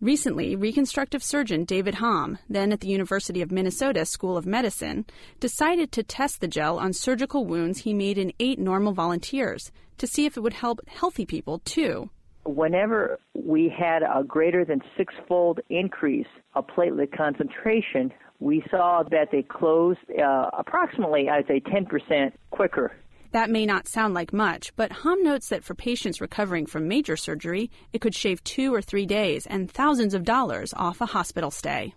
Recently, 0.00 0.54
reconstructive 0.54 1.24
surgeon 1.24 1.64
David 1.64 1.96
Hom, 1.96 2.38
then 2.48 2.70
at 2.70 2.78
the 2.78 2.86
University 2.86 3.42
of 3.42 3.50
Minnesota 3.50 4.06
School 4.06 4.36
of 4.36 4.46
Medicine, 4.46 5.04
decided 5.40 5.90
to 5.90 6.04
test 6.04 6.40
the 6.40 6.46
gel 6.46 6.78
on 6.78 6.92
surgical 6.92 7.44
wounds 7.44 7.80
he 7.80 7.92
made 7.92 8.16
in 8.16 8.32
eight 8.38 8.60
normal 8.60 8.92
volunteers 8.92 9.72
to 9.96 10.06
see 10.06 10.24
if 10.24 10.36
it 10.36 10.40
would 10.40 10.52
help 10.52 10.86
healthy 10.86 11.26
people 11.26 11.58
too. 11.64 12.10
Whenever 12.44 13.18
we 13.34 13.74
had 13.76 14.04
a 14.04 14.22
greater 14.22 14.64
than 14.64 14.82
six 14.96 15.12
fold 15.26 15.58
increase 15.68 16.28
of 16.54 16.68
platelet 16.68 17.10
concentration, 17.16 18.12
we 18.38 18.62
saw 18.70 19.02
that 19.10 19.32
they 19.32 19.42
closed 19.42 19.98
uh, 20.16 20.48
approximately, 20.56 21.28
I'd 21.28 21.48
say, 21.48 21.58
10% 21.58 22.30
quicker 22.52 22.92
that 23.32 23.50
may 23.50 23.66
not 23.66 23.88
sound 23.88 24.14
like 24.14 24.32
much, 24.32 24.74
but 24.76 24.92
Hom 24.92 25.22
notes 25.22 25.48
that 25.48 25.64
for 25.64 25.74
patients 25.74 26.20
recovering 26.20 26.66
from 26.66 26.88
major 26.88 27.16
surgery, 27.16 27.70
it 27.92 28.00
could 28.00 28.14
shave 28.14 28.42
two 28.44 28.74
or 28.74 28.82
three 28.82 29.06
days 29.06 29.46
and 29.46 29.70
thousands 29.70 30.14
of 30.14 30.24
dollars 30.24 30.72
off 30.76 31.00
a 31.00 31.06
hospital 31.06 31.50
stay. 31.50 31.94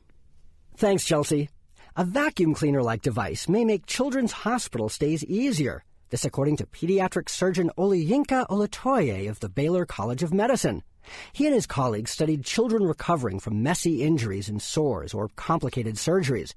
Thanks, 0.75 1.05
Chelsea. 1.05 1.49
A 1.95 2.05
vacuum 2.05 2.53
cleaner 2.53 2.81
like 2.81 3.01
device 3.01 3.49
may 3.49 3.65
make 3.65 3.85
children's 3.85 4.31
hospital 4.31 4.89
stays 4.89 5.23
easier. 5.25 5.83
This 6.09 6.25
according 6.25 6.57
to 6.57 6.65
pediatric 6.65 7.29
surgeon 7.29 7.71
Oluyinka 7.77 8.47
Olutoye 8.47 9.29
of 9.29 9.39
the 9.39 9.49
Baylor 9.49 9.85
College 9.85 10.23
of 10.23 10.33
Medicine. 10.33 10.83
He 11.33 11.45
and 11.45 11.55
his 11.55 11.65
colleagues 11.65 12.11
studied 12.11 12.45
children 12.45 12.83
recovering 12.83 13.39
from 13.39 13.63
messy 13.63 14.03
injuries 14.03 14.49
and 14.49 14.61
sores 14.61 15.13
or 15.13 15.29
complicated 15.35 15.95
surgeries. 15.95 16.53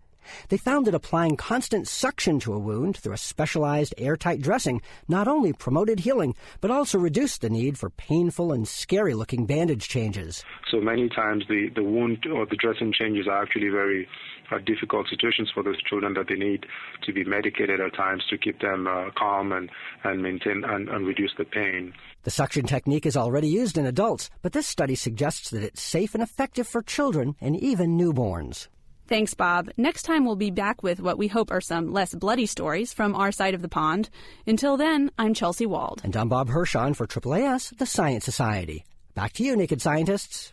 They 0.49 0.57
found 0.57 0.87
that 0.87 0.95
applying 0.95 1.37
constant 1.37 1.89
suction 1.89 2.41
to 2.41 2.53
a 2.53 2.59
wound 2.59 2.97
through 2.97 3.13
a 3.13 3.19
specialized 3.19 3.95
airtight 3.99 4.41
dressing 4.41 4.83
not 5.09 5.29
only 5.29 5.53
promoted 5.53 6.01
healing, 6.01 6.35
but 6.61 6.71
also 6.71 6.99
reduced 6.99 7.41
the 7.41 7.51
need 7.51 7.79
for 7.79 7.91
painful 7.91 8.53
and 8.53 8.67
scary 8.67 9.15
looking 9.15 9.47
bandage 9.47 9.89
changes. 9.89 10.45
So 10.71 10.81
many 10.81 11.09
times 11.09 11.45
the, 11.49 11.71
the 11.75 11.83
wound 11.83 12.27
or 12.27 12.47
the 12.47 12.57
dressing 12.57 12.93
changes 12.93 13.27
are 13.27 13.43
actually 13.43 13.69
very 13.69 14.09
uh, 14.51 14.59
difficult 14.59 15.09
situations 15.09 15.51
for 15.53 15.63
those 15.63 15.81
children 15.83 16.15
that 16.15 16.29
they 16.29 16.35
need 16.35 16.67
to 17.03 17.13
be 17.13 17.25
medicated 17.25 17.81
at 17.81 17.95
times 17.95 18.25
to 18.31 18.39
keep 18.39 18.61
them 18.61 18.87
uh, 18.87 19.11
calm 19.17 19.53
and, 19.53 19.71
and 20.05 20.23
maintain 20.23 20.65
and, 20.65 20.89
and 20.89 21.07
reduce 21.07 21.33
the 21.39 21.45
pain. 21.45 21.93
The 22.25 22.31
suction 22.31 22.67
technique 22.67 23.07
is 23.07 23.17
already 23.17 23.49
used 23.49 23.79
in 23.79 23.87
adults, 23.87 24.31
but 24.43 24.53
this 24.53 24.67
study 24.67 24.95
suggests 24.95 25.51
that 25.51 25.63
it's 25.63 25.83
safe 25.83 26.15
and 26.15 26.23
effective 26.23 26.67
for 26.67 26.83
children 26.83 27.37
and 27.41 27.57
even 27.57 27.99
newborns. 27.99 28.69
Thanks, 29.07 29.35
Bob. 29.35 29.71
Next 29.77 30.05
time 30.05 30.25
we'll 30.25 30.35
be 30.37 30.51
back 30.51 30.83
with 30.83 30.99
what 30.99 31.19
we 31.19 31.29
hope 31.29 31.51
are 31.51 31.61
some 31.61 31.93
less 31.93 32.15
bloody 32.15 32.47
stories 32.47 32.95
from 32.95 33.15
our 33.15 33.33
side 33.33 33.53
of 33.53 33.61
the 33.61 33.69
pond. 33.69 34.09
Until 34.47 34.79
then, 34.79 35.11
I'm 35.19 35.35
Chelsea 35.35 35.67
Wald. 35.67 36.01
And 36.03 36.17
I'm 36.17 36.31
Bob 36.31 36.49
Hirshon 36.49 36.97
for 36.97 37.07
AAAS, 37.07 37.77
the 37.77 37.85
Science 37.85 38.25
Society. 38.25 38.85
Back 39.15 39.35
to 39.35 39.45
you, 39.45 39.57
Naked 39.57 39.83
Scientists. 39.83 40.53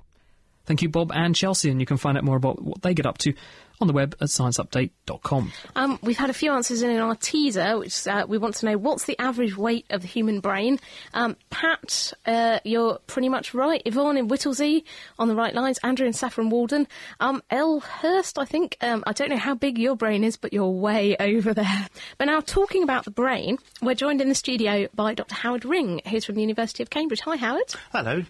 Thank 0.65 0.81
you, 0.81 0.89
Bob 0.89 1.11
and 1.13 1.33
Chelsea, 1.33 1.69
and 1.69 1.79
you 1.79 1.85
can 1.85 1.97
find 1.97 2.17
out 2.17 2.25
more 2.25 2.35
about 2.35 2.61
what 2.61 2.81
they 2.81 2.93
get 2.93 3.05
up 3.05 3.17
to 3.19 3.33
on 3.82 3.88
the 3.88 3.94
web 3.94 4.15
at 4.22 4.28
scienceupdate.com. 4.28 5.52
Um, 5.76 6.00
we've 6.02 6.17
had 6.17 6.30
a 6.30 6.34
few 6.34 6.52
answers 6.52 6.82
in, 6.82 6.89
in 6.91 7.00
our 7.00 7.15
teaser, 7.15 7.78
which 7.78 8.08
uh, 8.08 8.26
we 8.28 8.38
want 8.38 8.56
to 8.56 8.65
know 8.65 8.78
what's 8.78 9.06
the 9.06 9.17
average 9.20 9.58
weight 9.58 9.86
of 9.89 10.02
the 10.02 10.08
human 10.08 10.39
brain. 10.39 10.80
Um, 11.13 11.36
Pat, 11.50 12.13
uh, 12.26 12.60
you're 12.63 13.00
pretty 13.08 13.30
much 13.30 13.54
right. 13.54 13.82
Yvonne 13.86 14.17
in 14.17 14.28
Whittlesey 14.28 14.86
on 15.17 15.28
the 15.28 15.36
right 15.36 15.54
lines. 15.54 15.80
Andrew 15.84 16.06
in 16.06 16.13
Saffron 16.13 16.50
Walden. 16.50 16.88
Um, 17.20 17.41
Elhurst, 17.52 18.38
I 18.38 18.46
think. 18.46 18.78
Um, 18.82 19.04
I 19.08 19.13
don't 19.13 19.30
know 19.30 19.38
how 19.38 19.56
big 19.56 19.78
your 19.78 19.96
brain 19.96 20.24
is, 20.24 20.38
but 20.38 20.54
you're 20.54 20.70
way 20.70 21.15
over 21.20 21.54
there. 21.54 21.88
But 22.17 22.26
now, 22.26 22.39
talking 22.41 22.84
about 22.84 23.06
the 23.06 23.12
brain, 23.12 23.58
we're 23.82 23.96
joined 23.96 24.22
in 24.22 24.30
the 24.30 24.36
studio 24.36 24.88
by 24.94 25.13
Dr. 25.13 25.36
Howard 25.36 25.65
Ring, 25.65 26.02
who's 26.10 26.26
from 26.26 26.36
the 26.36 26.41
University 26.41 26.84
of 26.84 26.89
Cambridge. 26.89 27.22
Hi, 27.22 27.38
Howard. 27.38 27.74
Hello. 27.91 28.24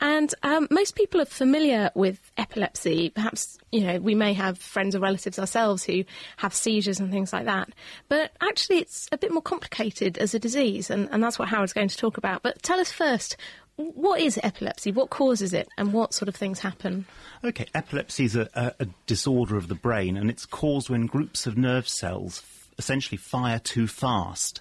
And 0.00 0.34
um, 0.42 0.68
most 0.70 0.94
people 0.94 1.20
are 1.20 1.26
familiar 1.26 1.90
with 1.94 2.30
epilepsy. 2.36 3.10
Perhaps, 3.10 3.58
you 3.72 3.80
know, 3.80 3.98
we 3.98 4.14
may 4.14 4.34
have 4.34 4.58
friends 4.58 4.94
or 4.94 5.00
relatives 5.00 5.38
ourselves 5.38 5.82
who 5.82 6.04
have 6.36 6.54
seizures 6.54 7.00
and 7.00 7.10
things 7.10 7.32
like 7.32 7.46
that. 7.46 7.70
But 8.08 8.32
actually, 8.40 8.78
it's 8.78 9.08
a 9.10 9.18
bit 9.18 9.32
more 9.32 9.42
complicated 9.42 10.18
as 10.18 10.34
a 10.34 10.38
disease, 10.38 10.90
and, 10.90 11.08
and 11.10 11.22
that's 11.22 11.38
what 11.38 11.48
Howard's 11.48 11.72
going 11.72 11.88
to 11.88 11.96
talk 11.96 12.18
about. 12.18 12.42
But 12.42 12.62
tell 12.62 12.78
us 12.78 12.92
first, 12.92 13.36
what 13.76 14.20
is 14.20 14.38
epilepsy? 14.42 14.92
What 14.92 15.08
causes 15.08 15.54
it? 15.54 15.68
And 15.78 15.94
what 15.94 16.12
sort 16.12 16.28
of 16.28 16.36
things 16.36 16.60
happen? 16.60 17.06
Okay, 17.42 17.66
epilepsy 17.74 18.26
is 18.26 18.36
a, 18.36 18.48
a, 18.54 18.72
a 18.80 18.86
disorder 19.06 19.56
of 19.56 19.68
the 19.68 19.74
brain, 19.74 20.18
and 20.18 20.28
it's 20.28 20.44
caused 20.44 20.90
when 20.90 21.06
groups 21.06 21.46
of 21.46 21.56
nerve 21.56 21.88
cells 21.88 22.40
f- 22.44 22.70
essentially 22.78 23.16
fire 23.16 23.58
too 23.58 23.86
fast. 23.86 24.60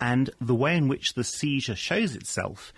And 0.00 0.30
the 0.40 0.54
way 0.54 0.76
in 0.76 0.86
which 0.86 1.14
the 1.14 1.24
seizure 1.24 1.76
shows 1.76 2.14
itself 2.14 2.72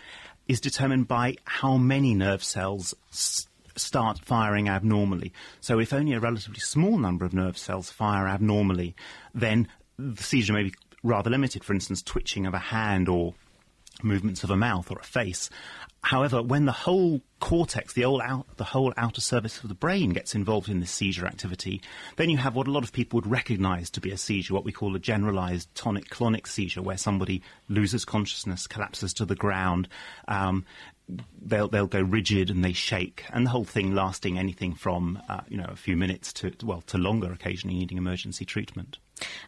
is 0.48 0.60
determined 0.60 1.08
by 1.08 1.36
how 1.44 1.76
many 1.76 2.14
nerve 2.14 2.42
cells 2.42 2.94
s- 3.12 3.46
start 3.76 4.18
firing 4.18 4.68
abnormally. 4.68 5.32
So 5.60 5.78
if 5.78 5.92
only 5.92 6.12
a 6.12 6.20
relatively 6.20 6.60
small 6.60 6.98
number 6.98 7.24
of 7.24 7.34
nerve 7.34 7.58
cells 7.58 7.90
fire 7.90 8.26
abnormally, 8.26 8.94
then 9.34 9.68
the 9.98 10.22
seizure 10.22 10.52
may 10.52 10.64
be 10.64 10.74
rather 11.02 11.30
limited, 11.30 11.64
for 11.64 11.72
instance, 11.72 12.02
twitching 12.02 12.46
of 12.46 12.54
a 12.54 12.58
hand 12.58 13.08
or 13.08 13.34
movements 14.02 14.44
of 14.44 14.50
a 14.50 14.56
mouth 14.56 14.90
or 14.90 14.98
a 14.98 15.04
face. 15.04 15.48
However, 16.02 16.42
when 16.42 16.66
the 16.66 16.72
whole 16.72 17.20
cortex, 17.40 17.92
the 17.94 18.02
whole, 18.02 18.22
out, 18.22 18.46
the 18.58 18.64
whole 18.64 18.92
outer 18.96 19.20
surface 19.20 19.60
of 19.62 19.68
the 19.68 19.74
brain 19.74 20.10
gets 20.10 20.34
involved 20.34 20.68
in 20.68 20.78
this 20.78 20.90
seizure 20.90 21.26
activity, 21.26 21.82
then 22.16 22.30
you 22.30 22.36
have 22.36 22.54
what 22.54 22.68
a 22.68 22.70
lot 22.70 22.84
of 22.84 22.92
people 22.92 23.16
would 23.16 23.30
recognize 23.30 23.90
to 23.90 24.00
be 24.00 24.12
a 24.12 24.16
seizure, 24.16 24.54
what 24.54 24.64
we 24.64 24.70
call 24.70 24.94
a 24.94 25.00
generalized 25.00 25.74
tonic-clonic 25.74 26.46
seizure, 26.46 26.82
where 26.82 26.96
somebody 26.96 27.42
loses 27.68 28.04
consciousness, 28.04 28.68
collapses 28.68 29.12
to 29.14 29.24
the 29.24 29.34
ground, 29.34 29.88
um, 30.28 30.64
they'll 31.40 31.68
they'll 31.68 31.86
go 31.86 32.00
rigid 32.00 32.50
and 32.50 32.64
they 32.64 32.72
shake, 32.72 33.24
and 33.30 33.46
the 33.46 33.50
whole 33.50 33.64
thing 33.64 33.94
lasting 33.94 34.38
anything 34.38 34.74
from 34.74 35.20
uh, 35.28 35.40
you 35.48 35.56
know 35.56 35.68
a 35.68 35.76
few 35.76 35.96
minutes 35.96 36.32
to 36.34 36.52
well 36.62 36.82
to 36.82 36.98
longer, 36.98 37.32
occasionally 37.32 37.78
needing 37.78 37.98
emergency 37.98 38.44
treatment. 38.44 38.98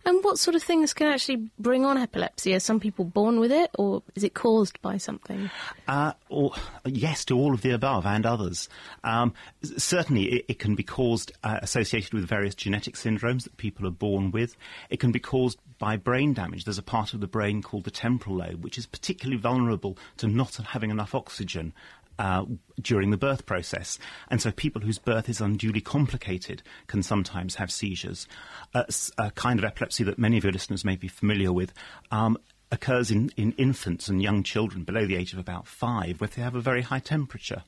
And 0.05 0.25
what 0.25 0.39
sort 0.39 0.55
of 0.55 0.63
things 0.63 0.95
can 0.95 1.09
actually 1.09 1.51
bring 1.59 1.85
on 1.85 1.99
epilepsy? 1.99 2.55
Are 2.55 2.61
some 2.61 2.81
people 2.81 3.05
born 3.05 3.39
with 3.41 3.53
it, 3.53 3.71
or 3.79 4.03
is 4.15 4.25
it 4.25 4.35
caused 4.35 4.81
by 4.81 4.97
something? 4.97 5.51
Uh, 5.87 6.13
or, 6.29 6.53
yes, 6.85 7.25
to 7.27 7.37
all 7.37 7.53
of 7.53 7.63
the 7.63 7.71
above 7.71 8.07
and 8.07 8.25
others. 8.25 8.69
Um, 9.05 9.35
certainly, 9.63 10.25
it, 10.25 10.45
it, 10.49 10.59
can 10.59 10.75
be 10.75 10.83
caused 10.83 11.33
uh, 11.45 11.59
associated 11.63 12.15
with 12.15 12.25
various 12.25 12.55
genetic 12.55 12.95
syndromes 12.95 13.45
that 13.45 13.57
people 13.57 13.87
are 13.87 13.93
born 13.93 14.31
with. 14.31 14.57
It 14.89 15.01
can 15.01 15.13
be 15.13 15.21
caused 15.21 15.59
by 15.79 15.97
brain 15.97 16.35
damage. 16.35 16.65
There's 16.65 16.79
a 16.79 16.83
part 16.83 17.15
of 17.15 17.21
the 17.21 17.27
brain 17.27 17.63
called 17.63 17.85
the 17.85 17.91
temporal 17.91 18.37
lobe, 18.37 18.65
which 18.65 18.79
is 18.79 18.87
particularly 18.87 19.41
vulnerable 19.41 19.97
to 20.17 20.27
not 20.27 20.57
having 20.57 20.91
enough 20.91 21.15
oxygen 21.15 21.73
uh, 22.19 22.45
during 22.81 23.11
the 23.11 23.17
birth 23.17 23.47
process. 23.47 23.99
And 24.29 24.41
so 24.41 24.51
people 24.51 24.83
whose 24.83 24.99
birth 24.99 25.29
is 25.29 25.41
unduly 25.41 25.81
complicated 25.81 26.63
can 26.87 27.03
sometimes 27.03 27.57
have 27.57 27.71
seizures. 27.71 28.27
Uh, 28.75 28.85
a 29.17 29.31
kind 29.33 29.59
of 29.59 29.65
epilepsy 29.65 30.05
that 30.05 30.19
many 30.19 30.37
of 30.39 30.45
your 30.45 30.53
listeners 30.53 30.85
may 30.85 30.97
be 30.97 31.09
familiar 31.09 31.53
with 31.53 31.73
um, 32.11 32.39
occurs 32.71 33.11
in, 33.11 33.31
in 33.37 33.53
infants 33.53 34.09
and 34.09 34.23
young 34.23 34.43
children 34.43 34.85
below 34.85 35.07
the 35.07 35.17
age 35.17 35.33
of 35.33 35.39
about 35.39 35.67
five, 35.67 36.21
where 36.21 36.29
they 36.29 36.43
have 36.43 36.55
a 36.55 36.61
very 36.61 36.83
high 36.83 36.99
temperature. 36.99 37.63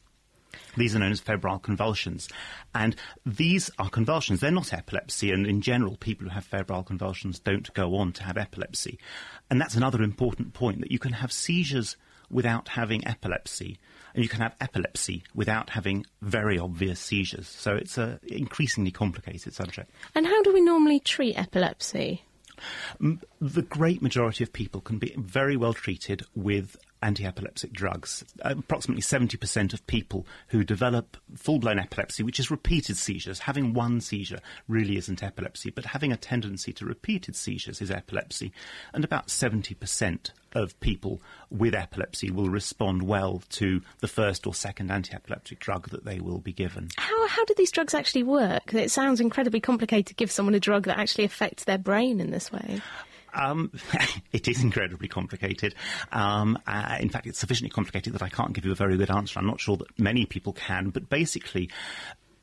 These 0.76 0.96
are 0.96 0.98
known 0.98 1.12
as 1.12 1.20
febrile 1.20 1.60
convulsions. 1.60 2.28
And 2.74 2.96
these 3.24 3.70
are 3.78 3.88
convulsions. 3.88 4.40
They're 4.40 4.50
not 4.50 4.72
epilepsy. 4.72 5.30
And 5.30 5.46
in 5.46 5.60
general, 5.60 5.96
people 5.96 6.26
who 6.26 6.34
have 6.34 6.44
febrile 6.44 6.82
convulsions 6.82 7.38
don't 7.38 7.72
go 7.72 7.94
on 7.96 8.12
to 8.14 8.24
have 8.24 8.36
epilepsy. 8.36 8.98
And 9.48 9.60
that's 9.60 9.76
another 9.76 10.02
important 10.02 10.52
point 10.52 10.80
that 10.80 10.90
you 10.90 10.98
can 10.98 11.12
have 11.12 11.32
seizures 11.32 11.96
without 12.30 12.68
having 12.68 13.06
epilepsy 13.06 13.78
and 14.14 14.22
you 14.22 14.28
can 14.28 14.40
have 14.40 14.54
epilepsy 14.60 15.22
without 15.34 15.70
having 15.70 16.06
very 16.22 16.58
obvious 16.58 17.00
seizures. 17.00 17.48
So 17.48 17.74
it's 17.76 17.98
an 17.98 18.20
increasingly 18.26 18.90
complicated 18.90 19.54
subject. 19.54 19.90
And 20.14 20.26
how 20.26 20.42
do 20.42 20.52
we 20.52 20.60
normally 20.60 21.00
treat 21.00 21.38
epilepsy? 21.38 22.24
Mm, 23.00 23.22
the 23.40 23.62
great 23.62 24.02
majority 24.02 24.44
of 24.44 24.52
people 24.52 24.80
can 24.80 24.98
be 24.98 25.14
very 25.16 25.56
well 25.56 25.72
treated 25.72 26.22
with 26.34 26.76
anti-epileptic 27.02 27.72
drugs. 27.72 28.24
Approximately 28.42 29.02
70% 29.02 29.72
of 29.72 29.86
people 29.86 30.26
who 30.48 30.64
develop 30.64 31.16
full-blown 31.36 31.78
epilepsy, 31.78 32.22
which 32.22 32.40
is 32.40 32.50
repeated 32.50 32.96
seizures, 32.96 33.40
having 33.40 33.72
one 33.72 34.00
seizure 34.00 34.40
really 34.68 34.96
isn't 34.96 35.22
epilepsy, 35.22 35.70
but 35.70 35.86
having 35.86 36.12
a 36.12 36.16
tendency 36.16 36.72
to 36.74 36.84
repeated 36.84 37.36
seizures 37.36 37.80
is 37.80 37.90
epilepsy. 37.90 38.52
And 38.92 39.04
about 39.04 39.28
70% 39.28 40.30
of 40.52 40.78
people 40.80 41.22
with 41.48 41.74
epilepsy 41.74 42.30
will 42.30 42.48
respond 42.50 43.02
well 43.02 43.42
to 43.50 43.80
the 44.00 44.08
first 44.08 44.46
or 44.46 44.54
second 44.54 44.90
anti-epileptic 44.90 45.60
drug 45.60 45.88
that 45.90 46.04
they 46.04 46.20
will 46.20 46.38
be 46.38 46.52
given. 46.52 46.88
How, 46.96 47.28
how 47.28 47.44
do 47.44 47.54
these 47.56 47.70
drugs 47.70 47.94
actually 47.94 48.24
work? 48.24 48.74
It 48.74 48.90
sounds 48.90 49.20
incredibly 49.20 49.60
complicated 49.60 50.06
to 50.06 50.14
give 50.14 50.30
someone 50.30 50.54
a 50.54 50.60
drug 50.60 50.84
that 50.84 50.98
actually 50.98 51.24
affects 51.24 51.64
their 51.64 51.78
brain 51.78 52.20
in 52.20 52.30
this 52.30 52.50
way. 52.52 52.80
Um, 53.34 53.72
it 54.32 54.48
is 54.48 54.62
incredibly 54.62 55.08
complicated. 55.08 55.74
Um, 56.12 56.58
uh, 56.66 56.96
in 57.00 57.08
fact, 57.08 57.26
it's 57.26 57.38
sufficiently 57.38 57.70
complicated 57.70 58.12
that 58.14 58.22
I 58.22 58.28
can't 58.28 58.52
give 58.52 58.64
you 58.64 58.72
a 58.72 58.76
very 58.76 58.96
good 58.96 59.10
answer. 59.10 59.38
I'm 59.38 59.46
not 59.46 59.60
sure 59.60 59.76
that 59.76 59.98
many 59.98 60.26
people 60.26 60.52
can, 60.52 60.90
but 60.90 61.08
basically, 61.08 61.70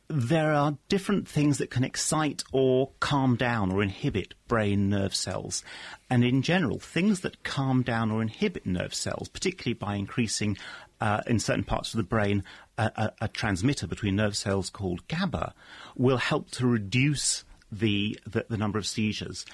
there 0.09 0.53
are 0.53 0.77
different 0.87 1.27
things 1.27 1.57
that 1.57 1.69
can 1.69 1.83
excite 1.83 2.43
or 2.53 2.91
calm 2.99 3.35
down 3.35 3.71
or 3.71 3.83
inhibit 3.83 4.33
brain 4.47 4.89
nerve 4.89 5.13
cells. 5.13 5.63
And 6.09 6.23
in 6.23 6.41
general, 6.41 6.79
things 6.79 7.21
that 7.21 7.43
calm 7.43 7.81
down 7.81 8.11
or 8.11 8.21
inhibit 8.21 8.65
nerve 8.65 8.93
cells, 8.93 9.27
particularly 9.27 9.73
by 9.73 9.95
increasing 9.95 10.57
uh, 11.01 11.21
in 11.27 11.39
certain 11.39 11.63
parts 11.63 11.93
of 11.93 11.97
the 11.97 12.03
brain 12.03 12.43
a, 12.77 12.91
a, 12.95 13.25
a 13.25 13.27
transmitter 13.27 13.85
between 13.85 14.15
nerve 14.15 14.37
cells 14.37 14.69
called 14.69 15.07
GABA, 15.07 15.53
will 15.95 16.17
help 16.17 16.49
to 16.51 16.65
reduce 16.65 17.43
the, 17.71 18.19
the, 18.25 18.45
the, 18.49 18.57
number 18.57 18.79
of 18.79 18.87
seizures. 18.87 19.45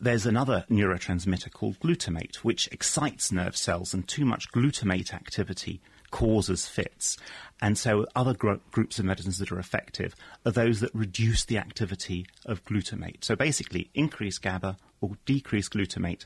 There's 0.00 0.26
another 0.26 0.64
neurotransmitter 0.70 1.52
called 1.52 1.80
glutamate, 1.80 2.36
which 2.36 2.68
excites 2.68 3.32
nerve 3.32 3.56
cells, 3.56 3.92
and 3.92 4.06
too 4.06 4.24
much 4.24 4.50
glutamate 4.52 5.12
activity 5.12 5.80
causes 6.10 6.66
fits. 6.66 7.16
And 7.60 7.76
so, 7.76 8.06
other 8.14 8.34
gro- 8.34 8.60
groups 8.70 8.98
of 8.98 9.04
medicines 9.04 9.38
that 9.38 9.50
are 9.50 9.58
effective 9.58 10.14
are 10.44 10.52
those 10.52 10.80
that 10.80 10.94
reduce 10.94 11.44
the 11.44 11.58
activity 11.58 12.26
of 12.44 12.64
glutamate. 12.64 13.24
So, 13.24 13.34
basically, 13.34 13.90
increase 13.94 14.38
GABA 14.38 14.76
or 15.00 15.12
decrease 15.24 15.68
glutamate, 15.68 16.24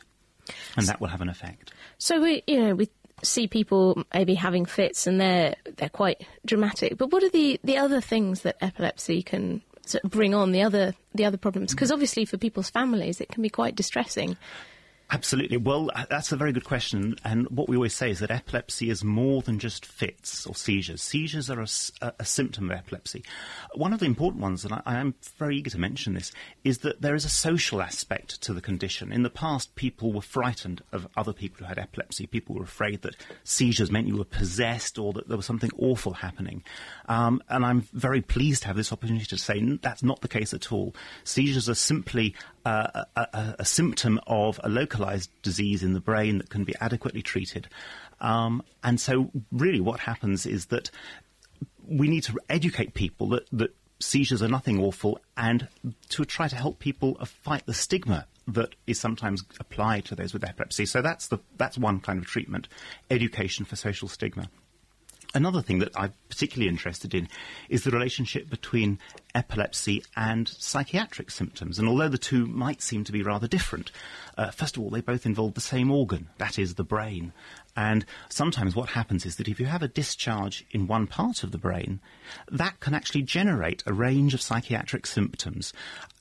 and 0.76 0.86
that 0.86 1.00
will 1.00 1.08
have 1.08 1.20
an 1.20 1.28
effect. 1.28 1.72
So, 1.98 2.20
we, 2.20 2.42
you 2.46 2.60
know, 2.60 2.74
we 2.74 2.90
see 3.22 3.46
people 3.46 4.02
maybe 4.14 4.34
having 4.34 4.64
fits 4.64 5.06
and 5.06 5.20
they're 5.20 5.54
they're 5.76 5.88
quite 5.88 6.26
dramatic. 6.46 6.96
But 6.96 7.12
what 7.12 7.22
are 7.22 7.28
the, 7.28 7.60
the 7.62 7.76
other 7.76 8.00
things 8.00 8.42
that 8.42 8.56
epilepsy 8.60 9.22
can 9.22 9.62
sort 9.90 10.04
of 10.04 10.10
bring 10.10 10.34
on 10.34 10.52
the 10.52 10.62
other 10.62 10.94
the 11.14 11.24
other 11.24 11.36
problems? 11.36 11.72
Because 11.74 11.90
obviously 11.90 12.24
for 12.24 12.38
people's 12.38 12.70
families 12.70 13.20
it 13.20 13.28
can 13.28 13.42
be 13.42 13.50
quite 13.50 13.74
distressing. 13.74 14.36
Absolutely. 15.12 15.56
Well, 15.56 15.90
uh, 15.92 16.06
that's 16.08 16.30
a 16.30 16.36
very 16.36 16.52
good 16.52 16.64
question. 16.64 17.16
And 17.24 17.48
what 17.50 17.68
we 17.68 17.74
always 17.74 17.94
say 17.94 18.10
is 18.10 18.20
that 18.20 18.30
epilepsy 18.30 18.90
is 18.90 19.02
more 19.02 19.42
than 19.42 19.58
just 19.58 19.84
fits 19.84 20.46
or 20.46 20.54
seizures. 20.54 21.02
Seizures 21.02 21.50
are 21.50 21.60
a, 21.60 22.12
a 22.20 22.24
symptom 22.24 22.70
of 22.70 22.76
epilepsy. 22.76 23.24
One 23.74 23.92
of 23.92 23.98
the 23.98 24.06
important 24.06 24.40
ones, 24.40 24.64
and 24.64 24.72
I, 24.72 24.82
I, 24.86 24.96
am 24.98 25.14
very 25.36 25.56
eager 25.56 25.70
to 25.70 25.78
mention 25.78 26.14
this, 26.14 26.30
is 26.62 26.78
that 26.78 27.02
there 27.02 27.16
is 27.16 27.24
a 27.24 27.30
social 27.30 27.82
aspect 27.82 28.40
to 28.42 28.54
the 28.54 28.60
condition. 28.60 29.12
In 29.12 29.24
the 29.24 29.30
past, 29.30 29.74
people 29.74 30.12
were 30.12 30.20
frightened 30.20 30.82
of 30.92 31.08
other 31.16 31.32
people 31.32 31.58
who 31.58 31.64
had 31.64 31.78
epilepsy. 31.78 32.26
People 32.26 32.54
were 32.54 32.62
afraid 32.62 33.02
that 33.02 33.16
seizures 33.42 33.90
meant 33.90 34.06
you 34.06 34.16
were 34.16 34.24
possessed 34.24 34.96
or 34.96 35.12
that 35.14 35.26
there 35.26 35.36
was 35.36 35.46
something 35.46 35.70
awful 35.76 36.12
happening. 36.12 36.62
Um, 37.08 37.42
and 37.48 37.64
I'm 37.64 37.80
very 37.92 38.22
pleased 38.22 38.62
to 38.62 38.68
have 38.68 38.76
this 38.76 38.92
opportunity 38.92 39.26
to 39.26 39.38
say 39.38 39.60
that's 39.82 40.04
not 40.04 40.20
the 40.20 40.28
case 40.28 40.54
at 40.54 40.70
all. 40.70 40.94
Seizures 41.24 41.68
are 41.68 41.74
simply 41.74 42.36
a, 42.64 43.06
a, 43.16 43.54
a, 43.60 43.64
symptom 43.64 44.20
of 44.26 44.60
a 44.62 44.68
localized 44.68 45.30
disease 45.42 45.82
in 45.82 45.92
the 45.92 46.00
brain 46.00 46.38
that 46.38 46.50
can 46.50 46.64
be 46.64 46.74
adequately 46.80 47.22
treated. 47.22 47.68
Um, 48.20 48.62
and 48.82 49.00
so, 49.00 49.30
really, 49.50 49.80
what 49.80 50.00
happens 50.00 50.46
is 50.46 50.66
that 50.66 50.90
we 51.86 52.08
need 52.08 52.22
to 52.24 52.38
educate 52.48 52.94
people 52.94 53.28
that, 53.30 53.46
that 53.52 53.74
seizures 53.98 54.42
are 54.42 54.48
nothing 54.48 54.80
awful 54.80 55.20
and 55.36 55.68
to 56.08 56.24
try 56.24 56.48
to 56.48 56.56
help 56.56 56.78
people 56.78 57.14
fight 57.24 57.66
the 57.66 57.74
stigma 57.74 58.26
that 58.48 58.74
is 58.86 58.98
sometimes 58.98 59.44
applied 59.58 60.04
to 60.06 60.14
those 60.14 60.32
with 60.32 60.44
epilepsy. 60.44 60.86
So 60.86 61.02
that's 61.02 61.28
the 61.28 61.38
that's 61.56 61.78
one 61.78 62.00
kind 62.00 62.18
of 62.18 62.26
treatment, 62.26 62.68
education 63.10 63.64
for 63.64 63.76
social 63.76 64.08
stigma. 64.08 64.48
Another 65.32 65.62
thing 65.62 65.78
that 65.78 65.92
I'm 65.94 66.12
particularly 66.28 66.68
interested 66.68 67.14
in 67.14 67.28
is 67.68 67.84
the 67.84 67.92
relationship 67.92 68.50
between 68.50 68.98
epilepsy 69.32 70.02
and 70.16 70.48
psychiatric 70.48 71.30
symptoms. 71.30 71.78
And 71.78 71.88
although 71.88 72.08
the 72.08 72.18
two 72.18 72.46
might 72.46 72.82
seem 72.82 73.04
to 73.04 73.12
be 73.12 73.22
rather 73.22 73.46
different, 73.46 73.92
uh, 74.36 74.50
first 74.50 74.76
of 74.76 74.82
all, 74.82 74.90
they 74.90 75.00
both 75.00 75.26
involve 75.26 75.54
the 75.54 75.60
same 75.60 75.90
organ, 75.90 76.28
that 76.38 76.58
is, 76.58 76.74
the 76.74 76.82
brain. 76.82 77.32
And 77.76 78.04
sometimes 78.28 78.74
what 78.74 78.90
happens 78.90 79.24
is 79.24 79.36
that 79.36 79.46
if 79.46 79.60
you 79.60 79.66
have 79.66 79.84
a 79.84 79.88
discharge 79.88 80.66
in 80.72 80.88
one 80.88 81.06
part 81.06 81.44
of 81.44 81.52
the 81.52 81.58
brain, 81.58 82.00
that 82.50 82.80
can 82.80 82.92
actually 82.92 83.22
generate 83.22 83.84
a 83.86 83.92
range 83.92 84.34
of 84.34 84.42
psychiatric 84.42 85.06
symptoms. 85.06 85.72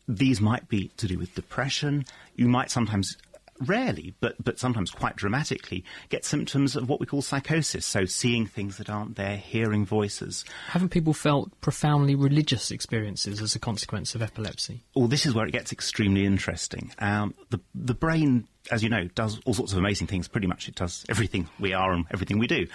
These 0.08 0.40
might 0.40 0.68
be 0.68 0.90
to 0.98 1.08
do 1.08 1.18
with 1.18 1.34
depression. 1.34 2.06
You 2.36 2.48
might 2.48 2.70
sometimes 2.70 3.18
rarely, 3.62 4.14
but, 4.20 4.36
but 4.44 4.60
sometimes 4.60 4.92
quite 4.92 5.16
dramatically, 5.16 5.84
get 6.10 6.26
symptoms 6.26 6.76
of 6.76 6.90
what 6.90 7.00
we 7.00 7.06
call 7.06 7.22
psychosis. 7.22 7.86
So 7.86 8.06
seeing 8.06 8.46
things 8.46 8.78
that 8.78 8.90
aren't 8.90 9.16
there, 9.16 9.38
hearing 9.38 9.86
voices. 9.86 10.46
Haven't 10.68 10.90
people 10.90 11.14
felt 11.14 11.60
profoundly 11.62 12.16
religious 12.16 12.72
experiences 12.72 13.42
as 13.42 13.56
a 13.56 13.60
consequence 13.60 14.16
of 14.16 14.22
epilepsy? 14.22 14.84
Well, 14.96 15.08
this 15.08 15.26
is 15.26 15.34
where 15.34 15.46
it 15.46 15.52
gets 15.52 15.72
extremely 15.72 16.26
interesting. 16.26 16.92
Um, 17.00 17.34
the, 17.50 17.60
the 17.76 17.94
brain 17.94 18.48
as 18.72 18.84
you 18.84 18.90
know, 18.90 19.08
does 19.16 19.40
all 19.46 19.54
sorts 19.54 19.72
of 19.72 19.80
amazing 19.80 20.08
things. 20.08 20.28
Pretty 20.28 20.48
much 20.48 20.68
it 20.68 20.76
does 20.76 21.06
everything 21.10 21.50
we 21.60 21.74
are 21.74 21.92
and 21.92 22.06
everything 22.12 22.38
we 22.38 22.48
do. 22.48 22.68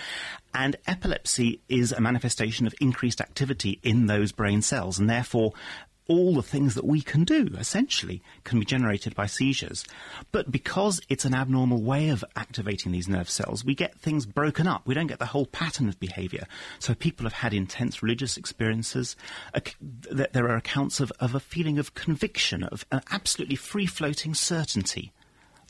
And 0.54 0.76
epilepsy 0.86 1.60
is 1.68 1.92
a 1.92 2.00
manifestation 2.00 2.66
of 2.66 2.74
increased 2.80 3.20
activity 3.20 3.80
in 3.82 4.06
those 4.06 4.32
brain 4.32 4.62
cells, 4.62 4.98
and 4.98 5.08
therefore 5.08 5.52
all 6.06 6.34
the 6.34 6.42
things 6.42 6.74
that 6.74 6.84
we 6.84 7.00
can 7.00 7.24
do, 7.24 7.48
essentially, 7.58 8.22
can 8.44 8.58
be 8.58 8.66
generated 8.66 9.14
by 9.14 9.26
seizures. 9.26 9.84
But 10.32 10.50
because 10.50 11.00
it's 11.08 11.24
an 11.24 11.34
abnormal 11.34 11.82
way 11.82 12.10
of 12.10 12.24
activating 12.36 12.92
these 12.92 13.08
nerve 13.08 13.30
cells, 13.30 13.64
we 13.64 13.74
get 13.74 13.98
things 13.98 14.26
broken 14.26 14.66
up. 14.66 14.86
We 14.86 14.94
don't 14.94 15.06
get 15.06 15.18
the 15.18 15.26
whole 15.26 15.46
pattern 15.46 15.88
of 15.88 15.98
behavior. 15.98 16.46
So 16.78 16.94
people 16.94 17.24
have 17.24 17.32
had 17.32 17.54
intense 17.54 18.02
religious 18.02 18.36
experiences. 18.36 19.16
There 20.10 20.48
are 20.48 20.56
accounts 20.56 21.00
of, 21.00 21.10
of 21.20 21.34
a 21.34 21.40
feeling 21.40 21.78
of 21.78 21.94
conviction, 21.94 22.64
of 22.64 22.84
an 22.92 23.00
absolutely 23.10 23.56
free 23.56 23.86
floating 23.86 24.34
certainty. 24.34 25.12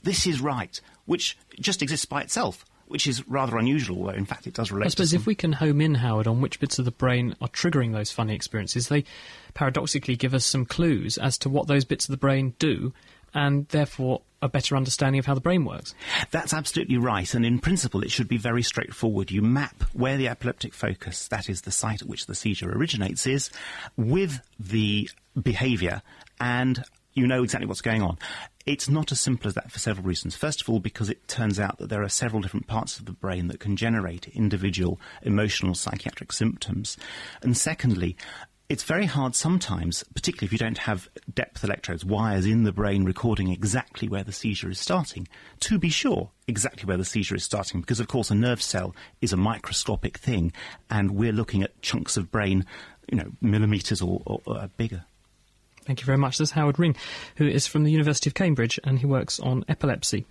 This 0.02 0.26
is 0.26 0.40
right, 0.40 0.80
which 1.06 1.38
just 1.60 1.80
exists 1.80 2.06
by 2.06 2.22
itself 2.22 2.64
which 2.94 3.08
is 3.08 3.26
rather 3.26 3.58
unusual, 3.58 3.96
where 3.96 4.14
in 4.14 4.24
fact 4.24 4.46
it 4.46 4.54
does 4.54 4.70
relate. 4.70 4.86
I 4.86 4.90
suppose 4.90 5.12
if 5.12 5.26
we 5.26 5.34
can 5.34 5.50
home 5.50 5.80
in, 5.80 5.96
Howard, 5.96 6.28
on 6.28 6.40
which 6.40 6.60
bits 6.60 6.78
of 6.78 6.84
the 6.84 6.92
brain 6.92 7.34
are 7.40 7.48
triggering 7.48 7.92
those 7.92 8.12
funny 8.12 8.36
experiences, 8.36 8.86
they 8.86 9.02
paradoxically 9.52 10.14
give 10.14 10.32
us 10.32 10.44
some 10.44 10.64
clues 10.64 11.18
as 11.18 11.36
to 11.38 11.48
what 11.48 11.66
those 11.66 11.84
bits 11.84 12.04
of 12.04 12.12
the 12.12 12.16
brain 12.16 12.54
do, 12.60 12.92
and 13.34 13.66
therefore 13.70 14.22
a 14.40 14.48
better 14.48 14.76
understanding 14.76 15.18
of 15.18 15.26
how 15.26 15.34
the 15.34 15.40
brain 15.40 15.64
works. 15.64 15.92
That's 16.30 16.54
absolutely 16.54 16.98
right, 16.98 17.34
and 17.34 17.44
in 17.44 17.58
principle 17.58 18.04
it 18.04 18.12
should 18.12 18.28
be 18.28 18.36
very 18.36 18.62
straightforward. 18.62 19.32
You 19.32 19.42
map 19.42 19.82
where 19.92 20.16
the 20.16 20.28
epileptic 20.28 20.72
focus, 20.72 21.26
that 21.26 21.48
is 21.48 21.62
the 21.62 21.72
site 21.72 22.00
at 22.00 22.06
which 22.06 22.26
the 22.26 22.36
seizure 22.36 22.70
originates, 22.70 23.26
is, 23.26 23.50
with 23.96 24.40
the 24.60 25.10
behaviour, 25.42 26.00
and 26.40 26.84
you 27.12 27.26
know 27.26 27.42
exactly 27.42 27.66
what's 27.66 27.80
going 27.80 28.02
on. 28.02 28.18
It's 28.66 28.88
not 28.88 29.12
as 29.12 29.20
simple 29.20 29.48
as 29.48 29.54
that 29.54 29.70
for 29.70 29.78
several 29.78 30.06
reasons. 30.06 30.34
First 30.34 30.62
of 30.62 30.70
all, 30.70 30.80
because 30.80 31.10
it 31.10 31.28
turns 31.28 31.60
out 31.60 31.78
that 31.78 31.90
there 31.90 32.02
are 32.02 32.08
several 32.08 32.40
different 32.40 32.66
parts 32.66 32.98
of 32.98 33.04
the 33.04 33.12
brain 33.12 33.48
that 33.48 33.60
can 33.60 33.76
generate 33.76 34.28
individual 34.28 34.98
emotional 35.22 35.74
psychiatric 35.74 36.32
symptoms. 36.32 36.96
And 37.42 37.56
secondly, 37.56 38.16
it's 38.70 38.82
very 38.82 39.04
hard 39.04 39.34
sometimes, 39.34 40.02
particularly 40.14 40.46
if 40.46 40.52
you 40.52 40.58
don't 40.58 40.78
have 40.78 41.10
depth 41.34 41.62
electrodes, 41.62 42.06
wires 42.06 42.46
in 42.46 42.64
the 42.64 42.72
brain 42.72 43.04
recording 43.04 43.50
exactly 43.50 44.08
where 44.08 44.24
the 44.24 44.32
seizure 44.32 44.70
is 44.70 44.80
starting, 44.80 45.28
to 45.60 45.78
be 45.78 45.90
sure 45.90 46.30
exactly 46.48 46.86
where 46.86 46.96
the 46.96 47.04
seizure 47.04 47.36
is 47.36 47.44
starting, 47.44 47.82
because 47.82 48.00
of 48.00 48.08
course 48.08 48.30
a 48.30 48.34
nerve 48.34 48.62
cell 48.62 48.96
is 49.20 49.34
a 49.34 49.36
microscopic 49.36 50.16
thing, 50.16 50.50
and 50.88 51.10
we're 51.10 51.32
looking 51.32 51.62
at 51.62 51.82
chunks 51.82 52.16
of 52.16 52.30
brain, 52.30 52.64
you 53.12 53.18
know, 53.18 53.30
millimeters 53.42 54.00
or, 54.00 54.22
or, 54.24 54.40
or 54.46 54.70
bigger. 54.78 55.04
Thank 55.84 56.00
you 56.00 56.06
very 56.06 56.18
much. 56.18 56.38
This 56.38 56.48
is 56.48 56.52
Howard 56.52 56.78
Ring, 56.78 56.96
who 57.36 57.46
is 57.46 57.66
from 57.66 57.84
the 57.84 57.92
University 57.92 58.30
of 58.30 58.34
Cambridge 58.34 58.80
and 58.84 58.98
he 58.98 59.06
works 59.06 59.38
on 59.38 59.64
epilepsy. 59.68 60.26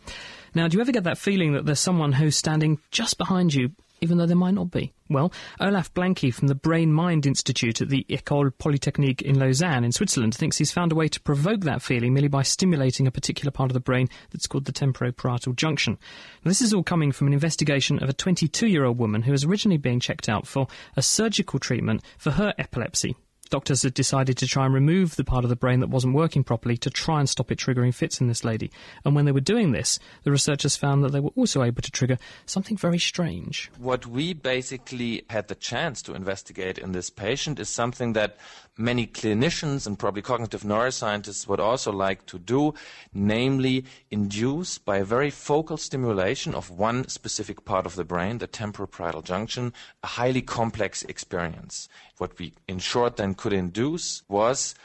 Now, 0.56 0.68
do 0.68 0.78
you 0.78 0.82
ever 0.82 0.92
get 0.92 1.04
that 1.04 1.18
feeling 1.18 1.54
that 1.54 1.66
there's 1.66 1.80
someone 1.80 2.14
who's 2.14 2.36
standing 2.36 2.80
just 2.92 3.18
behind 3.18 3.54
you, 3.54 3.72
even 4.02 4.18
though 4.18 4.26
there 4.26 4.36
might 4.36 4.54
not 4.54 4.72
be? 4.72 4.94
Well, 5.10 5.32
Olaf 5.60 5.94
Blanke 5.94 6.34
from 6.34 6.48
the 6.48 6.56
Brain 6.56 6.92
Mind 6.92 7.26
Institute 7.26 7.82
at 7.82 7.90
the 7.90 8.06
École 8.10 8.52
Polytechnique 8.58 9.22
in 9.22 9.40
Lausanne 9.40 9.84
in 9.84 9.92
Switzerland 9.92 10.36
thinks 10.36 10.58
he's 10.58 10.72
found 10.72 10.92
a 10.92 10.96
way 10.96 11.08
to 11.08 11.22
provoke 11.22 11.62
that 11.62 11.82
feeling 11.82 12.14
merely 12.14 12.28
by 12.28 12.42
stimulating 12.42 13.06
a 13.06 13.12
particular 13.12 13.52
part 13.52 13.70
of 13.70 13.74
the 13.74 13.80
brain 13.80 14.10
that's 14.32 14.48
called 14.48 14.66
the 14.66 14.74
temporoparietal 14.74 15.56
junction. 15.56 15.98
Now, 16.44 16.50
this 16.50 16.62
is 16.62 16.74
all 16.74 16.84
coming 16.84 17.12
from 17.12 17.28
an 17.28 17.34
investigation 17.34 18.02
of 18.02 18.10
a 18.10 18.14
22 18.14 18.68
year 18.68 18.86
old 18.86 18.98
woman 18.98 19.22
who 19.22 19.32
was 19.32 19.44
originally 19.44 19.78
being 19.78 20.00
checked 20.00 20.30
out 20.30 20.48
for 20.48 20.68
a 20.96 21.02
surgical 21.02 21.60
treatment 21.60 22.02
for 22.18 22.32
her 22.32 22.54
epilepsy 22.58 23.16
doctors 23.54 23.84
had 23.84 23.94
decided 23.94 24.36
to 24.36 24.48
try 24.48 24.66
and 24.66 24.74
remove 24.74 25.16
the 25.16 25.24
part 25.24 25.44
of 25.44 25.50
the 25.52 25.56
brain 25.56 25.80
that 25.80 25.88
wasn't 25.88 26.16
working 26.16 26.44
properly 26.44 26.76
to 26.76 26.90
try 26.90 27.20
and 27.20 27.30
stop 27.30 27.52
it 27.52 27.60
triggering 27.60 27.94
fits 27.94 28.20
in 28.20 28.26
this 28.26 28.44
lady. 28.44 28.72
And 29.06 29.14
when 29.14 29.26
they 29.26 29.32
were 29.32 29.40
doing 29.40 29.74
this, 29.74 30.00
the 30.24 30.32
researchers 30.32 30.76
found 30.76 31.04
that 31.04 31.12
they 31.12 31.20
were 31.20 31.30
also 31.36 31.62
able 31.62 31.84
to 31.84 31.92
trigger 31.92 32.18
something 32.48 32.78
very 32.78 32.98
strange. 32.98 33.70
What 33.78 34.08
we 34.08 34.34
basically 34.34 35.24
had 35.30 35.50
the 35.50 35.56
chance 35.56 36.02
to 36.02 36.16
investigate 36.16 36.80
in 36.80 36.94
this 36.94 37.12
patient 37.12 37.60
is 37.60 37.70
something 37.70 38.14
that 38.14 38.38
many 38.78 39.06
clinicians 39.06 39.86
and 39.86 40.00
probably 40.00 40.22
cognitive 40.22 40.64
neuroscientists 40.64 41.48
would 41.48 41.60
also 41.60 41.92
like 41.92 42.26
to 42.26 42.40
do, 42.40 42.74
namely 43.14 43.86
induce 44.10 44.78
by 44.78 44.98
a 44.98 45.06
very 45.06 45.30
focal 45.30 45.78
stimulation 45.78 46.56
of 46.56 46.70
one 46.70 47.08
specific 47.08 47.66
part 47.66 47.86
of 47.86 47.96
the 47.96 48.04
brain, 48.04 48.40
the 48.40 48.48
temporoparietal 48.48 49.24
junction, 49.24 49.74
a 50.04 50.08
highly 50.08 50.42
complex 50.42 51.04
experience. 51.04 51.88
What 52.18 52.38
we, 52.40 52.54
in 52.68 52.80
short, 52.80 53.18
then 53.18 53.36
could 53.36 53.54
induce 53.54 54.24
was 54.28 54.76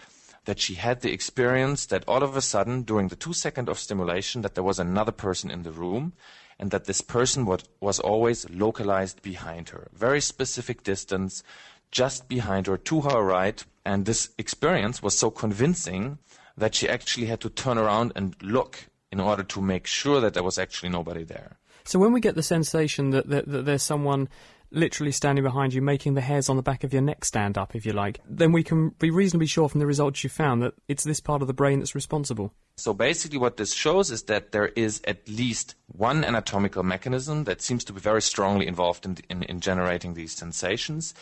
that 0.44 0.58
she 0.58 0.74
had 0.74 1.00
the 1.00 1.12
experience 1.12 1.86
that 1.86 2.04
all 2.08 2.22
of 2.22 2.36
a 2.36 2.40
sudden, 2.40 2.82
during 2.82 3.08
the 3.08 3.16
two 3.16 3.32
second 3.32 3.68
of 3.68 3.78
stimulation, 3.78 4.42
that 4.42 4.54
there 4.54 4.64
was 4.64 4.78
another 4.78 5.12
person 5.12 5.50
in 5.50 5.62
the 5.62 5.72
room 5.72 6.12
and 6.58 6.70
that 6.70 6.86
this 6.86 7.00
person 7.00 7.46
was 7.80 8.00
always 8.00 8.48
localized 8.50 9.22
behind 9.22 9.68
her. 9.68 9.88
Very 9.92 10.20
specific 10.20 10.82
distance, 10.82 11.42
just 11.90 12.28
behind 12.28 12.66
her, 12.66 12.76
to 12.76 13.02
her 13.02 13.22
right, 13.22 13.64
and 13.88 14.04
this 14.04 14.28
experience 14.36 15.02
was 15.02 15.16
so 15.16 15.30
convincing 15.30 16.18
that 16.58 16.74
she 16.74 16.86
actually 16.86 17.24
had 17.24 17.40
to 17.40 17.48
turn 17.48 17.78
around 17.78 18.12
and 18.14 18.36
look 18.42 18.90
in 19.10 19.18
order 19.18 19.42
to 19.42 19.62
make 19.62 19.86
sure 19.86 20.20
that 20.20 20.34
there 20.34 20.42
was 20.42 20.58
actually 20.58 20.90
nobody 20.90 21.24
there. 21.24 21.56
So 21.84 21.98
when 21.98 22.12
we 22.12 22.20
get 22.20 22.34
the 22.34 22.42
sensation 22.42 23.10
that, 23.10 23.30
that, 23.30 23.48
that 23.48 23.64
there's 23.64 23.82
someone 23.82 24.28
literally 24.70 25.10
standing 25.10 25.42
behind 25.42 25.72
you, 25.72 25.80
making 25.80 26.12
the 26.12 26.20
hairs 26.20 26.50
on 26.50 26.56
the 26.56 26.62
back 26.62 26.84
of 26.84 26.92
your 26.92 27.00
neck 27.00 27.24
stand 27.24 27.56
up, 27.56 27.74
if 27.74 27.86
you 27.86 27.92
like, 27.92 28.20
then 28.28 28.52
we 28.52 28.62
can 28.62 28.90
be 28.98 29.08
reasonably 29.10 29.46
sure 29.46 29.70
from 29.70 29.80
the 29.80 29.86
results 29.86 30.22
you 30.22 30.28
found 30.28 30.62
that 30.62 30.74
it's 30.86 31.04
this 31.04 31.20
part 31.20 31.40
of 31.40 31.48
the 31.48 31.54
brain 31.54 31.78
that's 31.78 31.94
responsible. 31.94 32.52
So 32.76 32.92
basically, 32.92 33.38
what 33.38 33.56
this 33.56 33.72
shows 33.72 34.10
is 34.10 34.24
that 34.24 34.52
there 34.52 34.68
is 34.68 35.00
at 35.04 35.26
least 35.26 35.74
one 35.86 36.24
anatomical 36.24 36.82
mechanism 36.82 37.44
that 37.44 37.62
seems 37.62 37.84
to 37.84 37.94
be 37.94 38.00
very 38.00 38.22
strongly 38.22 38.66
involved 38.66 39.06
in, 39.06 39.16
in, 39.30 39.42
in 39.44 39.60
generating 39.60 40.12
these 40.12 40.32
sensations. 40.32 41.14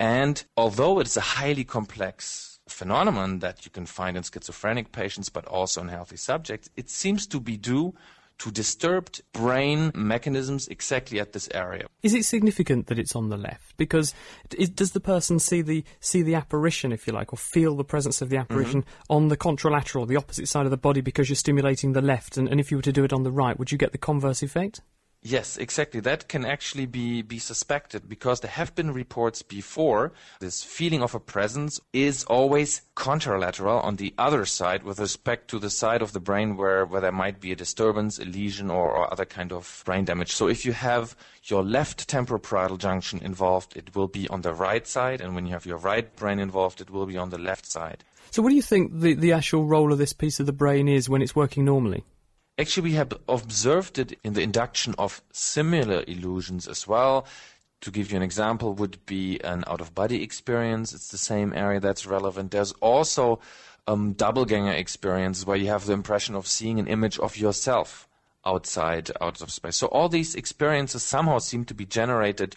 And 0.00 0.44
although 0.56 0.98
it's 1.00 1.16
a 1.16 1.20
highly 1.20 1.64
complex 1.64 2.58
phenomenon 2.68 3.40
that 3.40 3.64
you 3.64 3.70
can 3.70 3.86
find 3.86 4.16
in 4.16 4.22
schizophrenic 4.22 4.92
patients, 4.92 5.28
but 5.28 5.46
also 5.46 5.80
in 5.82 5.88
healthy 5.88 6.16
subjects, 6.16 6.68
it 6.76 6.90
seems 6.90 7.26
to 7.28 7.40
be 7.40 7.56
due 7.56 7.94
to 8.38 8.50
disturbed 8.50 9.22
brain 9.32 9.92
mechanisms 9.94 10.66
exactly 10.68 11.20
at 11.20 11.32
this 11.32 11.48
area. 11.54 11.86
Is 12.02 12.14
it 12.14 12.24
significant 12.24 12.88
that 12.88 12.98
it's 12.98 13.14
on 13.14 13.28
the 13.28 13.36
left? 13.36 13.76
Because 13.76 14.12
it, 14.58 14.74
does 14.74 14.90
the 14.90 15.00
person 15.00 15.38
see 15.38 15.62
the 15.62 15.84
see 16.00 16.22
the 16.22 16.34
apparition, 16.34 16.90
if 16.90 17.06
you 17.06 17.12
like, 17.12 17.32
or 17.32 17.36
feel 17.36 17.76
the 17.76 17.84
presence 17.84 18.20
of 18.20 18.30
the 18.30 18.36
apparition 18.36 18.82
mm-hmm. 18.82 19.12
on 19.12 19.28
the 19.28 19.36
contralateral, 19.36 20.08
the 20.08 20.16
opposite 20.16 20.48
side 20.48 20.64
of 20.64 20.70
the 20.70 20.76
body, 20.76 21.00
because 21.00 21.28
you're 21.28 21.36
stimulating 21.36 21.92
the 21.92 22.02
left? 22.02 22.36
And, 22.36 22.48
and 22.48 22.58
if 22.58 22.70
you 22.70 22.78
were 22.78 22.82
to 22.82 22.92
do 22.92 23.04
it 23.04 23.12
on 23.12 23.22
the 23.22 23.30
right, 23.30 23.58
would 23.58 23.70
you 23.70 23.78
get 23.78 23.92
the 23.92 23.98
converse 23.98 24.42
effect? 24.42 24.80
Yes, 25.26 25.56
exactly. 25.56 26.00
That 26.00 26.28
can 26.28 26.44
actually 26.44 26.84
be, 26.84 27.22
be 27.22 27.38
suspected 27.38 28.10
because 28.10 28.40
there 28.40 28.50
have 28.50 28.74
been 28.74 28.92
reports 28.92 29.40
before. 29.40 30.12
This 30.38 30.62
feeling 30.62 31.02
of 31.02 31.14
a 31.14 31.18
presence 31.18 31.80
is 31.94 32.24
always 32.24 32.82
contralateral 32.94 33.82
on 33.82 33.96
the 33.96 34.12
other 34.18 34.44
side 34.44 34.82
with 34.82 35.00
respect 35.00 35.48
to 35.48 35.58
the 35.58 35.70
side 35.70 36.02
of 36.02 36.12
the 36.12 36.20
brain 36.20 36.58
where, 36.58 36.84
where 36.84 37.00
there 37.00 37.10
might 37.10 37.40
be 37.40 37.52
a 37.52 37.56
disturbance, 37.56 38.18
a 38.18 38.26
lesion, 38.26 38.70
or, 38.70 38.90
or 38.90 39.10
other 39.10 39.24
kind 39.24 39.50
of 39.50 39.82
brain 39.86 40.04
damage. 40.04 40.32
So 40.32 40.46
if 40.46 40.66
you 40.66 40.74
have 40.74 41.16
your 41.44 41.64
left 41.64 42.06
temporoparietal 42.06 42.76
junction 42.76 43.20
involved, 43.22 43.78
it 43.78 43.96
will 43.96 44.08
be 44.08 44.28
on 44.28 44.42
the 44.42 44.52
right 44.52 44.86
side, 44.86 45.22
and 45.22 45.34
when 45.34 45.46
you 45.46 45.54
have 45.54 45.64
your 45.64 45.78
right 45.78 46.14
brain 46.16 46.38
involved, 46.38 46.82
it 46.82 46.90
will 46.90 47.06
be 47.06 47.16
on 47.16 47.30
the 47.30 47.38
left 47.38 47.64
side. 47.64 48.04
So 48.30 48.42
what 48.42 48.50
do 48.50 48.56
you 48.56 48.62
think 48.62 48.92
the, 48.92 49.14
the 49.14 49.32
actual 49.32 49.64
role 49.64 49.90
of 49.90 49.96
this 49.96 50.12
piece 50.12 50.38
of 50.38 50.44
the 50.44 50.52
brain 50.52 50.86
is 50.86 51.08
when 51.08 51.22
it's 51.22 51.34
working 51.34 51.64
normally? 51.64 52.04
Actually, 52.56 52.90
we 52.90 52.92
have 52.92 53.12
observed 53.28 53.98
it 53.98 54.18
in 54.22 54.34
the 54.34 54.42
induction 54.42 54.94
of 54.96 55.22
similar 55.32 56.04
illusions 56.06 56.68
as 56.68 56.86
well. 56.86 57.26
To 57.80 57.90
give 57.90 58.10
you 58.10 58.16
an 58.16 58.22
example, 58.22 58.74
would 58.74 59.04
be 59.06 59.40
an 59.42 59.64
out 59.66 59.80
of 59.80 59.94
body 59.94 60.22
experience. 60.22 60.94
It's 60.94 61.08
the 61.08 61.18
same 61.18 61.52
area 61.52 61.80
that's 61.80 62.06
relevant. 62.06 62.52
There's 62.52 62.72
also 62.80 63.40
um, 63.86 64.12
doppelganger 64.12 64.72
experiences 64.72 65.44
where 65.44 65.56
you 65.56 65.66
have 65.66 65.86
the 65.86 65.92
impression 65.92 66.34
of 66.34 66.46
seeing 66.46 66.78
an 66.78 66.86
image 66.86 67.18
of 67.18 67.36
yourself 67.36 68.08
outside, 68.46 69.10
out 69.20 69.40
of 69.42 69.50
space. 69.50 69.76
So 69.76 69.88
all 69.88 70.08
these 70.08 70.34
experiences 70.34 71.02
somehow 71.02 71.38
seem 71.38 71.64
to 71.66 71.74
be 71.74 71.86
generated 71.86 72.56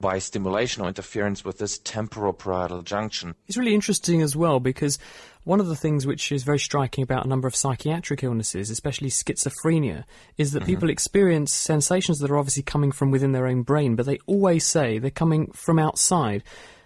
by 0.00 0.18
stimulation 0.18 0.82
or 0.82 0.88
interference 0.88 1.44
with 1.44 1.58
this 1.58 1.78
temporoparietal 1.78 2.84
junction. 2.84 3.34
It's 3.46 3.56
really 3.56 3.74
interesting 3.74 4.22
as 4.22 4.34
well 4.34 4.60
because 4.60 4.98
one 5.44 5.60
of 5.60 5.68
the 5.68 5.76
things 5.76 6.06
which 6.06 6.30
is 6.32 6.42
very 6.42 6.58
striking 6.58 7.02
about 7.02 7.24
a 7.24 7.28
number 7.28 7.48
of 7.48 7.56
psychiatric 7.56 8.22
illnesses, 8.22 8.70
especially 8.70 9.08
schizophrenia, 9.08 10.04
is 10.36 10.52
that 10.52 10.60
mm-hmm. 10.60 10.66
people 10.66 10.90
experience 10.90 11.52
sensations 11.52 12.18
that 12.18 12.30
are 12.30 12.38
obviously 12.38 12.62
coming 12.62 12.92
from 12.92 13.10
within 13.10 13.32
their 13.32 13.46
own 13.46 13.62
brain, 13.62 13.96
but 13.96 14.06
they 14.06 14.18
always 14.26 14.66
say 14.66 14.98
they're 14.98 15.10
coming 15.10 15.50
from 15.52 15.78
outside. 15.78 16.42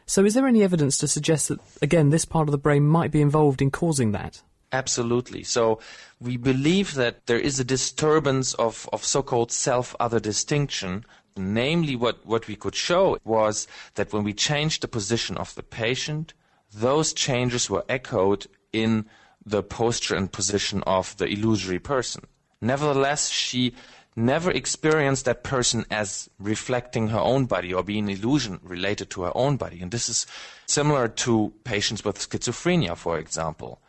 So, 0.07 0.25
is 0.25 0.35
there 0.35 0.47
any 0.47 0.63
evidence 0.63 0.99
to 0.99 1.09
suggest 1.09 1.49
that, 1.49 1.61
again, 1.81 2.11
this 2.11 2.25
part 2.25 2.49
of 2.49 2.53
the 2.53 2.59
brain 2.59 2.85
might 2.85 3.11
be 3.11 3.23
involved 3.23 3.63
in 3.63 3.71
causing 3.71 4.13
that? 4.13 4.43
Absolutely. 4.73 5.45
So 5.45 5.79
we 6.21 6.37
believe 6.37 6.95
that 6.95 7.27
there 7.27 7.39
is 7.39 7.61
a 7.61 7.65
disturbance 7.65 8.55
of, 8.55 8.89
of 8.93 9.05
so-called 9.05 9.53
self-other 9.53 10.19
distinction 10.19 11.05
Namely, 11.37 11.97
what, 11.97 12.25
what 12.25 12.47
we 12.47 12.55
could 12.55 12.77
show 12.77 13.19
was 13.25 13.67
that 13.97 14.13
when 14.13 14.23
we 14.23 14.33
changed 14.33 14.83
the 14.83 14.89
position 14.89 15.37
of 15.37 15.55
the 15.57 15.65
patient, 15.65 16.33
those 16.75 17.13
changes 17.13 17.71
were 17.71 17.85
echoed 17.89 18.47
in 18.73 19.07
the 19.47 19.63
posture 19.63 20.17
and 20.17 20.33
position 20.33 20.83
of 20.87 21.17
the 21.17 21.27
illusory 21.27 21.79
person. 21.79 22.25
Nevertheless, 22.61 23.29
she 23.29 23.75
never 24.17 24.51
experienced 24.51 25.25
that 25.25 25.43
person 25.43 25.85
as 25.91 26.31
reflecting 26.39 27.09
her 27.09 27.19
own 27.19 27.47
body 27.47 27.75
or 27.75 27.83
being 27.83 28.05
an 28.05 28.17
illusion 28.17 28.61
related 28.63 29.11
to 29.11 29.23
her 29.23 29.37
own 29.37 29.57
body. 29.57 29.81
And 29.83 29.91
this 29.91 30.09
is 30.09 30.27
similar 30.67 31.09
to 31.09 31.53
patients 31.65 32.05
with 32.05 32.19
schizophrenia, 32.19 32.97
for 32.97 33.19
example. 33.19 33.81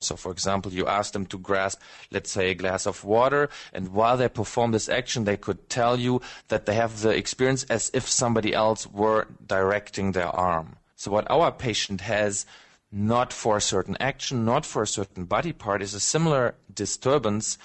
So, 0.00 0.16
for 0.16 0.32
example, 0.32 0.72
you 0.72 0.86
ask 0.86 1.12
them 1.12 1.26
to 1.26 1.38
grasp, 1.38 1.80
let's 2.10 2.30
say, 2.30 2.50
a 2.50 2.54
glass 2.54 2.86
of 2.86 3.04
water, 3.04 3.48
and 3.72 3.88
while 3.88 4.16
they 4.16 4.28
perform 4.28 4.72
this 4.72 4.88
action, 4.88 5.24
they 5.24 5.36
could 5.36 5.70
tell 5.70 5.98
you 5.98 6.20
that 6.48 6.66
they 6.66 6.74
have 6.74 7.00
the 7.00 7.10
experience 7.10 7.64
as 7.64 7.90
if 7.94 8.08
somebody 8.08 8.52
else 8.52 8.86
were 8.86 9.28
directing 9.46 10.12
their 10.12 10.28
arm. 10.28 10.76
So, 11.04 11.10
what 11.10 11.30
our 11.30 11.52
patient 11.52 12.00
has, 12.00 12.46
not 12.90 13.30
for 13.30 13.58
a 13.58 13.60
certain 13.60 13.94
action, 14.00 14.46
not 14.46 14.64
for 14.64 14.80
a 14.80 14.86
certain 14.86 15.26
body 15.26 15.52
part, 15.52 15.82
is 15.82 15.92
a 15.92 16.00
similar 16.00 16.54
disturbance, 16.72 17.58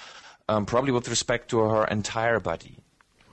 um, 0.50 0.66
probably 0.66 0.92
with 0.92 1.08
respect 1.08 1.50
to 1.52 1.60
her 1.60 1.86
entire 1.86 2.42
body. 2.42 2.80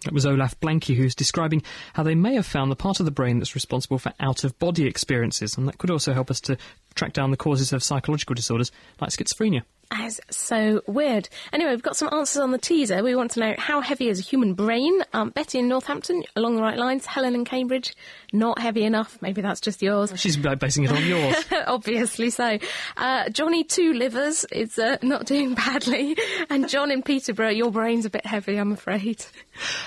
It 0.05 0.13
was 0.13 0.25
Olaf 0.25 0.61
Blanke 0.61 0.95
who's 0.95 1.17
describing 1.17 1.65
how 1.95 2.05
they 2.05 2.15
may 2.15 2.37
have 2.37 2.47
found 2.47 2.71
the 2.71 2.77
part 2.77 3.01
of 3.01 3.05
the 3.05 3.11
brain 3.11 3.41
that's 3.41 3.57
responsible 3.57 3.99
for 3.99 4.13
out 4.21 4.45
of 4.45 4.57
body 4.61 4.87
experiences, 4.87 5.59
and 5.59 5.67
that 5.67 5.79
could 5.79 5.91
also 5.91 6.13
help 6.13 6.31
us 6.31 6.41
to 6.43 6.57
track 6.95 7.13
down 7.13 7.33
the 7.33 7.37
causes 7.37 7.73
of 7.73 7.83
psychological 7.83 8.37
disorders 8.37 8.71
like 9.01 9.11
schizophrenia. 9.11 9.63
That's 9.91 10.21
so 10.31 10.83
weird. 10.87 11.29
Anyway, 11.53 11.71
we've 11.71 11.83
got 11.83 11.97
some 11.97 12.09
answers 12.13 12.41
on 12.41 12.51
the 12.51 12.59
teaser. 12.59 13.03
We 13.03 13.15
want 13.15 13.33
to 13.33 13.41
know 13.41 13.55
how 13.59 13.81
heavy 13.81 14.09
is 14.09 14.19
a 14.19 14.23
human 14.23 14.55
brain? 14.55 15.03
Um, 15.13 15.31
Betty 15.31 15.59
in 15.59 15.69
Northampton, 15.69 16.25
along 16.35 16.57
the 16.57 16.63
right 16.63 16.79
lines. 16.79 17.07
Helen 17.07 17.35
in 17.35 17.45
Cambridge, 17.45 17.95
not 18.33 18.59
heavy 18.59 18.85
enough. 18.85 19.19
Maybe 19.21 19.43
that's 19.43 19.61
just 19.61 19.83
yours. 19.83 20.13
She's 20.17 20.37
basing 20.37 20.85
it 20.85 20.93
on 20.93 21.05
yours. 21.05 21.37
Obviously 21.67 22.31
so. 22.31 22.59
Uh, 22.97 23.29
Johnny 23.31 23.65
Two 23.65 23.93
Livers 23.95 24.45
is 24.53 24.79
uh, 24.79 24.99
not 25.03 25.27
doing 25.27 25.55
badly. 25.55 26.17
And 26.49 26.69
John 26.69 26.91
in 26.91 27.03
Peterborough, 27.03 27.51
your 27.51 27.71
brain's 27.71 28.05
a 28.05 28.11
bit 28.11 28.25
heavy, 28.25 28.57
I'm 28.57 28.73
afraid. 28.73 29.25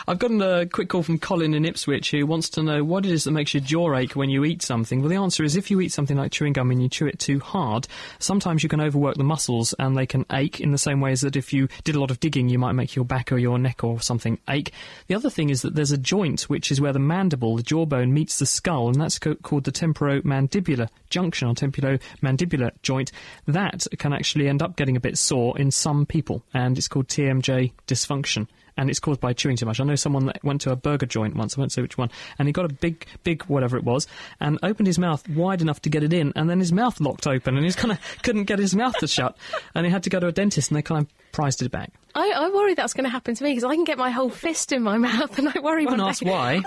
I've 0.07 0.19
gotten 0.19 0.41
a 0.41 0.65
quick 0.65 0.89
call 0.89 1.03
from 1.03 1.19
Colin 1.19 1.53
in 1.53 1.63
Ipswich 1.63 2.11
who 2.11 2.25
wants 2.25 2.49
to 2.49 2.63
know 2.63 2.83
what 2.83 3.05
it 3.05 3.11
is 3.11 3.23
that 3.23 3.31
makes 3.31 3.53
your 3.53 3.61
jaw 3.61 3.95
ache 3.95 4.15
when 4.15 4.29
you 4.29 4.43
eat 4.43 4.61
something. 4.61 4.99
Well, 4.99 5.09
the 5.09 5.15
answer 5.15 5.43
is 5.43 5.55
if 5.55 5.71
you 5.71 5.79
eat 5.79 5.91
something 5.91 6.17
like 6.17 6.31
chewing 6.31 6.53
gum 6.53 6.71
and 6.71 6.81
you 6.81 6.89
chew 6.89 7.07
it 7.07 7.19
too 7.19 7.39
hard, 7.39 7.87
sometimes 8.17 8.63
you 8.63 8.69
can 8.69 8.81
overwork 8.81 9.15
the 9.15 9.23
muscles 9.23 9.73
and 9.79 9.88
they 9.93 10.05
can 10.05 10.25
ache 10.31 10.59
in 10.59 10.71
the 10.71 10.77
same 10.77 11.01
way 11.01 11.11
as 11.11 11.21
that 11.21 11.35
if 11.35 11.53
you 11.53 11.67
did 11.83 11.95
a 11.95 11.99
lot 11.99 12.11
of 12.11 12.19
digging, 12.19 12.49
you 12.49 12.59
might 12.59 12.73
make 12.73 12.95
your 12.95 13.05
back 13.05 13.31
or 13.31 13.37
your 13.37 13.57
neck 13.57 13.83
or 13.83 14.01
something 14.01 14.39
ache. 14.49 14.71
The 15.07 15.15
other 15.15 15.29
thing 15.29 15.49
is 15.49 15.61
that 15.61 15.75
there's 15.75 15.91
a 15.91 15.97
joint 15.97 16.43
which 16.43 16.71
is 16.71 16.81
where 16.81 16.93
the 16.93 16.99
mandible, 16.99 17.55
the 17.55 17.63
jawbone, 17.63 18.13
meets 18.13 18.39
the 18.39 18.45
skull, 18.45 18.87
and 18.87 18.99
that's 18.99 19.19
co- 19.19 19.35
called 19.35 19.63
the 19.63 19.71
temporomandibular 19.71 20.89
junction 21.09 21.47
or 21.47 21.53
temporomandibular 21.53 22.71
joint. 22.81 23.11
That 23.45 23.87
can 23.97 24.13
actually 24.13 24.47
end 24.47 24.61
up 24.61 24.75
getting 24.75 24.97
a 24.97 25.01
bit 25.01 25.17
sore 25.17 25.57
in 25.57 25.71
some 25.71 26.05
people, 26.05 26.43
and 26.53 26.77
it's 26.77 26.87
called 26.87 27.07
TMJ 27.07 27.73
dysfunction 27.87 28.47
and 28.79 28.89
it's 28.89 28.99
caused 28.99 29.19
by 29.19 29.33
chewing 29.33 29.57
too 29.57 29.65
much. 29.65 29.79
I 29.79 29.83
know 29.83 29.95
someone 29.95 30.25
that 30.27 30.41
went 30.43 30.61
to 30.61 30.71
a 30.71 30.75
burger 30.75 31.05
joint 31.05 31.35
once, 31.35 31.57
I 31.57 31.61
won't 31.61 31.71
say 31.73 31.81
which 31.81 31.97
one, 31.97 32.09
and 32.39 32.47
he 32.47 32.53
got 32.53 32.63
a 32.65 32.73
big, 32.73 33.05
big 33.23 33.43
whatever 33.43 33.75
it 33.77 33.83
was, 33.83 34.07
and 34.39 34.57
opened 34.63 34.87
his 34.87 34.97
mouth 34.97 35.27
wide 35.29 35.61
enough 35.61 35.81
to 35.81 35.89
get 35.89 36.01
it 36.01 36.13
in, 36.13 36.31
and 36.35 36.49
then 36.49 36.59
his 36.59 36.71
mouth 36.71 36.99
locked 37.01 37.27
open, 37.27 37.57
and 37.57 37.65
he 37.65 37.73
kind 37.73 37.91
of 37.91 37.99
couldn't 38.23 38.45
get 38.45 38.57
his 38.57 38.73
mouth 38.75 38.95
to 38.99 39.07
shut, 39.07 39.37
and 39.75 39.85
he 39.85 39.91
had 39.91 40.03
to 40.03 40.09
go 40.09 40.19
to 40.19 40.27
a 40.27 40.31
dentist, 40.31 40.71
and 40.71 40.77
they 40.77 40.81
kind 40.81 41.01
of 41.01 41.31
prized 41.33 41.61
it 41.61 41.71
back. 41.71 41.91
I, 42.15 42.31
I 42.35 42.49
worry 42.49 42.73
that's 42.73 42.93
going 42.93 43.03
to 43.03 43.09
happen 43.09 43.35
to 43.35 43.43
me 43.43 43.51
because 43.51 43.65
I 43.65 43.75
can 43.75 43.83
get 43.83 43.97
my 43.97 44.11
whole 44.11 44.29
fist 44.29 44.71
in 44.71 44.81
my 44.81 44.97
mouth, 45.09 45.37
and 45.37 45.49
I 45.49 45.59
worry. 45.59 45.85
Don't 45.85 45.99
ask 45.99 46.23
why. 46.23 46.61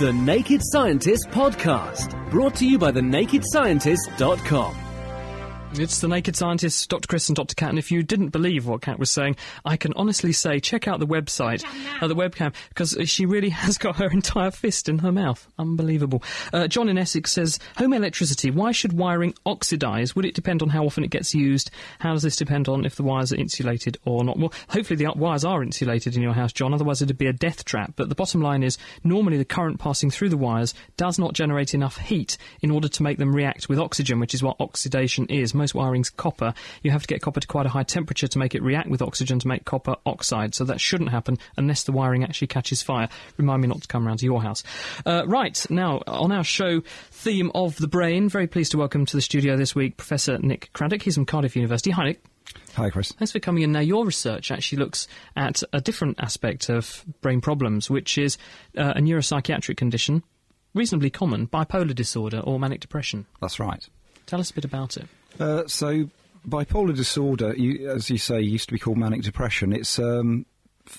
The 0.00 0.12
Naked 0.12 0.62
Scientist 0.64 1.28
Podcast, 1.28 2.30
brought 2.30 2.54
to 2.56 2.66
you 2.66 2.78
by 2.78 2.92
thenakedscientist.com. 2.92 4.85
It's 5.78 6.00
the 6.00 6.08
Naked 6.08 6.36
Scientists, 6.36 6.86
Dr. 6.86 7.06
Chris 7.06 7.28
and 7.28 7.36
Dr. 7.36 7.54
Kat, 7.54 7.68
and 7.68 7.78
if 7.78 7.92
you 7.92 8.02
didn't 8.02 8.30
believe 8.30 8.66
what 8.66 8.80
Kat 8.80 8.98
was 8.98 9.10
saying, 9.10 9.36
I 9.62 9.76
can 9.76 9.92
honestly 9.94 10.32
say 10.32 10.58
check 10.58 10.88
out 10.88 11.00
the 11.00 11.06
website, 11.06 11.62
uh, 12.00 12.08
the 12.08 12.16
webcam, 12.16 12.54
because 12.70 12.96
she 13.04 13.26
really 13.26 13.48
has 13.50 13.76
got 13.76 13.96
her 13.96 14.08
entire 14.08 14.50
fist 14.50 14.88
in 14.88 15.00
her 15.00 15.12
mouth. 15.12 15.46
Unbelievable. 15.58 16.22
Uh, 16.50 16.66
John 16.66 16.88
in 16.88 16.96
Essex 16.96 17.32
says, 17.32 17.58
home 17.76 17.92
electricity, 17.92 18.50
why 18.50 18.72
should 18.72 18.94
wiring 18.94 19.34
oxidise? 19.44 20.16
Would 20.16 20.24
it 20.24 20.34
depend 20.34 20.62
on 20.62 20.70
how 20.70 20.86
often 20.86 21.04
it 21.04 21.10
gets 21.10 21.34
used? 21.34 21.70
How 21.98 22.14
does 22.14 22.22
this 22.22 22.36
depend 22.36 22.68
on 22.68 22.86
if 22.86 22.96
the 22.96 23.02
wires 23.02 23.34
are 23.34 23.36
insulated 23.36 23.98
or 24.06 24.24
not? 24.24 24.38
Well, 24.38 24.54
hopefully 24.70 24.96
the 24.96 25.12
wires 25.14 25.44
are 25.44 25.62
insulated 25.62 26.16
in 26.16 26.22
your 26.22 26.32
house, 26.32 26.54
John, 26.54 26.72
otherwise 26.72 27.02
it'd 27.02 27.18
be 27.18 27.26
a 27.26 27.34
death 27.34 27.66
trap. 27.66 27.92
But 27.96 28.08
the 28.08 28.14
bottom 28.14 28.40
line 28.40 28.62
is, 28.62 28.78
normally 29.04 29.36
the 29.36 29.44
current 29.44 29.78
passing 29.78 30.10
through 30.10 30.30
the 30.30 30.38
wires 30.38 30.72
does 30.96 31.18
not 31.18 31.34
generate 31.34 31.74
enough 31.74 31.98
heat 31.98 32.38
in 32.62 32.70
order 32.70 32.88
to 32.88 33.02
make 33.02 33.18
them 33.18 33.36
react 33.36 33.68
with 33.68 33.78
oxygen, 33.78 34.20
which 34.20 34.32
is 34.32 34.42
what 34.42 34.56
oxidation 34.58 35.26
is. 35.26 35.52
Most 35.54 35.65
wiring's 35.74 36.10
copper, 36.10 36.54
you 36.82 36.90
have 36.90 37.02
to 37.02 37.08
get 37.08 37.22
copper 37.22 37.40
to 37.40 37.46
quite 37.46 37.66
a 37.66 37.70
high 37.70 37.82
temperature 37.82 38.28
to 38.28 38.38
make 38.38 38.54
it 38.54 38.62
react 38.62 38.88
with 38.88 39.02
oxygen 39.02 39.38
to 39.38 39.48
make 39.48 39.64
copper 39.64 39.96
oxide. 40.04 40.54
So 40.54 40.64
that 40.64 40.80
shouldn't 40.80 41.10
happen 41.10 41.38
unless 41.56 41.84
the 41.84 41.92
wiring 41.92 42.24
actually 42.24 42.48
catches 42.48 42.82
fire. 42.82 43.08
Remind 43.36 43.62
me 43.62 43.68
not 43.68 43.82
to 43.82 43.88
come 43.88 44.06
around 44.06 44.18
to 44.18 44.24
your 44.24 44.42
house. 44.42 44.62
Uh, 45.04 45.24
right, 45.26 45.66
now, 45.70 46.02
on 46.06 46.32
our 46.32 46.44
show 46.44 46.80
theme 47.10 47.50
of 47.54 47.76
the 47.76 47.88
brain, 47.88 48.28
very 48.28 48.46
pleased 48.46 48.72
to 48.72 48.78
welcome 48.78 49.06
to 49.06 49.16
the 49.16 49.22
studio 49.22 49.56
this 49.56 49.74
week 49.74 49.96
Professor 49.96 50.38
Nick 50.38 50.70
Craddock. 50.72 51.02
He's 51.02 51.14
from 51.14 51.26
Cardiff 51.26 51.56
University. 51.56 51.90
Hi, 51.90 52.04
Nick. 52.04 52.22
Hi, 52.74 52.90
Chris. 52.90 53.12
Thanks 53.12 53.32
for 53.32 53.40
coming 53.40 53.62
in. 53.62 53.72
Now, 53.72 53.80
your 53.80 54.04
research 54.04 54.50
actually 54.50 54.78
looks 54.78 55.08
at 55.34 55.62
a 55.72 55.80
different 55.80 56.20
aspect 56.20 56.68
of 56.68 57.04
brain 57.20 57.40
problems, 57.40 57.90
which 57.90 58.18
is 58.18 58.36
uh, 58.76 58.92
a 58.96 59.00
neuropsychiatric 59.00 59.76
condition, 59.76 60.22
reasonably 60.74 61.10
common, 61.10 61.46
bipolar 61.46 61.94
disorder 61.94 62.40
or 62.40 62.60
manic 62.60 62.80
depression. 62.80 63.26
That's 63.40 63.58
right. 63.58 63.86
Tell 64.26 64.40
us 64.40 64.50
a 64.50 64.54
bit 64.54 64.64
about 64.64 64.96
it. 64.96 65.06
Uh, 65.38 65.66
so, 65.66 66.08
bipolar 66.48 66.94
disorder, 66.94 67.54
you, 67.56 67.90
as 67.90 68.10
you 68.10 68.18
say, 68.18 68.40
used 68.40 68.68
to 68.68 68.72
be 68.72 68.78
called 68.78 68.98
manic 68.98 69.22
depression. 69.22 69.72
It's 69.72 69.98
um, 69.98 70.46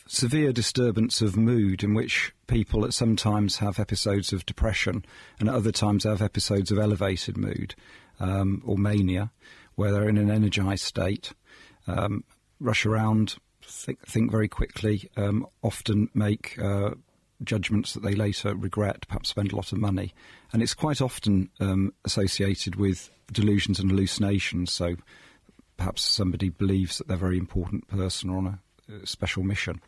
severe 0.08 0.52
disturbance 0.52 1.22
of 1.22 1.38
mood 1.38 1.84
in 1.84 1.94
which 1.94 2.34
people 2.48 2.86
at 2.86 2.94
sometimes 2.94 3.58
have 3.58 3.80
episodes 3.80 4.34
of 4.34 4.46
depression 4.46 5.06
and 5.40 5.50
at 5.50 5.56
other 5.56 5.72
times 5.72 6.04
have 6.04 6.22
episodes 6.22 6.72
of 6.72 6.80
elevated 6.80 7.38
mood 7.38 7.76
um, 8.20 8.62
or 8.66 8.78
mania, 8.78 9.32
where 9.76 9.92
they're 9.92 10.10
in 10.10 10.18
an 10.18 10.32
energized 10.32 10.84
state, 10.84 11.34
um, 11.88 12.24
rush 12.60 12.86
around 12.86 13.36
think, 13.64 14.06
think 14.08 14.32
very 14.32 14.48
quickly, 14.48 15.10
um, 15.18 15.46
often 15.62 16.10
make 16.14 16.58
uh, 16.60 16.92
judgments 17.44 17.94
that 17.94 18.04
they 18.04 18.14
later 18.14 18.56
regret, 18.56 19.06
perhaps 19.08 19.30
spend 19.30 19.52
a 19.52 19.56
lot 19.56 19.72
of 19.72 19.78
money. 19.78 20.14
And 20.52 20.62
it's 20.62 20.74
quite 20.74 21.02
often 21.02 21.50
um, 21.60 21.94
associated 22.06 22.76
with 22.76 23.12
delusions 23.32 23.80
and 23.80 23.92
hallucinations. 23.92 24.72
So 24.72 24.96
perhaps 25.78 26.02
somebody 26.02 26.50
believes 26.50 26.98
that 26.98 27.08
they're 27.08 27.16
a 27.16 27.20
very 27.20 27.38
important 27.38 27.88
person 27.88 28.30
or 28.30 28.38
on 28.38 28.48
a, 28.48 28.60
special 29.06 29.44
mission. 29.44 29.82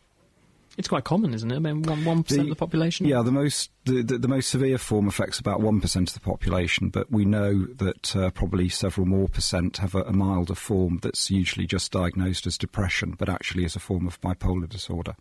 It's 0.76 0.88
quite 0.88 1.04
common, 1.04 1.34
isn't 1.34 1.50
it? 1.50 1.56
I 1.56 1.58
mean, 1.58 1.82
one 1.82 2.04
one 2.04 2.22
percent 2.22 2.42
of 2.42 2.48
the 2.50 2.56
population. 2.56 3.06
Yeah, 3.06 3.22
the 3.22 3.32
most 3.32 3.70
the, 3.86 4.02
the, 4.02 4.18
the, 4.18 4.28
most 4.28 4.48
severe 4.48 4.78
form 4.78 5.08
affects 5.08 5.38
about 5.38 5.60
one 5.60 5.80
percent 5.80 6.10
of 6.10 6.14
the 6.14 6.20
population, 6.20 6.90
but 6.90 7.10
we 7.10 7.24
know 7.24 7.66
that 7.76 8.14
uh, 8.14 8.30
probably 8.30 8.68
several 8.68 9.06
more 9.06 9.28
percent 9.28 9.78
have 9.78 9.94
a, 9.94 10.02
a, 10.02 10.12
milder 10.12 10.54
form 10.54 11.00
that's 11.02 11.30
usually 11.30 11.66
just 11.66 11.90
diagnosed 11.90 12.46
as 12.46 12.56
depression, 12.56 13.14
but 13.18 13.28
actually 13.28 13.64
is 13.64 13.74
a 13.74 13.80
form 13.80 14.06
of 14.06 14.20
bipolar 14.20 14.68
disorder. 14.68 15.16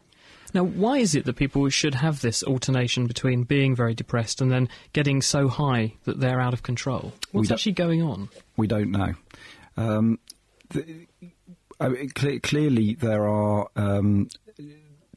Now, 0.54 0.64
why 0.64 0.98
is 0.98 1.16
it 1.16 1.26
that 1.26 1.36
people 1.36 1.68
should 1.70 1.96
have 1.96 2.22
this 2.22 2.44
alternation 2.44 3.08
between 3.08 3.44
being 3.44 3.76
very 3.76 3.94
depressed 3.94 4.42
and 4.42 4.52
then 4.52 4.70
getting 4.94 5.22
so 5.22 5.48
high 5.48 5.94
that 6.06 6.20
they're 6.20 6.42
out 6.42 6.54
of 6.54 6.64
control? 6.64 7.14
What's 7.32 7.52
actually 7.52 7.74
going 7.74 8.02
on? 8.02 8.30
We 8.58 8.68
don't 8.68 8.92
know. 8.92 9.14
Um, 9.78 10.20
the, 10.70 11.08
I 11.80 11.90
mean, 11.90 12.12
cl- 12.18 12.40
clearly, 12.40 12.96
there 12.96 13.28
are 13.28 13.68
um, 13.76 14.30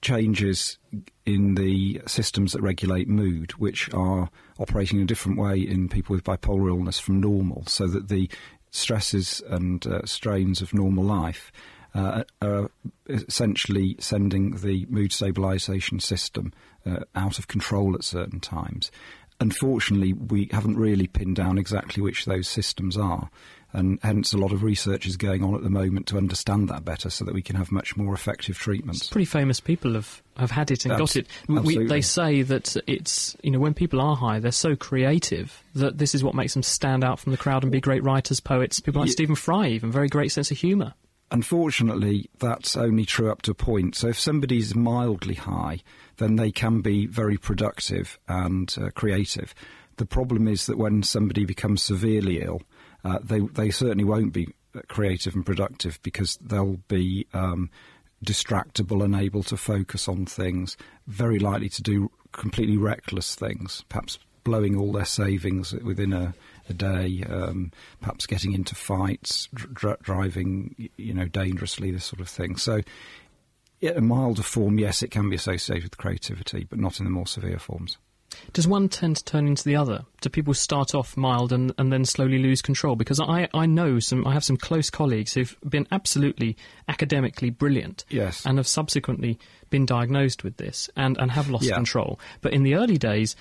changes 0.01 0.79
in 1.25 1.55
the 1.55 2.03
systems 2.07 2.53
that 2.53 2.63
regulate 2.63 3.09
mood, 3.09 3.53
which 3.53 3.93
are 3.95 4.31
operating 4.59 4.99
in 4.99 5.05
a 5.05 5.07
different 5.07 5.39
way 5.39 5.59
in 5.59 5.89
people 5.89 6.15
with 6.15 6.25
bipolar 6.25 6.69
illness 6.69 6.99
from 7.01 7.21
normal, 7.21 7.65
so 7.67 7.87
that 7.87 8.09
the 8.09 8.29
stresses 8.71 9.43
and 9.49 9.87
uh, 9.87 10.05
strains 10.05 10.63
of 10.63 10.73
normal 10.73 11.05
life 11.05 11.53
uh, 11.95 12.25
are 12.41 12.71
essentially 13.09 13.97
sending 13.99 14.57
the 14.57 14.87
mood 14.87 15.11
stabilisation 15.11 16.01
system 16.01 16.53
uh, 16.87 17.01
out 17.15 17.39
of 17.39 17.49
control 17.49 17.95
at 17.95 18.05
certain 18.05 18.41
times. 18.41 18.91
Unfortunately, 19.41 20.13
we 20.13 20.49
haven't 20.53 20.77
really 20.77 21.07
pinned 21.07 21.37
down 21.37 21.59
exactly 21.59 22.03
which 22.03 22.27
those 22.27 22.47
systems 22.47 22.97
are 22.97 23.29
and 23.73 23.99
hence 24.03 24.33
a 24.33 24.39
lot 24.39 24.53
of 24.53 24.63
research 24.63 25.07
is 25.07 25.17
going 25.17 25.43
on 25.43 25.55
at 25.55 25.63
the 25.63 25.71
moment 25.71 26.07
to 26.09 26.19
understand 26.19 26.69
that 26.69 26.85
better 26.85 27.09
so 27.09 27.25
that 27.25 27.35
we 27.35 27.43
can 27.43 27.57
have 27.57 27.73
much 27.73 27.97
more 27.97 28.13
effective 28.13 28.59
treatments. 28.59 29.09
Pretty 29.09 29.25
famous 29.25 29.61
people 29.61 29.95
have, 29.95 30.23
have 30.37 30.51
had 30.51 30.71
it 30.71 30.85
and 30.85 30.93
Abs- 30.93 31.15
got 31.15 31.17
it. 31.17 31.27
We, 31.49 31.87
they 31.87 32.03
say 32.03 32.43
that 32.43 32.77
it's, 32.87 33.37
you 33.43 33.51
know, 33.51 33.59
when 33.59 33.75
people 33.75 34.01
are 34.01 34.15
high, 34.15 34.41
they're 34.41 34.53
so 34.53 34.77
creative 34.77 35.63
that 35.75 35.99
this 35.99 36.15
is 36.15 36.23
what 36.23 36.35
makes 36.35 36.53
them 36.53 36.63
stand 36.63 37.03
out 37.03 37.19
from 37.19 37.33
the 37.33 37.39
crowd 37.39 37.63
and 37.63 37.73
be 37.73 37.81
great 37.81 38.05
writers, 38.05 38.41
poets, 38.41 38.81
people 38.81 39.01
like 39.01 39.09
yeah. 39.09 39.13
Stephen 39.13 39.37
Fry, 39.37 39.69
even, 39.69 39.91
very 39.91 40.09
great 40.09 40.33
sense 40.33 40.51
of 40.51 40.59
humour. 40.59 40.95
Unfortunately, 41.33 42.29
that's 42.39 42.77
only 42.77 43.07
true 43.07 43.31
up 43.31 43.41
to 43.43 43.53
a 43.53 43.55
point. 43.55 43.95
So 43.97 44.09
if 44.09 44.21
somebody's 44.21 44.75
mildly 44.75 45.35
high, 45.35 45.79
then 46.19 46.37
they 46.37 46.53
can 46.53 46.83
be 46.83 47.07
very 47.07 47.39
productive 47.39 48.19
and 48.29 48.73
uh, 48.79 48.91
creative. 48.91 49.55
The 49.97 50.05
problem 50.05 50.47
is 50.47 50.67
that 50.67 50.77
when 50.77 51.03
somebody 51.03 51.47
becomes 51.47 51.83
severely 51.83 52.43
ill, 52.43 52.61
uh, 53.03 53.19
they 53.23 53.41
they 53.41 53.71
certainly 53.71 54.05
won't 54.05 54.35
be 54.35 54.49
creative 54.89 55.35
and 55.35 55.45
productive 55.45 55.99
because 56.03 56.39
they'll 56.41 56.81
be 56.89 57.27
um, 57.33 57.71
distractible, 58.25 59.03
and 59.03 59.15
unable 59.15 59.43
to 59.45 59.57
focus 59.57 60.09
on 60.09 60.27
things, 60.27 60.77
very 61.07 61.39
likely 61.39 61.71
to 61.71 61.83
do 61.83 62.11
completely 62.33 62.77
reckless 62.77 63.35
things, 63.35 63.85
perhaps 63.89 64.19
blowing 64.45 64.77
all 64.77 64.93
their 64.93 65.05
savings 65.05 65.73
within 65.73 66.13
a, 66.13 66.35
a 66.69 66.73
day, 66.73 67.25
um, 67.29 67.71
perhaps 68.01 68.27
getting 68.27 68.53
into 68.53 68.75
fights, 68.75 69.49
dr- 69.53 70.01
driving, 70.03 70.91
you 70.97 71.15
know, 71.15 71.27
dangerously, 71.27 71.91
this 71.91 72.05
sort 72.05 72.21
of 72.21 72.29
thing. 72.29 72.57
So, 72.57 72.83
in 73.81 73.97
a 73.97 74.01
milder 74.01 74.43
form, 74.43 74.79
yes, 74.79 75.03
it 75.03 75.11
can 75.11 75.29
be 75.29 75.37
associated 75.37 75.85
with 75.85 75.97
creativity, 75.97 76.65
but 76.69 76.79
not 76.79 76.99
in 76.99 77.05
the 77.05 77.11
more 77.11 77.27
severe 77.27 77.59
forms. 77.59 77.99
Does 78.53 78.67
one 78.67 78.89
tend 78.89 79.17
to 79.17 79.25
turn 79.25 79.47
into 79.47 79.65
the 79.65 79.77
other? 79.77 80.05
Do 80.21 80.29
people 80.29 80.55
start 80.55 80.95
off 80.95 81.17
mild 81.17 81.53
and, 81.53 81.73
and 81.79 81.93
then 81.93 82.05
slowly 82.05 82.39
lose 82.39 82.63
control? 82.63 82.97
Because 82.97 83.21
I, 83.21 83.49
I 83.55 83.67
know 83.67 83.99
some, 83.99 84.27
I 84.27 84.33
have 84.33 84.45
some 84.45 84.57
close 84.57 84.91
colleagues 84.91 85.35
who've 85.35 85.57
been 85.69 85.87
absolutely 85.91 86.57
academically 86.89 87.51
brilliant. 87.51 88.05
Yes. 88.09 88.45
And 88.47 88.59
have 88.59 88.67
subsequently 88.67 89.39
been 89.71 89.87
diagnosed 89.87 90.45
with 90.45 90.57
this 90.57 90.91
and, 90.97 91.19
and 91.19 91.31
have 91.31 91.51
lost 91.51 91.65
yeah. 91.65 91.75
control. 91.75 92.19
But 92.41 92.53
in 92.53 92.63
the 92.63 92.75
early 92.75 92.99
days, 92.99 93.37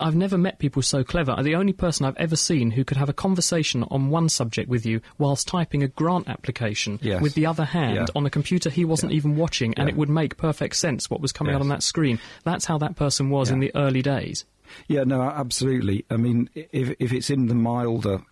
I've 0.00 0.16
never 0.16 0.38
met 0.38 0.58
people 0.58 0.82
so 0.82 1.04
clever. 1.04 1.32
Are 1.32 1.42
the 1.42 1.54
only 1.54 1.72
person 1.72 2.06
I've 2.06 2.16
ever 2.16 2.36
seen 2.36 2.70
who 2.70 2.84
could 2.84 2.96
have 2.96 3.08
a 3.08 3.12
conversation 3.12 3.84
on 3.84 4.10
one 4.10 4.28
subject 4.28 4.68
with 4.68 4.86
you 4.86 5.00
whilst 5.18 5.46
typing 5.46 5.82
a 5.82 5.88
grant 5.88 6.28
application 6.28 6.98
yes. 7.02 7.20
with 7.20 7.34
the 7.34 7.46
other 7.46 7.64
hand 7.64 7.96
yeah. 7.96 8.06
on 8.14 8.26
a 8.26 8.30
computer 8.30 8.70
he 8.70 8.84
wasn't 8.84 9.12
yeah. 9.12 9.16
even 9.16 9.36
watching, 9.36 9.74
and 9.74 9.88
yeah. 9.88 9.94
it 9.94 9.98
would 9.98 10.08
make 10.08 10.36
perfect 10.36 10.76
sense 10.76 11.10
what 11.10 11.20
was 11.20 11.32
coming 11.32 11.52
yes. 11.52 11.56
out 11.56 11.62
on 11.62 11.68
that 11.68 11.82
screen. 11.82 12.18
That's 12.44 12.64
how 12.64 12.78
that 12.78 12.96
person 12.96 13.30
was 13.30 13.50
in 13.50 13.60
the 13.60 13.72
early 13.74 14.02
days. 14.02 14.44
Yeah, 14.88 15.04
no, 15.04 15.22
absolutely. 15.22 16.04
I 16.10 16.16
mean, 16.16 16.48
if 16.54 16.94
if 16.98 17.12
it's 17.12 17.30
in 17.30 17.46
the 17.46 17.54
milder 17.54 18.22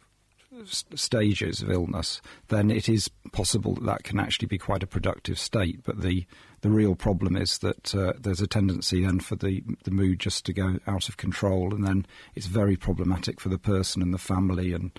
stages 0.64 1.62
of 1.62 1.70
illness, 1.70 2.20
then 2.48 2.70
it 2.70 2.88
is 2.88 3.10
possible 3.32 3.74
that 3.74 3.84
that 3.84 4.02
can 4.04 4.18
actually 4.18 4.48
be 4.48 4.58
quite 4.58 4.82
a 4.82 4.86
productive 4.86 5.38
state. 5.38 5.80
But 5.84 6.00
the 6.00 6.26
the 6.60 6.70
real 6.70 6.94
problem 6.94 7.36
is 7.36 7.58
that 7.58 7.94
uh, 7.94 8.12
there's 8.18 8.40
a 8.40 8.46
tendency 8.46 9.04
then 9.04 9.20
for 9.20 9.36
the 9.36 9.62
the 9.84 9.90
mood 9.90 10.18
just 10.18 10.44
to 10.46 10.52
go 10.52 10.78
out 10.86 11.08
of 11.08 11.16
control, 11.16 11.74
and 11.74 11.86
then 11.86 12.06
it's 12.34 12.46
very 12.46 12.76
problematic 12.76 13.40
for 13.40 13.48
the 13.48 13.58
person 13.58 14.02
and 14.02 14.12
the 14.12 14.18
family, 14.18 14.72
and 14.72 14.90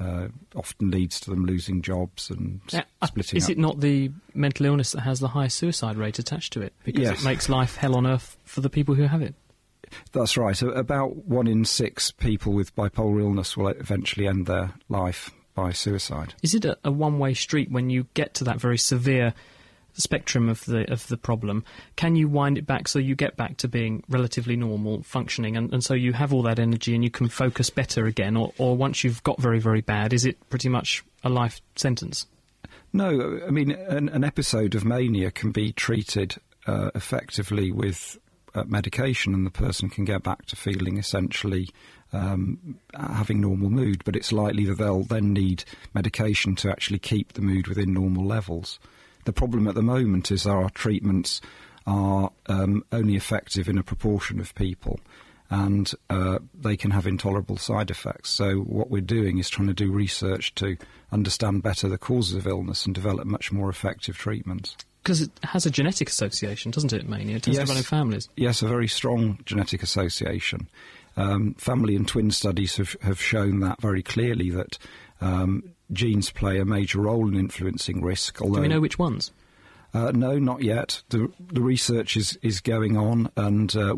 uh, 0.00 0.28
often 0.54 0.90
leads 0.90 1.20
to 1.20 1.30
them 1.30 1.44
losing 1.44 1.82
jobs 1.82 2.30
and 2.30 2.60
yeah, 2.70 2.84
splitting. 3.04 3.36
Is 3.36 3.44
up. 3.44 3.50
it 3.50 3.58
not 3.58 3.80
the 3.80 4.10
mental 4.34 4.66
illness 4.66 4.92
that 4.92 5.00
has 5.00 5.20
the 5.20 5.28
highest 5.28 5.56
suicide 5.56 5.96
rate 5.96 6.18
attached 6.18 6.52
to 6.54 6.62
it 6.62 6.72
because 6.84 7.02
yes. 7.02 7.20
it 7.20 7.24
makes 7.24 7.48
life 7.48 7.76
hell 7.76 7.96
on 7.96 8.06
earth 8.06 8.36
for 8.44 8.60
the 8.60 8.70
people 8.70 8.94
who 8.94 9.04
have 9.04 9.22
it? 9.22 9.34
That's 10.12 10.36
right. 10.36 10.60
About 10.60 11.16
one 11.24 11.46
in 11.46 11.64
six 11.64 12.10
people 12.10 12.52
with 12.52 12.76
bipolar 12.76 13.20
illness 13.20 13.56
will 13.56 13.68
eventually 13.68 14.26
end 14.26 14.46
their 14.46 14.74
life 14.88 15.30
by 15.54 15.72
suicide. 15.72 16.34
Is 16.42 16.54
it 16.54 16.64
a, 16.64 16.78
a 16.84 16.92
one-way 16.92 17.34
street 17.34 17.70
when 17.70 17.90
you 17.90 18.06
get 18.14 18.34
to 18.34 18.44
that 18.44 18.60
very 18.60 18.78
severe 18.78 19.32
spectrum 20.00 20.48
of 20.48 20.64
the 20.64 20.90
of 20.90 21.06
the 21.08 21.16
problem? 21.16 21.64
Can 21.96 22.16
you 22.16 22.28
wind 22.28 22.58
it 22.58 22.66
back 22.66 22.88
so 22.88 22.98
you 22.98 23.14
get 23.14 23.36
back 23.36 23.56
to 23.58 23.68
being 23.68 24.02
relatively 24.08 24.56
normal, 24.56 25.02
functioning, 25.02 25.56
and, 25.56 25.72
and 25.72 25.82
so 25.82 25.94
you 25.94 26.12
have 26.12 26.32
all 26.32 26.42
that 26.42 26.58
energy 26.58 26.94
and 26.94 27.04
you 27.04 27.10
can 27.10 27.28
focus 27.28 27.70
better 27.70 28.06
again? 28.06 28.36
Or, 28.36 28.52
or 28.58 28.76
once 28.76 29.04
you've 29.04 29.22
got 29.22 29.40
very 29.40 29.60
very 29.60 29.80
bad, 29.80 30.12
is 30.12 30.24
it 30.24 30.48
pretty 30.50 30.68
much 30.68 31.04
a 31.24 31.28
life 31.28 31.60
sentence? 31.76 32.26
No, 32.92 33.40
I 33.46 33.50
mean 33.50 33.72
an, 33.72 34.08
an 34.08 34.24
episode 34.24 34.74
of 34.74 34.84
mania 34.84 35.30
can 35.30 35.52
be 35.52 35.72
treated 35.72 36.36
uh, 36.66 36.90
effectively 36.94 37.70
with 37.70 38.18
uh, 38.54 38.64
medication, 38.66 39.34
and 39.34 39.44
the 39.44 39.50
person 39.50 39.88
can 39.88 40.04
get 40.04 40.22
back 40.22 40.46
to 40.46 40.56
feeling 40.56 40.98
essentially 40.98 41.68
um, 42.12 42.78
having 42.94 43.40
normal 43.40 43.70
mood. 43.70 44.02
But 44.04 44.16
it's 44.16 44.32
likely 44.32 44.64
that 44.66 44.78
they'll 44.78 45.02
then 45.02 45.32
need 45.32 45.64
medication 45.94 46.54
to 46.56 46.70
actually 46.70 46.98
keep 46.98 47.34
the 47.34 47.42
mood 47.42 47.68
within 47.68 47.92
normal 47.92 48.24
levels. 48.24 48.78
The 49.28 49.34
problem 49.34 49.68
at 49.68 49.74
the 49.74 49.82
moment 49.82 50.30
is 50.30 50.46
our 50.46 50.70
treatments 50.70 51.42
are 51.86 52.30
um, 52.46 52.82
only 52.92 53.14
effective 53.14 53.68
in 53.68 53.76
a 53.76 53.82
proportion 53.82 54.40
of 54.40 54.54
people. 54.54 55.00
And 55.50 55.92
uh, 56.08 56.38
they 56.58 56.78
can 56.78 56.92
have 56.92 57.06
intolerable 57.06 57.58
side 57.58 57.90
effects. 57.90 58.30
So, 58.30 58.60
what 58.60 58.90
we're 58.90 59.02
doing 59.02 59.36
is 59.36 59.50
trying 59.50 59.68
to 59.68 59.74
do 59.74 59.92
research 59.92 60.54
to 60.54 60.78
understand 61.12 61.62
better 61.62 61.90
the 61.90 61.98
causes 61.98 62.36
of 62.36 62.46
illness 62.46 62.86
and 62.86 62.94
develop 62.94 63.26
much 63.26 63.52
more 63.52 63.68
effective 63.68 64.16
treatments 64.16 64.74
because 65.02 65.20
it 65.20 65.30
has 65.42 65.66
a 65.66 65.70
genetic 65.70 66.08
association, 66.08 66.70
doesn't 66.70 66.94
it, 66.94 67.06
mania? 67.06 67.36
It 67.36 67.42
tends 67.42 67.58
yes. 67.58 67.66
to 67.66 67.72
run 67.72 67.78
in 67.78 67.84
families. 67.84 68.30
Yes, 68.34 68.62
a 68.62 68.66
very 68.66 68.88
strong 68.88 69.40
genetic 69.44 69.82
association. 69.82 70.70
Um, 71.18 71.52
family 71.54 71.96
and 71.96 72.08
twin 72.08 72.30
studies 72.30 72.78
have, 72.78 72.96
have 73.02 73.20
shown 73.20 73.60
that 73.60 73.80
very 73.80 74.02
clearly 74.02 74.50
that 74.50 74.78
um, 75.20 75.74
genes 75.92 76.30
play 76.30 76.58
a 76.58 76.64
major 76.64 77.00
role 77.00 77.28
in 77.28 77.34
influencing 77.34 78.02
risk. 78.02 78.40
Although, 78.42 78.56
Do 78.56 78.62
we 78.62 78.68
know 78.68 78.80
which 78.80 78.98
ones? 78.98 79.32
Uh, 79.94 80.10
no, 80.10 80.38
not 80.38 80.62
yet. 80.62 81.02
The, 81.08 81.32
the 81.38 81.62
research 81.62 82.16
is, 82.16 82.38
is 82.42 82.60
going 82.60 82.98
on, 82.98 83.30
and 83.36 83.74
uh, 83.74 83.94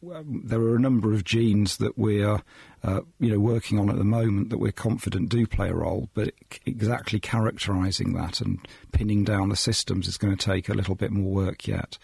there 0.00 0.60
are 0.60 0.76
a 0.76 0.80
number 0.80 1.12
of 1.12 1.22
genes 1.22 1.76
that 1.76 1.98
we're 1.98 2.42
uh, 2.82 3.00
you 3.20 3.30
know 3.30 3.38
working 3.38 3.78
on 3.78 3.90
at 3.90 3.96
the 3.96 4.04
moment 4.04 4.48
that 4.50 4.58
we're 4.58 4.72
confident 4.72 5.28
do 5.28 5.46
play 5.46 5.68
a 5.68 5.74
role. 5.74 6.08
But 6.14 6.32
exactly 6.64 7.20
characterising 7.20 8.14
that 8.14 8.40
and 8.40 8.58
pinning 8.92 9.22
down 9.22 9.50
the 9.50 9.56
systems 9.56 10.08
is 10.08 10.16
going 10.16 10.34
to 10.34 10.44
take 10.44 10.70
a 10.70 10.74
little 10.74 10.94
bit 10.94 11.10
more 11.10 11.30
work 11.30 11.66
yet. 11.66 11.98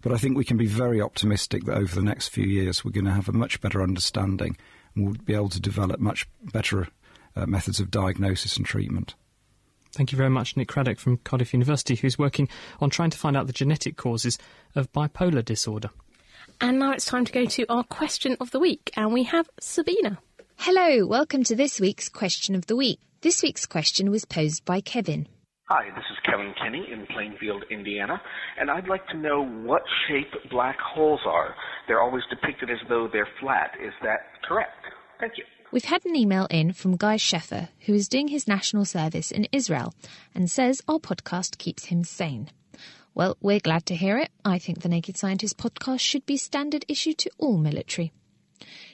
But 0.00 0.12
I 0.12 0.16
think 0.16 0.36
we 0.36 0.44
can 0.44 0.56
be 0.56 0.66
very 0.66 1.00
optimistic 1.00 1.64
that 1.64 1.76
over 1.76 1.94
the 1.94 2.02
next 2.02 2.28
few 2.28 2.46
years 2.46 2.84
we're 2.84 2.92
going 2.92 3.04
to 3.04 3.10
have 3.10 3.28
a 3.28 3.32
much 3.32 3.60
better 3.60 3.82
understanding, 3.82 4.56
and 4.94 5.06
we'll 5.06 5.16
be 5.24 5.34
able 5.34 5.48
to 5.50 5.60
develop 5.60 5.98
much 5.98 6.28
better 6.52 6.86
uh, 7.36 7.46
methods 7.46 7.80
of 7.80 7.90
diagnosis 7.90 8.56
and 8.56 8.66
treatment. 8.66 9.14
Thank 9.92 10.12
you 10.12 10.18
very 10.18 10.30
much, 10.30 10.56
Nick 10.56 10.68
Craddock 10.68 10.98
from 10.98 11.16
Cardiff 11.18 11.52
University, 11.52 11.96
who's 11.96 12.18
working 12.18 12.48
on 12.80 12.90
trying 12.90 13.10
to 13.10 13.18
find 13.18 13.36
out 13.36 13.46
the 13.46 13.52
genetic 13.52 13.96
causes 13.96 14.38
of 14.76 14.92
bipolar 14.92 15.44
disorder. 15.44 15.90
And 16.60 16.78
now 16.78 16.92
it's 16.92 17.06
time 17.06 17.24
to 17.24 17.32
go 17.32 17.46
to 17.46 17.66
our 17.68 17.84
question 17.84 18.36
of 18.40 18.50
the 18.50 18.60
week, 18.60 18.90
and 18.96 19.12
we 19.12 19.24
have 19.24 19.48
Sabina. 19.60 20.18
Hello, 20.56 21.06
welcome 21.06 21.42
to 21.44 21.56
this 21.56 21.80
week's 21.80 22.08
question 22.08 22.54
of 22.54 22.66
the 22.66 22.76
week. 22.76 23.00
This 23.22 23.42
week's 23.42 23.66
question 23.66 24.10
was 24.10 24.24
posed 24.24 24.64
by 24.64 24.80
Kevin. 24.80 25.26
Hi, 25.70 25.88
this 25.94 26.04
is 26.10 26.18
Kevin 26.24 26.52
Kinney 26.62 26.86
in 26.92 27.06
Plainfield, 27.06 27.64
Indiana, 27.70 28.20
and 28.58 28.70
I'd 28.70 28.88
like 28.88 29.06
to 29.08 29.16
know 29.16 29.44
what 29.44 29.82
shape 30.08 30.50
black 30.50 30.76
holes 30.80 31.20
are. 31.24 31.54
They're 31.86 32.02
always 32.02 32.24
depicted 32.28 32.70
as 32.70 32.78
though 32.88 33.08
they're 33.12 33.28
flat. 33.40 33.72
Is 33.80 33.92
that 34.02 34.20
correct? 34.46 34.84
Thank 35.18 35.34
you. 35.38 35.44
We've 35.72 35.84
had 35.84 36.04
an 36.04 36.16
email 36.16 36.48
in 36.50 36.72
from 36.72 36.96
Guy 36.96 37.14
Sheffer, 37.14 37.68
who 37.86 37.94
is 37.94 38.08
doing 38.08 38.26
his 38.26 38.48
national 38.48 38.84
service 38.84 39.30
in 39.30 39.46
Israel 39.52 39.94
and 40.34 40.50
says 40.50 40.82
our 40.88 40.98
podcast 40.98 41.58
keeps 41.58 41.84
him 41.84 42.02
sane. 42.02 42.50
Well, 43.14 43.36
we're 43.40 43.60
glad 43.60 43.86
to 43.86 43.94
hear 43.94 44.18
it. 44.18 44.30
I 44.44 44.58
think 44.58 44.80
the 44.80 44.88
Naked 44.88 45.16
Scientist 45.16 45.58
podcast 45.58 46.00
should 46.00 46.26
be 46.26 46.36
standard 46.36 46.84
issue 46.88 47.12
to 47.14 47.30
all 47.38 47.56
military. 47.56 48.12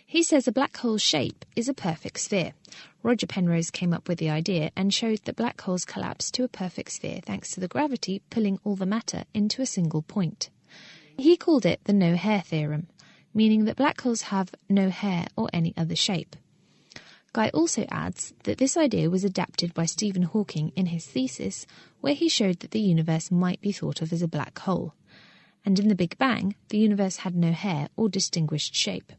He 0.04 0.22
says 0.22 0.46
a 0.46 0.52
black 0.52 0.76
hole's 0.76 1.00
shape 1.00 1.46
is 1.56 1.66
a 1.66 1.74
perfect 1.74 2.20
sphere. 2.20 2.52
Roger 3.02 3.26
Penrose 3.26 3.70
came 3.70 3.94
up 3.94 4.06
with 4.06 4.18
the 4.18 4.28
idea 4.28 4.70
and 4.76 4.92
showed 4.92 5.20
that 5.24 5.36
black 5.36 5.58
holes 5.62 5.86
collapse 5.86 6.30
to 6.32 6.44
a 6.44 6.48
perfect 6.48 6.92
sphere 6.92 7.20
thanks 7.24 7.52
to 7.52 7.60
the 7.60 7.68
gravity 7.68 8.20
pulling 8.28 8.58
all 8.64 8.76
the 8.76 8.84
matter 8.84 9.24
into 9.32 9.62
a 9.62 9.66
single 9.66 10.02
point. 10.02 10.50
He 11.16 11.38
called 11.38 11.64
it 11.64 11.80
the 11.84 11.94
no 11.94 12.16
hair 12.16 12.42
theorem, 12.42 12.88
meaning 13.32 13.64
that 13.64 13.76
black 13.76 14.02
holes 14.02 14.22
have 14.22 14.54
no 14.68 14.90
hair 14.90 15.26
or 15.36 15.48
any 15.54 15.72
other 15.74 15.96
shape. 15.96 16.36
Guy 17.36 17.50
also 17.50 17.84
adds 17.90 18.32
that 18.44 18.56
this 18.56 18.78
idea 18.78 19.10
was 19.10 19.22
adapted 19.22 19.74
by 19.74 19.84
Stephen 19.84 20.22
Hawking 20.22 20.72
in 20.74 20.86
his 20.86 21.04
thesis, 21.04 21.66
where 22.00 22.14
he 22.14 22.30
showed 22.30 22.60
that 22.60 22.70
the 22.70 22.80
universe 22.80 23.30
might 23.30 23.60
be 23.60 23.72
thought 23.72 24.00
of 24.00 24.10
as 24.10 24.22
a 24.22 24.26
black 24.26 24.58
hole. 24.60 24.94
And 25.62 25.78
in 25.78 25.88
the 25.88 25.94
Big 25.94 26.16
Bang, 26.16 26.56
the 26.70 26.78
universe 26.78 27.18
had 27.18 27.36
no 27.36 27.52
hair 27.52 27.90
or 27.94 28.08
distinguished 28.08 28.74
shape. 28.74 29.12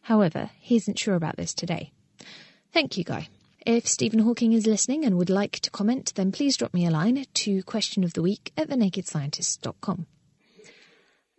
However, 0.00 0.52
he 0.58 0.76
isn't 0.76 0.98
sure 0.98 1.16
about 1.16 1.36
this 1.36 1.52
today. 1.52 1.92
Thank 2.72 2.96
you, 2.96 3.04
Guy. 3.04 3.28
If 3.66 3.86
Stephen 3.86 4.20
Hawking 4.20 4.54
is 4.54 4.66
listening 4.66 5.04
and 5.04 5.18
would 5.18 5.28
like 5.28 5.60
to 5.60 5.70
comment, 5.70 6.14
then 6.14 6.32
please 6.32 6.56
drop 6.56 6.72
me 6.72 6.86
a 6.86 6.90
line 6.90 7.22
to 7.22 7.62
questionoftheweek 7.64 8.52
at 8.56 8.70
thenakedscientist.com. 8.70 10.06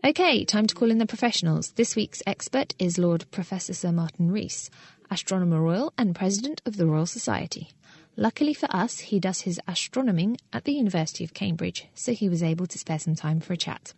Okay, 0.06 0.46
time 0.46 0.68
to 0.68 0.76
call 0.76 0.92
in 0.92 1.00
the 1.00 1.08
professionals. 1.08 1.72
This 1.72 1.96
week's 1.96 2.22
expert 2.28 2.76
is 2.78 3.00
Lord 3.00 3.26
Professor 3.32 3.74
Sir 3.74 3.92
Martin 3.92 4.30
Rees, 4.30 4.70
Astronomer 5.12 5.62
Royal 5.62 5.94
and 5.98 6.16
President 6.16 6.62
of 6.66 6.78
the 6.78 6.86
Royal 6.86 7.06
Society. 7.06 7.70
Luckily 8.18 8.54
for 8.54 8.68
us, 8.70 9.00
he 9.00 9.20
does 9.20 9.42
his 9.42 9.60
astronoming 9.68 10.38
at 10.54 10.64
the 10.64 10.74
University 10.74 11.24
of 11.24 11.34
Cambridge, 11.34 11.88
so 11.94 12.14
he 12.14 12.30
was 12.30 12.42
able 12.42 12.66
to 12.68 12.80
spare 12.80 13.00
some 13.00 13.16
time 13.16 13.40
for 13.40 13.54
a 13.54 13.58
chat. 13.58 13.94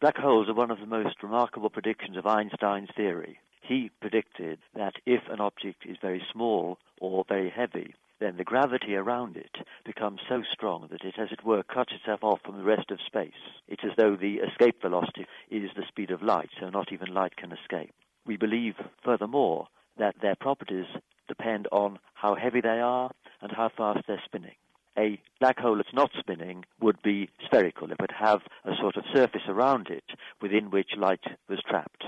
Black 0.00 0.16
holes 0.16 0.48
are 0.48 0.54
one 0.54 0.70
of 0.70 0.80
the 0.80 0.86
most 0.86 1.22
remarkable 1.22 1.70
predictions 1.70 2.16
of 2.16 2.26
Einstein's 2.26 2.90
theory. 2.96 3.38
He 3.62 3.90
predicted 4.00 4.58
that 4.74 4.94
if 5.06 5.22
an 5.30 5.40
object 5.40 5.86
is 5.86 5.96
very 6.00 6.22
small 6.32 6.78
or 7.00 7.24
very 7.28 7.50
heavy, 7.50 7.94
then 8.18 8.36
the 8.36 8.44
gravity 8.44 8.94
around 8.94 9.36
it 9.36 9.56
becomes 9.84 10.20
so 10.28 10.42
strong 10.52 10.88
that 10.90 11.04
it, 11.04 11.14
as 11.18 11.32
it 11.32 11.44
were, 11.44 11.62
cuts 11.62 11.92
itself 11.92 12.22
off 12.22 12.40
from 12.44 12.56
the 12.56 12.64
rest 12.64 12.90
of 12.90 12.98
space. 13.06 13.32
It's 13.68 13.84
as 13.84 13.96
though 13.96 14.16
the 14.16 14.36
escape 14.36 14.80
velocity 14.80 15.26
is 15.50 15.70
the 15.76 15.84
speed 15.88 16.10
of 16.10 16.22
light, 16.22 16.50
so 16.60 16.70
not 16.70 16.92
even 16.92 17.12
light 17.12 17.36
can 17.36 17.52
escape. 17.52 17.94
We 18.24 18.36
believe, 18.36 18.74
furthermore, 19.04 19.68
that 19.98 20.16
their 20.20 20.36
properties 20.36 20.86
depend 21.28 21.68
on 21.72 21.98
how 22.14 22.34
heavy 22.34 22.60
they 22.60 22.80
are 22.80 23.10
and 23.40 23.52
how 23.52 23.70
fast 23.76 24.00
they're 24.06 24.22
spinning. 24.24 24.54
A 24.98 25.20
black 25.40 25.58
hole 25.58 25.76
that's 25.76 25.92
not 25.92 26.10
spinning 26.18 26.64
would 26.80 27.02
be 27.02 27.28
spherical. 27.44 27.90
It 27.90 28.00
would 28.00 28.12
have 28.18 28.40
a 28.64 28.74
sort 28.80 28.96
of 28.96 29.04
surface 29.12 29.42
around 29.46 29.88
it 29.88 30.04
within 30.40 30.70
which 30.70 30.96
light 30.96 31.24
was 31.48 31.60
trapped. 31.68 32.04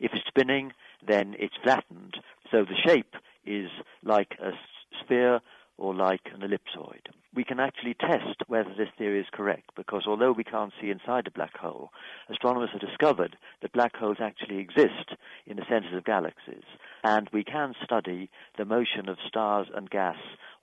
If 0.00 0.10
it's 0.12 0.26
spinning, 0.26 0.72
then 1.06 1.36
it's 1.38 1.54
flattened, 1.62 2.16
so 2.50 2.64
the 2.64 2.76
shape 2.84 3.14
is 3.44 3.70
like 4.02 4.36
a 4.42 4.50
sphere 5.00 5.40
or 5.82 5.92
like 5.92 6.30
an 6.32 6.42
ellipsoid. 6.42 7.08
We 7.34 7.42
can 7.42 7.58
actually 7.58 7.94
test 7.94 8.42
whether 8.46 8.72
this 8.78 8.90
theory 8.96 9.18
is 9.18 9.26
correct 9.32 9.70
because 9.74 10.04
although 10.06 10.30
we 10.30 10.44
can't 10.44 10.72
see 10.80 10.90
inside 10.90 11.26
a 11.26 11.32
black 11.32 11.56
hole, 11.56 11.90
astronomers 12.30 12.70
have 12.70 12.80
discovered 12.80 13.36
that 13.60 13.72
black 13.72 13.96
holes 13.96 14.18
actually 14.20 14.58
exist 14.58 15.16
in 15.44 15.56
the 15.56 15.64
centers 15.68 15.92
of 15.92 16.04
galaxies 16.04 16.62
and 17.02 17.28
we 17.32 17.42
can 17.42 17.74
study 17.82 18.30
the 18.56 18.64
motion 18.64 19.08
of 19.08 19.18
stars 19.26 19.66
and 19.74 19.90
gas 19.90 20.18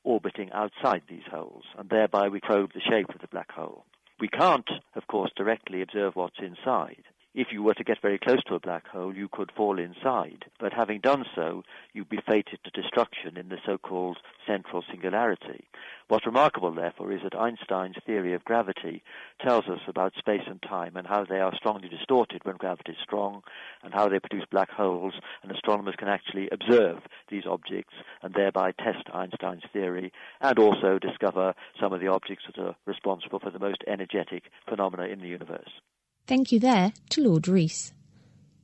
orbiting 0.06 0.50
outside 0.54 1.02
these 1.10 1.28
holes 1.30 1.66
and 1.78 1.90
thereby 1.90 2.30
we 2.30 2.40
probe 2.40 2.72
the 2.74 2.80
shape 2.80 3.10
of 3.10 3.20
the 3.20 3.28
black 3.28 3.52
hole. 3.52 3.84
We 4.22 4.30
can't, 4.30 4.70
of 4.96 5.08
course, 5.08 5.32
directly 5.36 5.82
observe 5.82 6.16
what's 6.16 6.40
inside, 6.40 7.04
if 7.36 7.48
you 7.52 7.62
were 7.62 7.76
to 7.76 7.84
get 7.84 8.02
very 8.02 8.18
close 8.18 8.44
to 8.46 8.56
a 8.56 8.60
black 8.60 8.88
hole, 8.88 9.16
you 9.16 9.30
could 9.32 9.52
fall 9.56 9.78
inside. 9.78 10.46
But 10.60 10.74
having 10.74 11.00
done 11.00 11.26
so, 11.36 11.64
you'd 11.94 12.10
be 12.10 12.22
fated 12.28 12.60
to 12.64 12.82
destruction 12.82 13.38
in 13.38 13.50
the 13.50 13.60
so-called 13.66 14.18
central 14.48 14.84
singularity. 14.90 15.68
What's 16.08 16.26
remarkable, 16.26 16.74
therefore, 16.74 17.12
is 17.12 17.22
that 17.24 17.36
Einstein's 17.36 17.98
theory 18.06 18.34
of 18.34 18.44
gravity 18.44 19.04
tells 19.40 19.66
us 19.66 19.82
about 19.88 20.16
space 20.18 20.42
and 20.48 20.60
time 20.62 20.98
and 20.98 21.06
how 21.06 21.24
they 21.24 21.40
are 21.40 21.56
strongly 21.56 21.88
distorted 21.88 22.44
when 22.46 22.58
gravity 22.58 22.94
is 22.94 22.98
strong 23.04 23.44
and 23.84 23.94
how 23.94 24.10
they 24.10 24.20
produce 24.20 24.46
black 24.50 24.72
holes, 24.72 25.14
and 25.44 25.52
astronomers 25.52 25.96
can 25.98 26.08
actually 26.08 26.50
observe 26.52 26.98
these 27.30 27.46
objects 27.46 27.94
and 28.24 28.34
thereby 28.34 28.72
test 28.72 29.08
Einstein's 29.14 29.64
theory 29.72 30.12
and 30.42 30.58
also 30.58 30.98
discover 30.98 31.54
some 31.80 31.94
of 31.94 32.02
the 32.02 32.08
objects 32.08 32.46
that 32.48 32.62
are 32.62 32.76
responsible 32.86 33.40
for 33.40 33.52
the 33.52 33.60
most 33.60 33.84
energetic 33.88 34.46
phenomena 34.68 35.04
in 35.04 35.20
the 35.20 35.28
universe. 35.28 35.70
Thank 36.30 36.52
you 36.52 36.60
there 36.60 36.94
to 37.10 37.28
Lord 37.28 37.48
Rees. 37.48 37.92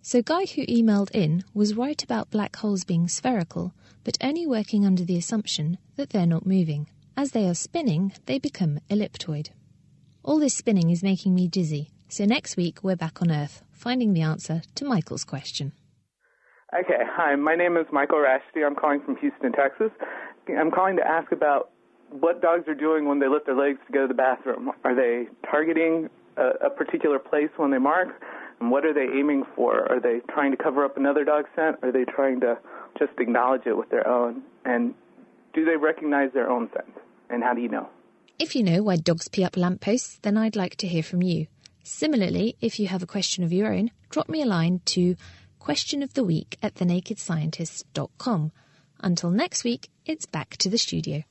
So, 0.04 0.22
Guy, 0.22 0.46
who 0.46 0.68
emailed 0.68 1.10
in, 1.16 1.44
was 1.56 1.74
right 1.74 2.04
about 2.04 2.30
black 2.30 2.56
holes 2.58 2.84
being 2.84 3.08
spherical, 3.08 3.74
but 4.04 4.20
only 4.22 4.46
working 4.46 4.86
under 4.86 5.04
the 5.04 5.18
assumption 5.18 5.80
that 5.96 6.12
they're 6.12 6.28
not 6.28 6.46
moving. 6.46 6.88
As 7.18 7.32
they 7.32 7.50
are 7.50 7.56
spinning, 7.56 8.14
they 8.28 8.38
become 8.38 8.82
elliptoid. 8.88 9.50
All 10.22 10.38
this 10.38 10.54
spinning 10.54 10.92
is 10.92 11.02
making 11.02 11.34
me 11.34 11.48
dizzy, 11.48 11.90
so 12.08 12.26
next 12.26 12.56
week 12.56 12.84
we're 12.84 12.96
back 12.96 13.20
on 13.24 13.32
Earth, 13.32 13.64
finding 13.72 14.14
the 14.14 14.22
answer 14.22 14.62
to 14.76 14.86
Michael's 14.86 15.24
question. 15.24 15.72
Okay, 16.72 17.02
hi, 17.04 17.34
my 17.34 17.56
name 17.56 17.78
is 17.78 17.88
Michael 17.92 18.20
Rashty. 18.20 18.64
I'm 18.64 18.76
calling 18.76 19.02
from 19.04 19.16
Houston, 19.16 19.54
Texas. 19.54 19.90
I'm 20.56 20.70
calling 20.70 20.98
to 20.98 21.08
ask 21.08 21.32
about 21.32 21.72
what 22.12 22.44
dogs 22.44 22.68
are 22.68 22.76
doing 22.76 23.08
when 23.08 23.18
they 23.18 23.28
lift 23.28 23.48
their 23.48 23.58
legs 23.58 23.80
to 23.88 23.92
go 23.92 24.04
to 24.04 24.08
the 24.08 24.14
bathroom. 24.14 24.70
Are 24.84 24.94
they 24.94 25.30
targeting 25.50 26.12
a, 26.38 26.68
a 26.68 26.70
particular 26.70 27.20
place 27.20 27.50
when 27.58 27.72
they 27.72 27.78
mark? 27.78 28.10
And 28.60 28.72
what 28.72 28.86
are 28.86 28.94
they 28.94 29.08
aiming 29.18 29.44
for? 29.56 29.92
Are 29.92 30.00
they 30.00 30.22
trying 30.34 30.52
to 30.52 30.58
cover 30.58 30.86
up 30.86 30.98
another 30.98 31.24
dog 31.26 31.46
scent? 31.56 31.78
Are 31.84 31.92
they 31.92 32.06
trying 32.06 32.40
to 32.42 32.58
just 32.98 33.12
acknowledge 33.20 33.66
it 33.66 33.78
with 33.78 33.90
their 33.90 34.08
own? 34.08 34.44
And 34.64 34.94
do 35.54 35.66
they 35.66 35.76
recognize 35.76 36.32
their 36.34 36.50
own 36.50 36.70
scent? 36.74 36.94
And 37.30 37.44
how 37.44 37.54
do 37.54 37.62
you 37.62 37.70
know? 37.70 37.90
If 38.40 38.56
you 38.56 38.64
know 38.64 38.84
why 38.84 38.98
dogs 38.98 39.28
pee 39.28 39.44
up 39.44 39.58
lampposts, 39.58 40.20
then 40.22 40.38
I'd 40.38 40.56
like 40.56 40.76
to 40.78 40.88
hear 40.88 41.04
from 41.04 41.22
you. 41.22 41.48
Similarly, 41.84 42.58
if 42.62 42.80
you 42.80 42.88
have 42.88 43.04
a 43.04 43.08
question 43.08 43.44
of 43.44 43.54
your 43.54 43.72
own, 43.72 43.92
drop 44.10 44.28
me 44.28 44.42
a 44.42 44.46
line 44.46 44.82
to 44.86 45.16
questionoftheweek 45.62 46.56
at 46.62 46.76
thenakedscientist.com. 46.76 48.52
Until 49.02 49.30
next 49.30 49.64
week, 49.64 49.90
it's 50.06 50.26
back 50.26 50.58
to 50.58 50.70
the 50.70 50.78
studio. 50.78 51.24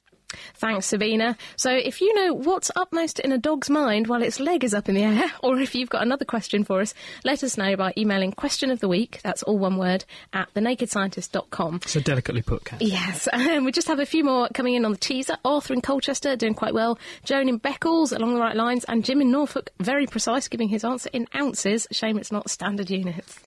Thanks, 0.55 0.87
Sabina. 0.87 1.37
So, 1.57 1.70
if 1.70 2.01
you 2.01 2.14
know 2.14 2.35
what's 2.35 2.70
upmost 2.77 3.20
in 3.20 3.33
a 3.33 3.39
dog's 3.39 3.70
mind 3.70 4.07
while 4.07 4.22
its 4.22 4.41
leg 4.41 4.64
is 4.64 4.75
up 4.75 4.89
in 4.89 4.95
the 4.95 5.03
air, 5.03 5.31
or 5.43 5.59
if 5.61 5.75
you've 5.75 5.91
got 5.91 6.03
another 6.03 6.25
question 6.25 6.64
for 6.64 6.81
us, 6.81 6.95
let 7.25 7.43
us 7.45 7.57
know 7.57 7.77
by 7.77 7.93
emailing 7.97 8.33
question 8.33 8.70
of 8.70 8.81
the 8.81 8.89
week, 8.89 9.20
that's 9.22 9.43
all 9.43 9.59
one 9.59 9.77
word, 9.77 10.05
at 10.33 10.53
thenakedscientist.com. 10.55 11.81
So 11.87 12.01
delicately 12.01 12.43
put, 12.43 12.64
Kat. 12.64 12.83
Yes. 12.83 13.29
Um, 13.45 13.64
we 13.64 13.72
just 13.72 13.89
have 13.89 13.99
a 13.99 14.07
few 14.07 14.25
more 14.25 14.49
coming 14.55 14.75
in 14.75 14.85
on 14.87 14.93
the 14.93 14.97
teaser. 14.99 15.37
Arthur 15.45 15.75
in 15.75 15.83
Colchester 15.83 16.35
doing 16.35 16.55
quite 16.55 16.72
well. 16.72 16.99
Joan 17.25 17.49
in 17.49 17.61
Beccles 17.61 18.16
along 18.16 18.35
the 18.35 18.41
right 18.41 18.57
lines. 18.57 18.85
And 18.85 19.05
Jim 19.05 19.20
in 19.20 19.31
Norfolk, 19.31 19.70
very 19.81 20.07
precise, 20.07 20.49
giving 20.49 20.68
his 20.68 20.83
answer 20.83 21.11
in 21.12 21.27
ounces. 21.37 21.87
Shame 21.91 22.16
it's 22.16 22.33
not 22.33 22.49
standard 22.49 22.91
units. 22.91 23.39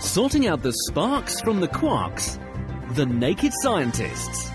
Sorting 0.00 0.46
out 0.46 0.62
the 0.62 0.72
sparks 0.86 1.40
from 1.40 1.60
the 1.60 1.68
quarks. 1.68 2.38
The 2.94 3.06
Naked 3.06 3.52
Scientists. 3.62 4.50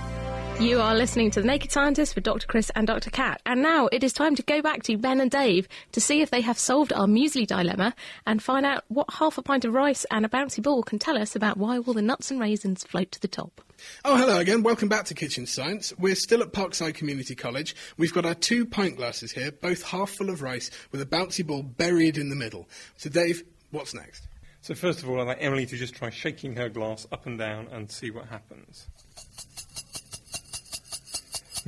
You 0.60 0.82
are 0.82 0.94
listening 0.94 1.32
to 1.32 1.42
The 1.42 1.48
Naked 1.48 1.72
Scientist 1.72 2.16
with 2.16 2.26
Dr. 2.26 2.46
Chris 2.46 2.70
and 2.76 2.86
Dr. 2.86 3.10
Kat. 3.10 3.42
And 3.46 3.62
now 3.62 3.88
it 3.94 4.04
is 4.04 4.12
time 4.12 4.36
to 4.36 4.44
go 4.44 4.62
back 4.62 4.84
to 4.84 4.98
Ben 4.98 5.22
and 5.22 5.32
Dave 5.32 5.70
to 5.94 6.02
see 6.02 6.22
if 6.22 6.32
they 6.32 6.42
have 6.42 6.60
solved 6.60 6.92
our 6.92 7.08
muesli 7.08 7.48
dilemma 7.48 7.96
and 8.28 8.44
find 8.44 8.66
out 8.66 8.84
what 8.90 9.08
half 9.14 9.38
a 9.38 9.42
pint 9.42 9.64
of 9.64 9.74
rice 9.74 10.06
and 10.12 10.26
a 10.26 10.30
bouncy 10.30 10.62
ball 10.62 10.84
can 10.84 11.00
tell 11.00 11.18
us 11.18 11.34
about 11.34 11.56
why 11.56 11.78
all 11.78 11.94
the 11.94 12.02
nuts 12.02 12.30
and 12.30 12.42
raisins 12.42 12.84
float 12.84 13.10
to 13.14 13.22
the 13.22 13.28
top. 13.30 13.62
Oh, 14.04 14.18
hello 14.18 14.38
again. 14.38 14.62
Welcome 14.62 14.90
back 14.90 15.06
to 15.06 15.14
Kitchen 15.14 15.46
Science. 15.46 15.94
We're 15.98 16.14
still 16.14 16.42
at 16.42 16.52
Parkside 16.52 16.96
Community 16.96 17.36
College. 17.36 17.74
We've 17.96 18.14
got 18.14 18.26
our 18.26 18.36
two 18.36 18.66
pint 18.66 18.98
glasses 18.98 19.32
here, 19.32 19.54
both 19.54 19.84
half 19.84 20.10
full 20.10 20.30
of 20.30 20.42
rice 20.42 20.72
with 20.92 21.02
a 21.02 21.06
bouncy 21.06 21.48
ball 21.48 21.64
buried 21.64 22.18
in 22.18 22.28
the 22.28 22.36
middle. 22.36 22.68
So, 22.98 23.10
Dave, 23.10 23.44
what's 23.72 23.94
next? 23.94 24.28
So, 24.60 24.76
first 24.76 25.02
of 25.02 25.10
all, 25.10 25.22
I'd 25.22 25.28
like 25.28 25.38
Emily 25.40 25.66
to 25.68 25.78
just 25.78 25.96
try 25.96 26.10
shaking 26.10 26.58
her 26.58 26.68
glass 26.68 27.08
up 27.14 27.26
and 27.28 27.40
down 27.40 27.68
and 27.72 27.90
see 27.90 28.12
what 28.12 28.26
happens. 28.26 28.88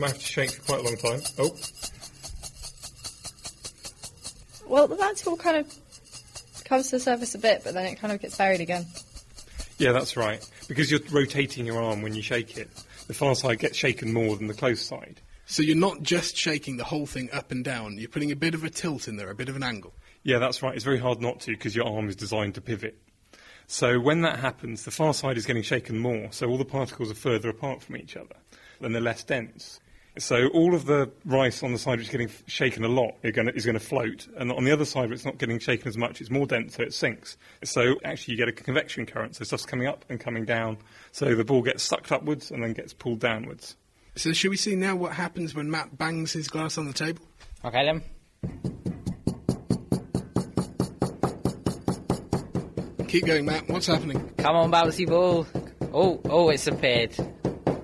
Might 0.01 0.13
have 0.13 0.17
to 0.17 0.25
shake 0.25 0.49
for 0.49 0.63
quite 0.63 0.79
a 0.79 0.83
long 0.83 0.97
time. 0.97 1.21
Oh. 1.37 1.55
Well, 4.67 4.87
the 4.87 4.95
bouncy 4.95 5.25
ball 5.25 5.37
kind 5.37 5.57
of 5.57 6.63
comes 6.63 6.85
to 6.89 6.95
the 6.95 6.99
surface 6.99 7.35
a 7.35 7.37
bit, 7.37 7.61
but 7.63 7.75
then 7.75 7.85
it 7.85 7.99
kind 7.99 8.11
of 8.11 8.19
gets 8.19 8.35
buried 8.35 8.61
again. 8.61 8.87
Yeah, 9.77 9.91
that's 9.91 10.17
right. 10.17 10.43
Because 10.67 10.89
you're 10.89 11.01
rotating 11.11 11.67
your 11.67 11.83
arm 11.83 12.01
when 12.01 12.15
you 12.15 12.23
shake 12.23 12.57
it. 12.57 12.67
The 13.05 13.13
far 13.13 13.35
side 13.35 13.59
gets 13.59 13.77
shaken 13.77 14.11
more 14.11 14.35
than 14.35 14.47
the 14.47 14.55
close 14.55 14.81
side. 14.81 15.21
So 15.45 15.61
you're 15.61 15.75
not 15.75 16.01
just 16.01 16.35
shaking 16.35 16.77
the 16.77 16.83
whole 16.83 17.05
thing 17.05 17.29
up 17.31 17.51
and 17.51 17.63
down, 17.63 17.99
you're 17.99 18.09
putting 18.09 18.31
a 18.31 18.35
bit 18.35 18.55
of 18.55 18.63
a 18.63 18.71
tilt 18.71 19.07
in 19.07 19.17
there, 19.17 19.29
a 19.29 19.35
bit 19.35 19.49
of 19.49 19.55
an 19.55 19.61
angle. 19.61 19.93
Yeah, 20.23 20.39
that's 20.39 20.63
right. 20.63 20.73
It's 20.73 20.83
very 20.83 20.97
hard 20.97 21.21
not 21.21 21.41
to 21.41 21.51
because 21.51 21.75
your 21.75 21.85
arm 21.85 22.09
is 22.09 22.15
designed 22.15 22.55
to 22.55 22.61
pivot. 22.61 22.97
So 23.67 23.99
when 23.99 24.21
that 24.21 24.39
happens, 24.39 24.83
the 24.83 24.89
far 24.89 25.13
side 25.13 25.37
is 25.37 25.45
getting 25.45 25.61
shaken 25.61 25.99
more, 25.99 26.31
so 26.31 26.49
all 26.49 26.57
the 26.57 26.65
particles 26.65 27.11
are 27.11 27.15
further 27.15 27.49
apart 27.49 27.83
from 27.83 27.97
each 27.97 28.17
other, 28.17 28.35
and 28.81 28.95
they're 28.95 28.99
less 28.99 29.23
dense. 29.23 29.79
So 30.17 30.47
all 30.49 30.75
of 30.75 30.85
the 30.85 31.09
rice 31.25 31.63
on 31.63 31.71
the 31.71 31.79
side 31.79 31.97
which 31.97 32.07
is 32.07 32.11
getting 32.11 32.29
shaken 32.45 32.83
a 32.83 32.89
lot 32.89 33.15
is 33.23 33.31
going 33.33 33.73
to 33.75 33.79
float, 33.79 34.27
and 34.37 34.51
on 34.51 34.65
the 34.65 34.71
other 34.71 34.83
side 34.83 35.05
where 35.05 35.13
it's 35.13 35.23
not 35.25 35.37
getting 35.37 35.57
shaken 35.57 35.87
as 35.87 35.97
much, 35.97 36.19
it's 36.19 36.29
more 36.29 36.45
dense, 36.45 36.75
so 36.75 36.83
it 36.83 36.93
sinks. 36.93 37.37
So 37.63 37.95
actually 38.03 38.33
you 38.33 38.37
get 38.37 38.49
a 38.49 38.51
convection 38.51 39.05
current, 39.05 39.35
so 39.37 39.45
stuff's 39.45 39.65
coming 39.65 39.87
up 39.87 40.03
and 40.09 40.19
coming 40.19 40.43
down, 40.43 40.77
so 41.13 41.33
the 41.33 41.45
ball 41.45 41.61
gets 41.61 41.81
sucked 41.83 42.11
upwards 42.11 42.51
and 42.51 42.61
then 42.61 42.73
gets 42.73 42.93
pulled 42.93 43.19
downwards. 43.19 43.77
So 44.15 44.33
should 44.33 44.49
we 44.49 44.57
see 44.57 44.75
now 44.75 44.97
what 44.97 45.13
happens 45.13 45.55
when 45.55 45.71
Matt 45.71 45.97
bangs 45.97 46.33
his 46.33 46.49
glass 46.49 46.77
on 46.77 46.87
the 46.87 46.93
table? 46.93 47.23
Okay 47.63 47.85
then. 47.85 48.03
Keep 53.07 53.25
going, 53.25 53.45
Matt. 53.45 53.69
What's 53.69 53.87
happening? 53.87 54.29
Come 54.37 54.55
on, 54.55 54.71
bouncy 54.71 55.07
ball. 55.07 55.47
Oh, 55.93 56.21
oh, 56.25 56.49
it's 56.49 56.67
appeared. 56.67 57.15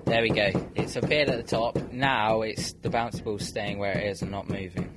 There 0.07 0.21
we 0.21 0.29
go. 0.29 0.49
It's 0.75 0.95
appeared 0.95 1.29
at 1.29 1.35
the 1.35 1.43
top. 1.43 1.91
Now 1.91 2.41
it's 2.41 2.71
the 2.71 2.87
bouncy 2.87 3.21
ball 3.21 3.39
staying 3.39 3.77
where 3.77 3.91
it 3.91 4.07
is 4.07 4.21
and 4.21 4.31
not 4.31 4.47
moving. 4.47 4.89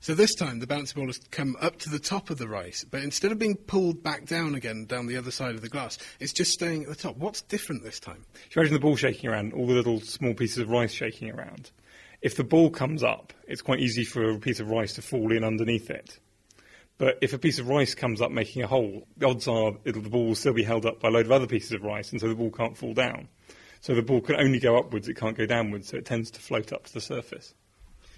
So 0.00 0.14
this 0.14 0.34
time 0.34 0.60
the 0.60 0.66
bouncy 0.66 0.96
ball 0.96 1.06
has 1.06 1.18
come 1.30 1.56
up 1.62 1.78
to 1.78 1.88
the 1.88 1.98
top 1.98 2.28
of 2.28 2.36
the 2.36 2.46
rice, 2.46 2.84
but 2.84 3.02
instead 3.02 3.32
of 3.32 3.38
being 3.38 3.56
pulled 3.56 4.02
back 4.02 4.26
down 4.26 4.54
again 4.54 4.84
down 4.84 5.06
the 5.06 5.16
other 5.16 5.30
side 5.30 5.54
of 5.54 5.62
the 5.62 5.70
glass, 5.70 5.96
it's 6.20 6.34
just 6.34 6.52
staying 6.52 6.82
at 6.82 6.90
the 6.90 6.94
top. 6.94 7.16
What's 7.16 7.40
different 7.40 7.82
this 7.82 7.98
time? 7.98 8.22
If 8.34 8.54
you 8.54 8.60
imagine 8.60 8.74
the 8.74 8.80
ball 8.80 8.96
shaking 8.96 9.30
around, 9.30 9.54
all 9.54 9.66
the 9.66 9.72
little 9.72 9.98
small 10.02 10.34
pieces 10.34 10.58
of 10.58 10.68
rice 10.68 10.92
shaking 10.92 11.30
around, 11.30 11.70
if 12.20 12.36
the 12.36 12.44
ball 12.44 12.68
comes 12.68 13.02
up, 13.02 13.32
it's 13.46 13.62
quite 13.62 13.80
easy 13.80 14.04
for 14.04 14.32
a 14.32 14.38
piece 14.38 14.60
of 14.60 14.68
rice 14.68 14.92
to 14.96 15.02
fall 15.02 15.32
in 15.32 15.42
underneath 15.42 15.88
it. 15.88 16.18
But 16.98 17.16
if 17.22 17.32
a 17.32 17.38
piece 17.38 17.58
of 17.58 17.68
rice 17.68 17.94
comes 17.94 18.20
up 18.20 18.30
making 18.30 18.62
a 18.62 18.66
hole, 18.66 19.06
the 19.16 19.26
odds 19.26 19.48
are 19.48 19.72
it'll, 19.86 20.02
the 20.02 20.10
ball 20.10 20.26
will 20.26 20.34
still 20.34 20.52
be 20.52 20.64
held 20.64 20.84
up 20.84 21.00
by 21.00 21.08
a 21.08 21.10
load 21.12 21.24
of 21.24 21.32
other 21.32 21.46
pieces 21.46 21.72
of 21.72 21.82
rice, 21.82 22.12
and 22.12 22.20
so 22.20 22.28
the 22.28 22.34
ball 22.34 22.50
can't 22.50 22.76
fall 22.76 22.92
down. 22.92 23.28
So 23.80 23.94
the 23.94 24.02
ball 24.02 24.20
can 24.20 24.36
only 24.36 24.58
go 24.58 24.76
upwards, 24.76 25.08
it 25.08 25.14
can't 25.14 25.36
go 25.36 25.46
downwards, 25.46 25.88
so 25.88 25.96
it 25.96 26.04
tends 26.04 26.30
to 26.32 26.40
float 26.40 26.72
up 26.72 26.84
to 26.86 26.94
the 26.94 27.00
surface. 27.00 27.54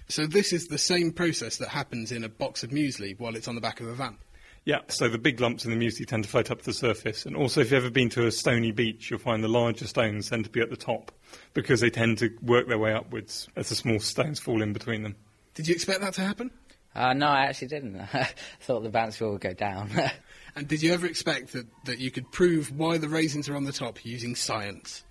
So 0.07 0.25
this 0.25 0.51
is 0.51 0.67
the 0.67 0.77
same 0.77 1.11
process 1.11 1.57
that 1.57 1.69
happens 1.69 2.11
in 2.11 2.23
a 2.23 2.29
box 2.29 2.63
of 2.63 2.71
muesli 2.71 3.17
while 3.19 3.35
it's 3.35 3.47
on 3.47 3.55
the 3.55 3.61
back 3.61 3.79
of 3.79 3.87
a 3.87 3.93
van. 3.93 4.17
Yeah, 4.63 4.81
so 4.89 5.09
the 5.09 5.17
big 5.17 5.39
lumps 5.39 5.65
in 5.65 5.71
the 5.71 5.77
muesli 5.77 6.05
tend 6.05 6.23
to 6.23 6.29
float 6.29 6.51
up 6.51 6.59
to 6.59 6.65
the 6.65 6.73
surface. 6.73 7.25
And 7.25 7.35
also, 7.35 7.61
if 7.61 7.71
you've 7.71 7.83
ever 7.83 7.89
been 7.89 8.09
to 8.09 8.27
a 8.27 8.31
stony 8.31 8.71
beach, 8.71 9.09
you'll 9.09 9.19
find 9.19 9.43
the 9.43 9.47
larger 9.47 9.87
stones 9.87 10.29
tend 10.29 10.43
to 10.43 10.51
be 10.51 10.61
at 10.61 10.69
the 10.69 10.75
top 10.75 11.11
because 11.53 11.79
they 11.79 11.89
tend 11.89 12.19
to 12.19 12.29
work 12.41 12.67
their 12.67 12.77
way 12.77 12.93
upwards 12.93 13.47
as 13.55 13.69
the 13.69 13.75
small 13.75 13.99
stones 13.99 14.39
fall 14.39 14.61
in 14.61 14.73
between 14.73 15.01
them. 15.01 15.15
Did 15.55 15.67
you 15.67 15.73
expect 15.73 16.01
that 16.01 16.13
to 16.15 16.21
happen? 16.21 16.51
Uh, 16.93 17.13
no, 17.13 17.27
I 17.27 17.45
actually 17.45 17.69
didn't. 17.69 17.99
I 18.13 18.29
thought 18.59 18.83
the 18.83 18.89
bouncy 18.89 19.19
ball 19.19 19.31
would 19.31 19.41
go 19.41 19.53
down. 19.53 19.89
And 20.55 20.67
did 20.67 20.81
you 20.81 20.93
ever 20.93 21.07
expect 21.07 21.53
that, 21.53 21.65
that 21.85 21.99
you 21.99 22.11
could 22.11 22.29
prove 22.31 22.77
why 22.77 22.97
the 22.97 23.07
raisins 23.07 23.47
are 23.47 23.55
on 23.55 23.63
the 23.63 23.71
top 23.71 24.03
using 24.05 24.35
science? 24.35 25.03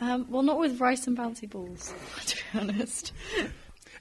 Um, 0.00 0.26
well, 0.30 0.42
not 0.42 0.58
with 0.58 0.80
rice 0.80 1.06
and 1.06 1.16
bouncy 1.16 1.48
balls, 1.48 1.92
to 2.26 2.36
be 2.36 2.58
honest. 2.58 3.12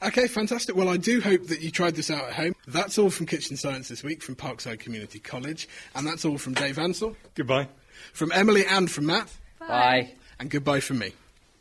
Okay, 0.01 0.27
fantastic. 0.27 0.75
Well, 0.77 0.87
I 0.87 0.95
do 0.95 1.19
hope 1.19 1.47
that 1.47 1.59
you 1.61 1.71
tried 1.71 1.95
this 1.95 2.09
out 2.09 2.23
at 2.23 2.33
home. 2.33 2.55
That's 2.67 2.97
all 2.97 3.09
from 3.09 3.25
Kitchen 3.25 3.57
Science 3.57 3.89
this 3.89 4.01
week 4.01 4.23
from 4.23 4.35
Parkside 4.35 4.79
Community 4.79 5.19
College. 5.19 5.67
And 5.93 6.07
that's 6.07 6.23
all 6.23 6.37
from 6.37 6.53
Dave 6.53 6.79
Ansell. 6.79 7.17
Goodbye. 7.35 7.67
From 8.13 8.31
Emily 8.31 8.65
and 8.65 8.89
from 8.89 9.07
Matt. 9.07 9.29
Bye. 9.59 10.13
And 10.39 10.49
goodbye 10.49 10.79
from 10.79 10.99
me. 10.99 11.11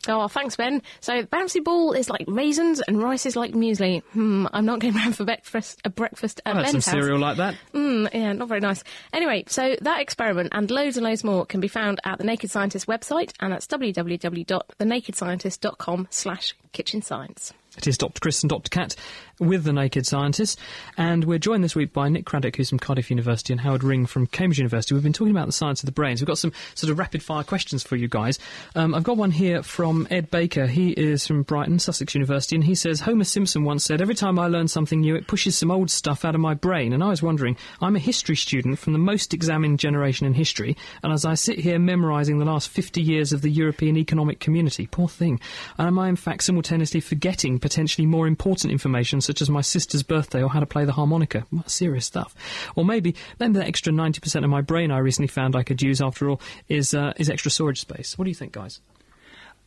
Oh, 0.06 0.28
thanks, 0.28 0.54
Ben. 0.56 0.80
So, 1.00 1.24
bouncy 1.24 1.62
ball 1.62 1.92
is 1.92 2.08
like 2.08 2.24
raisins 2.28 2.80
and 2.80 3.02
rice 3.02 3.26
is 3.26 3.34
like 3.36 3.52
muesli. 3.52 4.02
Hmm, 4.12 4.46
I'm 4.52 4.64
not 4.64 4.78
going 4.78 4.94
round 5.02 5.16
for 5.16 5.24
breakfast, 5.24 5.80
a 5.84 5.90
breakfast 5.90 6.40
at 6.46 6.54
I 6.56 6.60
had 6.60 6.68
some 6.68 6.76
house. 6.76 6.84
cereal 6.84 7.18
like 7.18 7.38
that. 7.38 7.56
Mm, 7.74 8.08
yeah, 8.14 8.32
not 8.34 8.46
very 8.48 8.60
nice. 8.60 8.84
Anyway, 9.12 9.42
so 9.48 9.74
that 9.82 10.00
experiment 10.00 10.50
and 10.52 10.70
loads 10.70 10.96
and 10.96 11.04
loads 11.04 11.24
more 11.24 11.44
can 11.44 11.60
be 11.60 11.66
found 11.68 11.98
at 12.04 12.18
the 12.18 12.24
Naked 12.24 12.50
Scientist 12.50 12.86
website, 12.86 13.32
and 13.40 13.52
that's 13.52 13.66
www.thenakedscientist.com 13.66 16.06
slash 16.10 16.54
kitchen 16.72 17.02
science. 17.02 17.52
It 17.78 17.86
is 17.86 17.96
Dr. 17.96 18.18
Chris 18.18 18.42
and 18.42 18.50
Dr. 18.50 18.70
Kat 18.70 18.96
with 19.38 19.62
the 19.62 19.72
Naked 19.72 20.04
Scientists, 20.04 20.56
and 20.96 21.22
we're 21.22 21.38
joined 21.38 21.62
this 21.62 21.76
week 21.76 21.92
by 21.92 22.08
Nick 22.08 22.26
Craddock, 22.26 22.56
who's 22.56 22.70
from 22.70 22.80
Cardiff 22.80 23.08
University, 23.08 23.52
and 23.52 23.60
Howard 23.60 23.84
Ring 23.84 24.04
from 24.04 24.26
Cambridge 24.26 24.58
University. 24.58 24.94
We've 24.94 25.04
been 25.04 25.12
talking 25.12 25.30
about 25.30 25.46
the 25.46 25.52
science 25.52 25.80
of 25.80 25.86
the 25.86 25.92
brain. 25.92 26.16
So 26.16 26.22
we've 26.22 26.26
got 26.26 26.38
some 26.38 26.52
sort 26.74 26.90
of 26.90 26.98
rapid 26.98 27.22
fire 27.22 27.44
questions 27.44 27.84
for 27.84 27.94
you 27.94 28.08
guys. 28.08 28.40
Um, 28.74 28.96
I've 28.96 29.04
got 29.04 29.16
one 29.16 29.30
here 29.30 29.62
from 29.62 30.08
Ed 30.10 30.28
Baker. 30.30 30.66
He 30.66 30.90
is 30.90 31.24
from 31.24 31.44
Brighton, 31.44 31.78
Sussex 31.78 32.14
University, 32.14 32.56
and 32.56 32.64
he 32.64 32.74
says 32.74 33.00
Homer 33.00 33.22
Simpson 33.22 33.62
once 33.62 33.84
said, 33.84 34.00
"Every 34.00 34.16
time 34.16 34.40
I 34.40 34.48
learn 34.48 34.66
something 34.66 35.00
new, 35.00 35.14
it 35.14 35.28
pushes 35.28 35.56
some 35.56 35.70
old 35.70 35.88
stuff 35.90 36.24
out 36.24 36.34
of 36.34 36.40
my 36.40 36.54
brain." 36.54 36.92
And 36.92 37.04
I 37.04 37.10
was 37.10 37.22
wondering, 37.22 37.56
I'm 37.80 37.94
a 37.94 38.00
history 38.00 38.36
student 38.36 38.80
from 38.80 38.92
the 38.92 38.98
most 38.98 39.32
examined 39.32 39.78
generation 39.78 40.26
in 40.26 40.34
history, 40.34 40.76
and 41.04 41.12
as 41.12 41.24
I 41.24 41.34
sit 41.34 41.60
here 41.60 41.78
memorising 41.78 42.38
the 42.38 42.44
last 42.44 42.70
50 42.70 43.00
years 43.00 43.32
of 43.32 43.42
the 43.42 43.50
European 43.50 43.96
Economic 43.96 44.40
Community, 44.40 44.88
poor 44.90 45.08
thing, 45.08 45.38
am 45.78 45.98
I 45.98 46.08
in 46.08 46.16
fact 46.16 46.42
simultaneously 46.42 47.00
forgetting 47.00 47.58
potentially 47.68 48.06
more 48.06 48.26
important 48.26 48.72
information, 48.72 49.20
such 49.20 49.42
as 49.42 49.50
my 49.50 49.60
sister's 49.60 50.02
birthday 50.02 50.42
or 50.42 50.48
how 50.48 50.58
to 50.58 50.64
play 50.64 50.86
the 50.86 50.92
harmonica? 50.92 51.44
Serious 51.66 52.06
stuff. 52.06 52.34
Or 52.76 52.84
maybe 52.84 53.14
then 53.36 53.52
the 53.52 53.62
extra 53.62 53.92
90% 53.92 54.42
of 54.42 54.48
my 54.48 54.62
brain 54.62 54.90
I 54.90 54.98
recently 54.98 55.28
found 55.28 55.54
I 55.54 55.62
could 55.62 55.82
use, 55.82 56.00
after 56.00 56.30
all, 56.30 56.40
is 56.70 56.94
uh, 56.94 57.12
is 57.18 57.28
extra 57.28 57.50
storage 57.50 57.80
space. 57.80 58.16
What 58.16 58.24
do 58.24 58.30
you 58.30 58.34
think, 58.34 58.52
guys? 58.52 58.80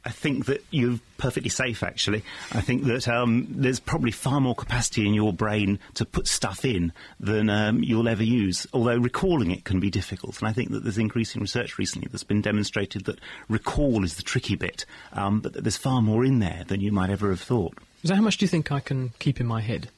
I 0.03 0.09
think 0.09 0.45
that 0.45 0.63
you're 0.71 0.99
perfectly 1.17 1.51
safe, 1.51 1.83
actually. 1.83 2.23
I 2.51 2.61
think 2.61 2.85
that 2.85 3.07
um, 3.07 3.45
there's 3.51 3.79
probably 3.79 4.09
far 4.09 4.41
more 4.41 4.55
capacity 4.55 5.05
in 5.05 5.13
your 5.13 5.31
brain 5.31 5.77
to 5.93 6.05
put 6.05 6.27
stuff 6.27 6.65
in 6.65 6.91
than 7.19 7.51
um, 7.51 7.83
you'll 7.83 8.07
ever 8.07 8.23
use, 8.23 8.65
although 8.73 8.97
recalling 8.97 9.51
it 9.51 9.63
can 9.63 9.79
be 9.79 9.91
difficult. 9.91 10.39
And 10.39 10.47
I 10.47 10.53
think 10.53 10.71
that 10.71 10.81
there's 10.83 10.97
increasing 10.97 11.39
research 11.39 11.77
recently 11.77 12.07
that's 12.11 12.23
been 12.23 12.41
demonstrated 12.41 13.05
that 13.05 13.19
recall 13.47 14.03
is 14.03 14.15
the 14.15 14.23
tricky 14.23 14.55
bit, 14.55 14.85
um, 15.13 15.39
but 15.39 15.53
that 15.53 15.63
there's 15.63 15.77
far 15.77 16.01
more 16.01 16.25
in 16.25 16.39
there 16.39 16.63
than 16.67 16.81
you 16.81 16.91
might 16.91 17.11
ever 17.11 17.29
have 17.29 17.41
thought. 17.41 17.77
So, 18.03 18.15
how 18.15 18.21
much 18.21 18.37
do 18.37 18.45
you 18.45 18.49
think 18.49 18.71
I 18.71 18.79
can 18.79 19.13
keep 19.19 19.39
in 19.39 19.47
my 19.47 19.61
head? 19.61 19.89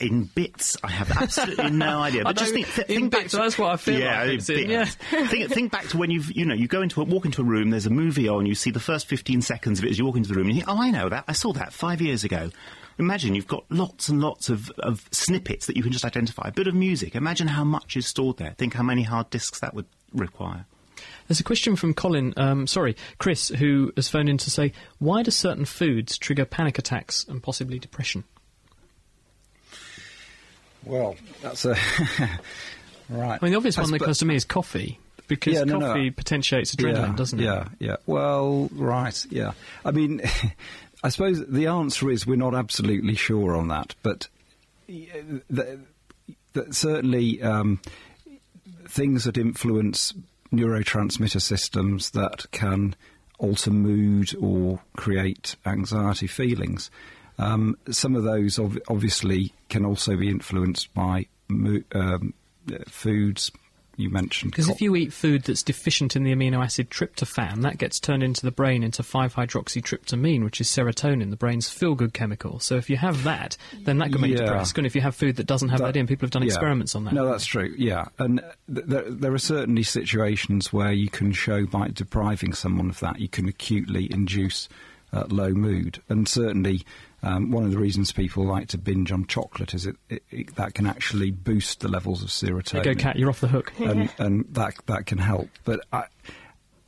In 0.00 0.24
bits, 0.24 0.76
I 0.82 0.90
have 0.90 1.10
absolutely 1.10 1.70
no 1.70 1.98
idea. 2.02 2.22
But 2.24 2.36
just 2.36 2.54
think, 2.54 2.66
th- 2.72 2.88
in 2.88 2.96
think 2.96 3.12
back 3.12 3.28
to 3.28 3.36
that's 3.36 3.58
what 3.58 3.72
I 3.72 3.76
feel 3.76 3.98
yeah, 4.00 4.22
like 4.22 4.48
in, 4.48 4.70
yeah. 4.70 4.84
think, 4.84 5.50
think 5.50 5.72
back 5.72 5.88
to 5.88 5.98
when 5.98 6.10
you've 6.10 6.30
you 6.30 6.46
know 6.46 6.54
you 6.54 6.68
go 6.68 6.80
into 6.80 7.02
a, 7.02 7.04
walk 7.04 7.26
into 7.26 7.42
a 7.42 7.44
room. 7.44 7.70
There's 7.70 7.84
a 7.84 7.90
movie 7.90 8.28
on. 8.28 8.46
You 8.46 8.54
see 8.54 8.70
the 8.70 8.80
first 8.80 9.06
15 9.08 9.42
seconds 9.42 9.80
of 9.80 9.84
it 9.84 9.90
as 9.90 9.98
you 9.98 10.06
walk 10.06 10.16
into 10.16 10.28
the 10.28 10.36
room. 10.36 10.46
And 10.46 10.56
you 10.56 10.62
think, 10.62 10.70
oh, 10.74 10.80
I 10.80 10.90
know 10.90 11.08
that. 11.08 11.24
I 11.26 11.32
saw 11.32 11.52
that 11.54 11.72
five 11.72 12.00
years 12.00 12.24
ago. 12.24 12.50
Imagine 12.98 13.34
you've 13.34 13.48
got 13.48 13.64
lots 13.68 14.08
and 14.08 14.20
lots 14.20 14.48
of, 14.48 14.70
of 14.78 15.04
snippets 15.10 15.66
that 15.66 15.76
you 15.76 15.82
can 15.82 15.90
just 15.90 16.04
identify. 16.04 16.46
A 16.46 16.52
bit 16.52 16.68
of 16.68 16.74
music. 16.74 17.16
Imagine 17.16 17.48
how 17.48 17.64
much 17.64 17.96
is 17.96 18.06
stored 18.06 18.36
there. 18.36 18.54
Think 18.56 18.74
how 18.74 18.84
many 18.84 19.02
hard 19.02 19.28
disks 19.30 19.58
that 19.58 19.74
would 19.74 19.86
require. 20.14 20.64
There's 21.28 21.40
a 21.40 21.44
question 21.44 21.74
from 21.76 21.94
Colin, 21.94 22.34
um, 22.36 22.66
sorry, 22.66 22.96
Chris, 23.18 23.48
who 23.48 23.92
has 23.96 24.08
phoned 24.08 24.28
in 24.28 24.36
to 24.38 24.50
say, 24.50 24.72
why 24.98 25.22
do 25.22 25.30
certain 25.30 25.64
foods 25.64 26.18
trigger 26.18 26.44
panic 26.44 26.78
attacks 26.78 27.24
and 27.28 27.42
possibly 27.42 27.78
depression? 27.78 28.24
Well, 30.84 31.16
that's 31.40 31.64
a 31.64 31.76
right. 33.08 33.38
I 33.40 33.44
mean, 33.44 33.52
the 33.52 33.56
obvious 33.56 33.78
one 33.78 33.90
that 33.90 34.00
comes 34.00 34.18
to 34.18 34.26
me 34.26 34.34
is 34.34 34.44
coffee, 34.44 34.98
because 35.28 35.54
Yeah, 35.54 35.64
no, 35.64 35.78
no. 35.78 35.86
coffee 35.88 36.10
potentiates 36.10 36.74
adrenaline, 36.74 37.08
yeah, 37.10 37.16
doesn't 37.16 37.40
it? 37.40 37.44
Yeah, 37.44 37.68
yeah. 37.78 37.96
Well, 38.06 38.68
right, 38.72 39.26
yeah. 39.30 39.52
I 39.84 39.92
mean, 39.92 40.20
I 41.02 41.08
suppose 41.08 41.42
the 41.46 41.68
answer 41.68 42.10
is 42.10 42.26
we're 42.26 42.36
not 42.36 42.54
absolutely 42.54 43.14
sure 43.14 43.56
on 43.56 43.68
that, 43.68 43.94
but 44.02 44.28
th- 44.86 45.78
certainly 46.70 47.42
um, 47.42 47.80
things 48.86 49.24
that 49.24 49.38
influence 49.38 50.12
neurotransmitter 50.56 51.40
systems 51.40 52.10
that 52.10 52.44
can 52.50 52.94
alter 53.38 53.70
mood 53.70 54.34
or 54.40 54.80
create 54.96 55.56
anxiety 55.66 56.26
feelings. 56.26 56.90
Um, 57.38 57.76
some 57.90 58.14
of 58.14 58.22
those 58.22 58.58
ov- 58.58 58.78
obviously 58.88 59.52
can 59.68 59.84
also 59.84 60.16
be 60.16 60.28
influenced 60.28 60.92
by 60.94 61.26
mo- 61.48 61.82
um, 61.92 62.32
uh, 62.72 62.78
foods. 62.86 63.50
You 63.96 64.10
mentioned 64.10 64.52
Because 64.52 64.68
if 64.68 64.80
you 64.80 64.96
eat 64.96 65.12
food 65.12 65.44
that's 65.44 65.62
deficient 65.62 66.16
in 66.16 66.24
the 66.24 66.34
amino 66.34 66.62
acid 66.64 66.90
tryptophan, 66.90 67.62
that 67.62 67.78
gets 67.78 68.00
turned 68.00 68.22
into 68.22 68.42
the 68.44 68.50
brain 68.50 68.82
into 68.82 69.02
5-hydroxytryptamine, 69.02 70.44
which 70.44 70.60
is 70.60 70.68
serotonin, 70.68 71.30
the 71.30 71.36
brain's 71.36 71.68
feel-good 71.68 72.12
chemical. 72.12 72.58
So 72.60 72.76
if 72.76 72.90
you 72.90 72.96
have 72.96 73.22
that, 73.24 73.56
then 73.84 73.98
that 73.98 74.12
can 74.12 74.20
make 74.20 74.30
you 74.32 74.36
Yeah. 74.38 74.44
depressed. 74.46 74.76
And 74.78 74.86
if 74.86 74.94
you 74.94 75.00
have 75.00 75.14
food 75.14 75.36
that 75.36 75.46
doesn't 75.46 75.68
have 75.68 75.78
that, 75.80 75.94
That- 75.94 75.98
in, 76.00 76.06
people 76.06 76.26
have 76.26 76.32
done 76.32 76.42
yeah. 76.42 76.48
experiments 76.48 76.94
on 76.94 77.04
that. 77.04 77.14
No, 77.14 77.26
that's 77.30 77.46
true. 77.46 77.74
Yeah, 77.78 78.06
and 78.18 78.40
th- 78.72 78.86
there, 78.86 79.10
there 79.10 79.32
are 79.34 79.38
certainly 79.38 79.82
situations 79.82 80.72
where 80.72 80.92
you 80.92 81.08
can 81.08 81.32
show 81.32 81.66
by 81.66 81.88
depriving 81.88 82.52
someone 82.52 82.90
of 82.90 83.00
that, 83.00 83.20
you 83.20 83.28
can 83.28 83.48
acutely 83.48 84.12
induce 84.12 84.68
uh, 85.12 85.24
low 85.28 85.50
mood, 85.52 86.00
and 86.08 86.26
certainly. 86.28 86.84
Um, 87.24 87.50
one 87.50 87.64
of 87.64 87.70
the 87.70 87.78
reasons 87.78 88.12
people 88.12 88.44
like 88.44 88.68
to 88.68 88.78
binge 88.78 89.10
on 89.10 89.26
chocolate 89.26 89.72
is 89.74 89.86
it, 89.86 89.96
it, 90.08 90.22
it 90.30 90.54
that 90.56 90.74
can 90.74 90.86
actually 90.86 91.30
boost 91.30 91.80
the 91.80 91.88
levels 91.88 92.22
of 92.22 92.28
There 92.28 92.54
serotonin. 92.54 92.84
you 92.84 92.94
go, 92.94 93.00
Kat, 93.00 93.16
you're 93.16 93.30
off 93.30 93.40
the 93.40 93.48
hook. 93.48 93.72
and, 93.78 94.10
and 94.18 94.44
that 94.50 94.74
that 94.86 95.06
can 95.06 95.18
help. 95.18 95.48
But 95.64 95.80
I, 95.92 96.04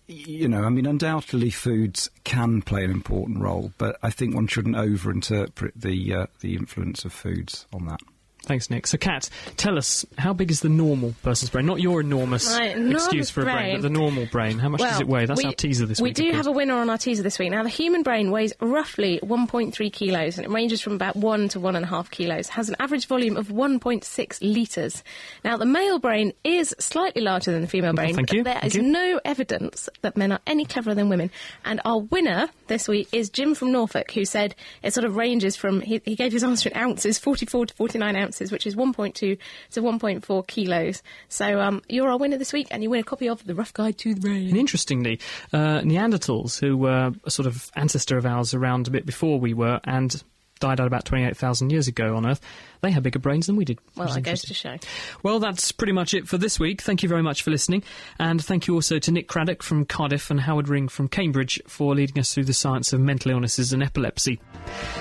you 0.08 0.46
know, 0.46 0.62
I 0.64 0.68
mean, 0.68 0.86
undoubtedly 0.86 1.50
foods 1.50 2.10
can 2.24 2.62
play 2.62 2.84
an 2.84 2.90
important 2.90 3.40
role, 3.40 3.72
but 3.78 3.98
I 4.02 4.10
think 4.10 4.34
one 4.34 4.46
shouldn't 4.46 4.76
overinterpret 4.76 5.72
the 5.74 6.14
uh, 6.14 6.26
the 6.40 6.54
influence 6.54 7.04
of 7.04 7.12
foods 7.12 7.66
on 7.72 7.86
that. 7.86 8.00
Thanks, 8.46 8.70
Nick. 8.70 8.86
So, 8.86 8.96
Kat, 8.96 9.28
tell 9.56 9.76
us 9.76 10.06
how 10.18 10.32
big 10.32 10.52
is 10.52 10.60
the 10.60 10.68
normal 10.68 11.14
person's 11.24 11.50
brain? 11.50 11.66
Not 11.66 11.80
your 11.80 12.00
enormous 12.00 12.48
My 12.56 12.66
excuse 12.68 13.28
for 13.28 13.42
a 13.42 13.44
brain, 13.44 13.56
brain. 13.56 13.76
but 13.76 13.82
the 13.82 13.90
normal 13.90 14.26
brain. 14.26 14.60
How 14.60 14.68
much 14.68 14.80
well, 14.80 14.90
does 14.90 15.00
it 15.00 15.08
weigh? 15.08 15.26
That's 15.26 15.38
we, 15.38 15.46
our 15.46 15.52
teaser 15.52 15.84
this 15.84 16.00
we 16.00 16.10
week. 16.10 16.18
We 16.18 16.30
do 16.30 16.36
have 16.36 16.46
a 16.46 16.52
winner 16.52 16.74
on 16.74 16.88
our 16.88 16.96
teaser 16.96 17.24
this 17.24 17.40
week. 17.40 17.50
Now, 17.50 17.64
the 17.64 17.68
human 17.68 18.04
brain 18.04 18.30
weighs 18.30 18.52
roughly 18.60 19.18
1.3 19.20 19.92
kilos, 19.92 20.38
and 20.38 20.46
it 20.46 20.50
ranges 20.50 20.80
from 20.80 20.92
about 20.92 21.16
1 21.16 21.48
to 21.50 21.60
1.5 21.60 22.10
kilos. 22.10 22.48
Has 22.50 22.68
an 22.68 22.76
average 22.78 23.06
volume 23.06 23.36
of 23.36 23.48
1.6 23.48 24.38
litres. 24.40 25.02
Now, 25.44 25.56
the 25.56 25.66
male 25.66 25.98
brain 25.98 26.32
is 26.44 26.72
slightly 26.78 27.22
larger 27.22 27.50
than 27.50 27.62
the 27.62 27.68
female 27.68 27.90
mm-hmm. 27.90 27.96
brain, 27.96 28.14
thank 28.14 28.28
but 28.28 28.36
you, 28.36 28.44
there 28.44 28.54
thank 28.54 28.66
is 28.66 28.74
you. 28.76 28.82
no 28.82 29.20
evidence 29.24 29.88
that 30.02 30.16
men 30.16 30.30
are 30.30 30.40
any 30.46 30.64
cleverer 30.64 30.94
than 30.94 31.08
women. 31.08 31.32
And 31.64 31.80
our 31.84 31.98
winner 31.98 32.48
this 32.68 32.86
week 32.86 33.08
is 33.10 33.28
Jim 33.28 33.56
from 33.56 33.72
Norfolk, 33.72 34.12
who 34.12 34.24
said 34.24 34.54
it 34.84 34.94
sort 34.94 35.04
of 35.04 35.16
ranges 35.16 35.56
from, 35.56 35.80
he, 35.80 36.00
he 36.04 36.14
gave 36.14 36.32
his 36.32 36.44
answer 36.44 36.68
in 36.68 36.76
ounces, 36.76 37.18
44 37.18 37.66
to 37.66 37.74
49 37.74 38.14
ounces, 38.14 38.35
which 38.40 38.66
is 38.66 38.76
1.2 38.76 39.14
to 39.14 39.38
1.4 39.70 40.46
kilos. 40.46 41.02
So 41.28 41.60
um, 41.60 41.82
you're 41.88 42.08
our 42.08 42.18
winner 42.18 42.38
this 42.38 42.52
week, 42.52 42.68
and 42.70 42.82
you 42.82 42.90
win 42.90 43.00
a 43.00 43.04
copy 43.04 43.28
of 43.28 43.44
The 43.44 43.54
Rough 43.54 43.72
Guide 43.72 43.98
to 43.98 44.14
the 44.14 44.20
Brain. 44.20 44.48
And 44.48 44.56
interestingly, 44.56 45.20
uh, 45.52 45.80
Neanderthals, 45.80 46.60
who 46.60 46.76
were 46.76 47.12
a 47.24 47.30
sort 47.30 47.46
of 47.46 47.70
ancestor 47.74 48.16
of 48.16 48.26
ours 48.26 48.54
around 48.54 48.88
a 48.88 48.90
bit 48.90 49.06
before 49.06 49.38
we 49.38 49.54
were 49.54 49.80
and 49.84 50.22
died 50.60 50.80
out 50.80 50.86
about 50.86 51.04
28,000 51.04 51.70
years 51.70 51.88
ago 51.88 52.16
on 52.16 52.26
Earth, 52.26 52.40
they 52.82 52.90
had 52.90 53.02
bigger 53.02 53.18
brains 53.18 53.46
than 53.46 53.56
we 53.56 53.64
did. 53.64 53.78
Well, 53.96 54.12
that 54.12 54.22
goes 54.22 54.42
to 54.42 54.54
show. 54.54 54.76
Well, 55.22 55.40
that's 55.40 55.72
pretty 55.72 55.92
much 55.92 56.14
it 56.14 56.28
for 56.28 56.38
this 56.38 56.60
week. 56.60 56.82
Thank 56.82 57.02
you 57.02 57.08
very 57.08 57.22
much 57.22 57.42
for 57.42 57.50
listening. 57.50 57.82
And 58.18 58.42
thank 58.42 58.66
you 58.66 58.74
also 58.74 58.98
to 58.98 59.10
Nick 59.10 59.28
Craddock 59.28 59.62
from 59.62 59.84
Cardiff 59.84 60.30
and 60.30 60.40
Howard 60.40 60.68
Ring 60.68 60.88
from 60.88 61.08
Cambridge 61.08 61.60
for 61.66 61.94
leading 61.94 62.18
us 62.18 62.32
through 62.32 62.44
the 62.44 62.54
science 62.54 62.92
of 62.92 63.00
mental 63.00 63.32
illnesses 63.32 63.72
and 63.72 63.82
epilepsy. 63.82 64.40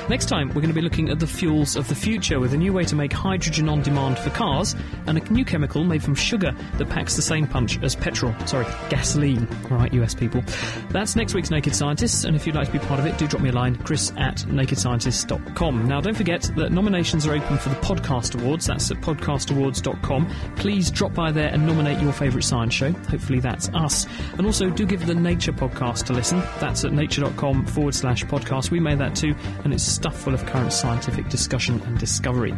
Next 0.10 0.30
time, 0.30 0.50
we're 0.50 0.56
going 0.56 0.70
to 0.70 0.74
be 0.74 0.82
looking 0.82 1.10
at 1.10 1.20
the 1.20 1.28
fuels 1.28 1.76
of 1.76 1.88
the 1.88 1.96
future 1.96 2.40
with 2.40 2.54
a 2.54 2.58
new 2.58 2.74
way 2.74 2.86
to 2.86 2.96
make 2.96 3.14
hydrogen 3.14 3.70
on 3.70 3.82
demand 3.82 4.18
for 4.20 4.30
cars 4.32 4.76
and 5.08 5.18
a 5.18 5.32
new 5.32 5.46
chemical 5.46 5.84
made 5.84 6.04
from 6.04 6.16
sugar 6.16 6.56
that 6.78 6.90
packs 6.90 7.16
the 7.16 7.22
same 7.22 7.48
punch 7.48 7.82
as 7.84 7.96
petrol. 7.96 8.34
Sorry, 8.46 8.66
gasoline. 8.90 9.48
All 9.70 9.78
right, 9.78 9.94
US 9.94 10.16
people. 10.16 10.44
That's 10.90 11.16
next 11.16 11.34
week's 11.34 11.52
Naked 11.52 11.76
Scientists. 11.76 12.24
And 12.24 12.36
if 12.36 12.48
you'd 12.48 12.56
like 12.56 12.68
to 12.68 12.74
be 12.74 12.80
part 12.80 13.00
of 13.00 13.06
it, 13.06 13.18
do 13.18 13.28
drop 13.28 13.42
me 13.42 13.50
a 13.50 13.54
line, 13.54 13.76
chris 13.76 14.12
at 14.18 14.38
nakedscientists.com. 14.38 15.45
Now, 15.88 16.02
don't 16.02 16.16
forget 16.16 16.44
that 16.56 16.72
nominations 16.72 17.26
are 17.26 17.34
open 17.34 17.58
for 17.58 17.70
the 17.70 17.76
Podcast 17.76 18.40
Awards. 18.40 18.66
That's 18.66 18.92
at 18.92 18.98
podcastawards.com. 18.98 20.30
Please 20.58 20.92
drop 20.92 21.14
by 21.14 21.32
there 21.32 21.50
and 21.50 21.66
nominate 21.66 22.02
your 22.02 22.12
favourite 22.12 22.44
science 22.44 22.74
show. 22.74 22.92
Hopefully 22.92 23.40
that's 23.40 23.70
us. 23.70 24.06
And 24.38 24.46
also 24.46 24.70
do 24.70 24.86
give 24.86 25.06
the 25.06 25.16
Nature 25.16 25.54
podcast 25.54 26.10
a 26.10 26.14
listen. 26.14 26.40
That's 26.60 26.84
at 26.84 26.92
nature.com 26.92 27.66
forward 27.68 27.96
slash 27.96 28.26
podcast. 28.26 28.72
We 28.72 28.80
made 28.80 29.00
that 29.00 29.16
too, 29.16 29.34
and 29.64 29.74
it's 29.74 29.84
stuff 29.84 30.18
full 30.18 30.34
of 30.34 30.46
current 30.46 30.74
scientific 30.74 31.30
discussion 31.30 31.82
and 31.84 31.98
discovery. 31.98 32.54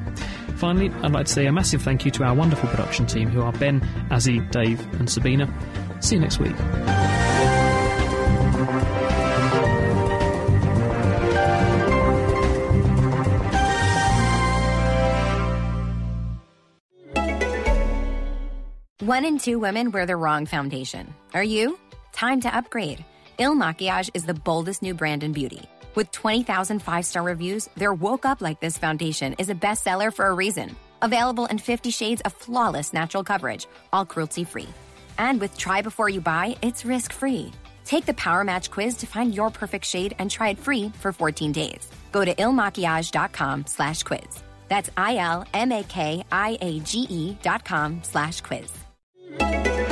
Finally, 0.55 0.91
I'd 1.03 1.11
like 1.11 1.27
to 1.27 1.31
say 1.31 1.45
a 1.45 1.51
massive 1.51 1.81
thank 1.83 2.03
you 2.05 2.11
to 2.11 2.23
our 2.23 2.33
wonderful 2.33 2.69
production 2.69 3.05
team 3.05 3.29
who 3.29 3.41
are 3.41 3.51
Ben, 3.53 3.81
Azzy, 4.09 4.49
Dave, 4.51 4.81
and 4.99 5.09
Sabina. 5.09 5.47
See 5.99 6.15
you 6.15 6.21
next 6.21 6.39
week. 6.39 6.55
One 19.07 19.23
in 19.23 19.37
two 19.37 19.57
women 19.57 19.91
wear 19.91 20.05
the 20.05 20.17
wrong 20.17 20.45
foundation. 20.45 21.13
Are 21.33 21.41
you? 21.41 21.79
Time 22.11 22.41
to 22.41 22.53
upgrade. 22.53 23.05
Il 23.37 23.55
Makiage 23.55 24.09
is 24.13 24.25
the 24.25 24.33
boldest 24.33 24.81
new 24.81 24.93
brand 24.93 25.23
in 25.23 25.31
beauty. 25.31 25.61
With 25.95 26.11
20,000 26.11 26.83
five 26.83 27.05
star 27.05 27.23
reviews, 27.23 27.69
their 27.77 27.93
Woke 27.93 28.25
Up 28.25 28.41
Like 28.41 28.59
This 28.59 28.77
foundation 28.77 29.31
is 29.37 29.49
a 29.49 29.55
bestseller 29.55 30.13
for 30.13 30.25
a 30.25 30.33
reason. 30.33 30.75
Available 31.01 31.45
in 31.45 31.57
50 31.57 31.89
shades 31.89 32.21
of 32.25 32.33
flawless 32.33 32.91
natural 32.91 33.23
coverage, 33.23 33.65
all 33.93 34.05
cruelty 34.05 34.43
free. 34.43 34.67
And 35.17 35.39
with 35.39 35.57
Try 35.57 35.81
Before 35.81 36.09
You 36.09 36.19
Buy, 36.19 36.57
it's 36.61 36.83
risk 36.83 37.13
free. 37.13 37.51
Take 37.85 38.05
the 38.05 38.13
Power 38.15 38.43
Match 38.43 38.69
quiz 38.69 38.95
to 38.95 39.05
find 39.05 39.33
your 39.33 39.49
perfect 39.49 39.85
shade 39.85 40.15
and 40.19 40.29
try 40.29 40.49
it 40.49 40.59
free 40.59 40.91
for 40.99 41.13
14 41.13 41.53
days. 41.53 41.89
Go 42.11 42.25
to 42.25 42.33
ilmakiage.com 42.35 43.67
slash 43.67 44.03
quiz. 44.03 44.43
That's 44.67 44.89
I 44.97 45.15
L 45.15 45.45
M 45.53 45.71
A 45.71 45.83
K 45.83 46.25
I 46.29 46.57
A 46.61 46.81
G 46.81 47.07
E 47.09 47.37
dot 47.41 47.63
com 47.63 48.01
slash 48.03 48.41
quiz. 48.41 48.86
Thank 49.29 49.79
you. 49.79 49.86